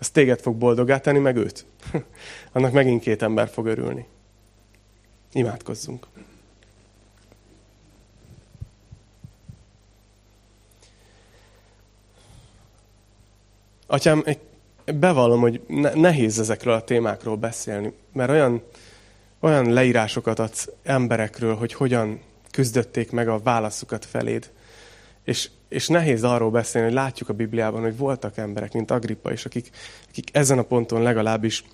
Az 0.00 0.10
téged 0.10 0.40
fog 0.40 0.56
boldogá 0.56 0.98
tenni, 0.98 1.18
meg 1.18 1.36
őt. 1.36 1.66
Annak 2.52 2.72
megint 2.72 3.02
két 3.02 3.22
ember 3.22 3.48
fog 3.48 3.66
örülni. 3.66 4.06
Imádkozzunk. 5.32 6.06
Atyám, 13.86 14.24
bevallom, 14.94 15.40
hogy 15.40 15.60
nehéz 15.94 16.38
ezekről 16.38 16.74
a 16.74 16.84
témákról 16.84 17.36
beszélni, 17.36 17.92
mert 18.12 18.30
olyan, 18.30 18.62
olyan 19.40 19.72
leírásokat 19.72 20.38
adsz 20.38 20.68
emberekről, 20.82 21.54
hogy 21.54 21.72
hogyan 21.72 22.20
küzdötték 22.50 23.10
meg 23.10 23.28
a 23.28 23.38
válaszukat 23.38 24.04
feléd. 24.04 24.50
És, 25.24 25.50
és 25.70 25.88
nehéz 25.88 26.24
arról 26.24 26.50
beszélni, 26.50 26.86
hogy 26.86 26.96
látjuk 26.96 27.28
a 27.28 27.32
Bibliában, 27.32 27.80
hogy 27.80 27.96
voltak 27.96 28.36
emberek, 28.36 28.72
mint 28.72 28.90
Agrippa 28.90 29.32
is, 29.32 29.44
akik, 29.44 29.70
akik 30.08 30.28
ezen 30.32 30.58
a 30.58 30.62
ponton 30.62 31.02
legalábbis 31.02 31.64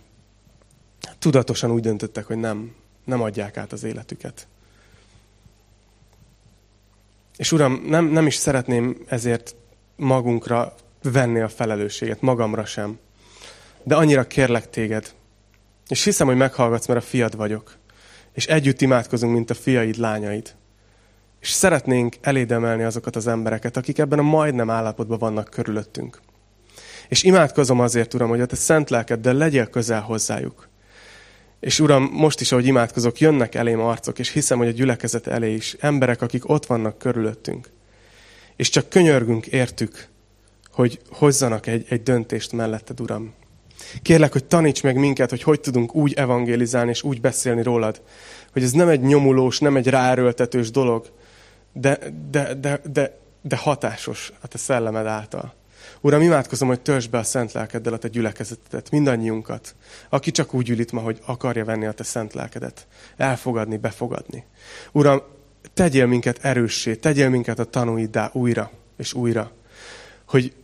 tudatosan 1.19 1.71
úgy 1.71 1.83
döntöttek, 1.83 2.25
hogy 2.25 2.37
nem, 2.37 2.75
nem 3.05 3.23
adják 3.23 3.57
át 3.57 3.73
az 3.73 3.85
életüket. 3.85 4.47
És 7.37 7.53
Uram, 7.53 7.83
nem, 7.87 8.05
nem 8.07 8.27
is 8.27 8.35
szeretném 8.35 9.05
ezért 9.07 9.55
magunkra 9.97 10.75
venni 11.03 11.41
a 11.41 11.49
felelősséget, 11.49 12.21
magamra 12.21 12.65
sem. 12.65 12.99
De 13.83 13.95
annyira 13.95 14.27
kérlek 14.27 14.71
téged, 14.71 15.15
és 15.89 16.05
hiszem, 16.05 16.27
hogy 16.27 16.37
meghallgatsz, 16.37 16.87
mert 16.87 17.01
a 17.01 17.07
fiad 17.07 17.37
vagyok. 17.37 17.77
És 18.33 18.47
együtt 18.47 18.81
imádkozunk, 18.81 19.33
mint 19.33 19.51
a 19.51 19.55
fiaid, 19.55 19.97
lányaid. 19.97 20.55
És 21.47 21.53
szeretnénk 21.53 22.17
elédemelni 22.21 22.83
azokat 22.83 23.17
az 23.17 23.27
embereket, 23.27 23.77
akik 23.77 23.99
ebben 23.99 24.19
a 24.19 24.23
majdnem 24.23 24.71
állapotban 24.71 25.19
vannak 25.19 25.51
körülöttünk. 25.51 26.21
És 27.09 27.23
imádkozom 27.23 27.81
azért, 27.81 28.15
Uram, 28.15 28.29
hogy 28.29 28.41
a 28.41 28.47
te 28.47 28.57
szent 28.57 28.91
lelkeddel 28.91 29.35
legyél 29.35 29.67
közel 29.67 30.01
hozzájuk. 30.01 30.69
És 31.61 31.81
Uram, 31.81 32.09
most 32.13 32.41
is, 32.41 32.53
ahogy 32.53 32.67
imádkozok, 32.67 33.19
jönnek 33.19 33.55
elém 33.55 33.81
arcok, 33.81 34.19
és 34.19 34.31
hiszem, 34.31 34.59
hogy 34.59 34.67
a 34.67 34.71
gyülekezet 34.71 35.27
elé 35.27 35.55
is 35.55 35.77
emberek, 35.81 36.23
akik 36.23 36.49
ott 36.49 36.67
vannak 36.67 36.99
körülöttünk. 36.99 37.71
És 38.57 38.69
csak 38.69 38.89
könyörgünk 38.89 39.47
értük, 39.47 40.09
hogy 40.73 41.01
hozzanak 41.11 41.67
egy, 41.67 41.87
egy 41.89 42.03
döntést 42.03 42.53
melletted, 42.53 43.01
Uram. 43.01 43.35
Kérlek, 44.03 44.33
hogy 44.33 44.45
taníts 44.45 44.83
meg 44.83 44.97
minket, 44.97 45.31
hogy 45.31 45.43
hogy 45.43 45.61
tudunk 45.61 45.95
úgy 45.95 46.13
evangélizálni 46.13 46.91
és 46.91 47.03
úgy 47.03 47.21
beszélni 47.21 47.63
rólad, 47.63 48.03
hogy 48.53 48.63
ez 48.63 48.73
nem 48.73 48.89
egy 48.89 49.01
nyomulós, 49.01 49.59
nem 49.59 49.77
egy 49.77 49.89
ráerőltetős 49.89 50.71
dolog, 50.71 51.15
de, 51.81 51.99
de, 52.31 52.55
de, 52.55 52.81
de, 52.93 53.19
de 53.43 53.57
hatásos 53.57 54.33
a 54.41 54.47
te 54.47 54.59
szellemed 54.59 55.07
által. 55.07 55.55
Uram, 56.01 56.23
imádkozom, 56.23 56.69
hogy 56.69 56.81
törzs 56.81 57.07
be 57.07 57.19
a 57.19 57.23
szent 57.23 57.53
lelkeddel 57.53 57.93
a 57.93 57.99
te 57.99 58.09
gyülekezetet, 58.09 58.91
mindannyiunkat, 58.91 59.75
aki 60.09 60.31
csak 60.31 60.55
úgy 60.55 60.71
ül 60.71 60.79
itt 60.79 60.93
ma, 60.93 61.01
hogy 61.01 61.21
akarja 61.25 61.65
venni 61.65 61.87
a 61.87 61.93
te 61.93 62.03
szent 62.05 62.35
lelkedet, 62.35 62.87
elfogadni, 63.17 63.77
befogadni. 63.77 64.45
Uram, 64.93 65.23
tegyél 65.75 66.07
minket 66.07 66.39
erőssé, 66.45 66.95
tegyél 66.95 67.29
minket 67.29 67.59
a 67.59 67.65
tanúiddá 67.65 68.31
újra 68.33 68.71
és 68.97 69.13
újra, 69.13 69.53
hogy 70.27 70.55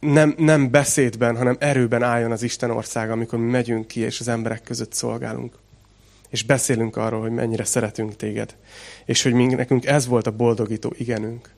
nem, 0.00 0.34
nem 0.38 0.70
beszédben, 0.70 1.36
hanem 1.36 1.56
erőben 1.58 2.02
álljon 2.02 2.32
az 2.32 2.42
Isten 2.42 2.70
országa, 2.70 3.12
amikor 3.12 3.38
mi 3.38 3.50
megyünk 3.50 3.86
ki, 3.86 4.00
és 4.00 4.20
az 4.20 4.28
emberek 4.28 4.62
között 4.62 4.92
szolgálunk. 4.92 5.54
És 6.28 6.42
beszélünk 6.42 6.96
arról, 6.96 7.20
hogy 7.20 7.30
mennyire 7.30 7.64
szeretünk 7.64 8.16
téged. 8.16 8.56
És 9.04 9.22
hogy 9.22 9.32
mi, 9.32 9.46
nekünk 9.46 9.86
ez 9.86 10.06
volt 10.06 10.26
a 10.26 10.30
boldogító 10.30 10.92
igenünk. 10.96 11.50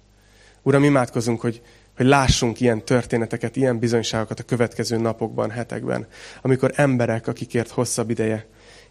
Uram, 0.62 0.84
imádkozunk, 0.84 1.40
hogy, 1.40 1.62
hogy 1.96 2.06
lássunk 2.06 2.60
ilyen 2.60 2.84
történeteket, 2.84 3.56
ilyen 3.56 3.78
bizonyságokat 3.78 4.40
a 4.40 4.42
következő 4.42 4.96
napokban, 4.96 5.50
hetekben, 5.50 6.06
amikor 6.42 6.72
emberek, 6.74 7.26
akikért 7.26 7.70
hosszabb 7.70 8.10
ideje 8.10 8.46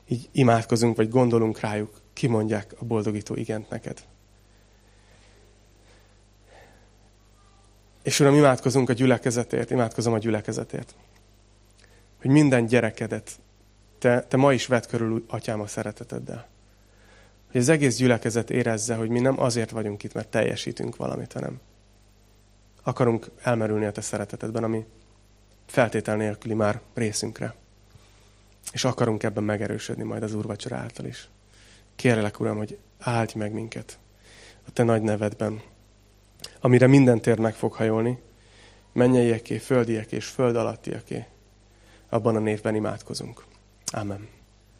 így 0.08 0.30
imádkozunk, 0.32 0.96
vagy 0.96 1.10
gondolunk 1.10 1.60
rájuk, 1.60 2.02
kimondják 2.14 2.76
a 2.80 2.86
boldogító 2.86 3.36
igent 3.36 3.70
neked. 3.70 3.98
És 8.04 8.20
Uram, 8.20 8.36
imádkozunk 8.36 8.90
a 8.90 8.94
gyülekezetért, 8.94 9.72
imádkozom 9.72 10.14
a 10.14 10.18
gyülekezetért. 10.18 10.96
Hogy 12.22 12.32
minden 12.32 12.66
gyerekedet 12.66 13.40
te, 14.00 14.24
te 14.28 14.38
ma 14.38 14.54
is 14.54 14.66
vedd 14.66 14.88
körül, 14.88 15.26
atyám, 15.28 15.62
a 15.62 15.68
szereteteddel. 15.68 16.48
Hogy 17.52 17.62
az 17.62 17.70
egész 17.70 17.98
gyülekezet 17.98 18.50
érezze, 18.50 18.96
hogy 18.96 19.10
mi 19.10 19.20
nem 19.20 19.40
azért 19.40 19.70
vagyunk 19.70 20.04
itt, 20.04 20.14
mert 20.14 20.28
teljesítünk 20.28 20.96
valamit, 20.96 21.34
hanem 21.34 21.60
akarunk 22.84 23.30
elmerülni 23.42 23.86
a 23.86 23.92
te 23.92 24.02
szeretetedben, 24.02 24.64
ami 24.64 24.86
feltétel 25.66 26.16
nélküli 26.16 26.54
már 26.54 26.82
részünkre. 26.94 27.56
És 28.72 28.84
akarunk 28.84 29.24
ebben 29.24 29.44
megerősödni 29.44 30.04
majd 30.04 30.24
az 30.24 30.34
úrvacsora 30.34 30.76
által 30.76 31.06
is. 31.06 31.30
Kérlek, 31.96 32.40
Uram, 32.40 32.58
hogy 32.58 32.78
áldj 33.00 33.38
meg 33.38 33.54
minket 33.54 34.00
a 34.68 34.72
Te 34.72 34.84
nagy 34.84 35.02
nevedben, 35.02 35.62
amire 36.60 36.88
minden 36.88 37.22
tér 37.22 37.40
meg 37.40 37.56
fog 37.56 37.74
hajolni, 37.74 38.20
mennyeieké, 38.92 39.58
földiek 39.58 40.12
és 40.12 40.26
föld 40.26 40.56
alattiaké. 40.56 41.26
Abban 42.10 42.36
a 42.36 42.40
névben 42.40 42.76
imádkozunk. 42.76 43.44
Amen. 43.94 44.28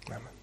Amen. 0.10 0.39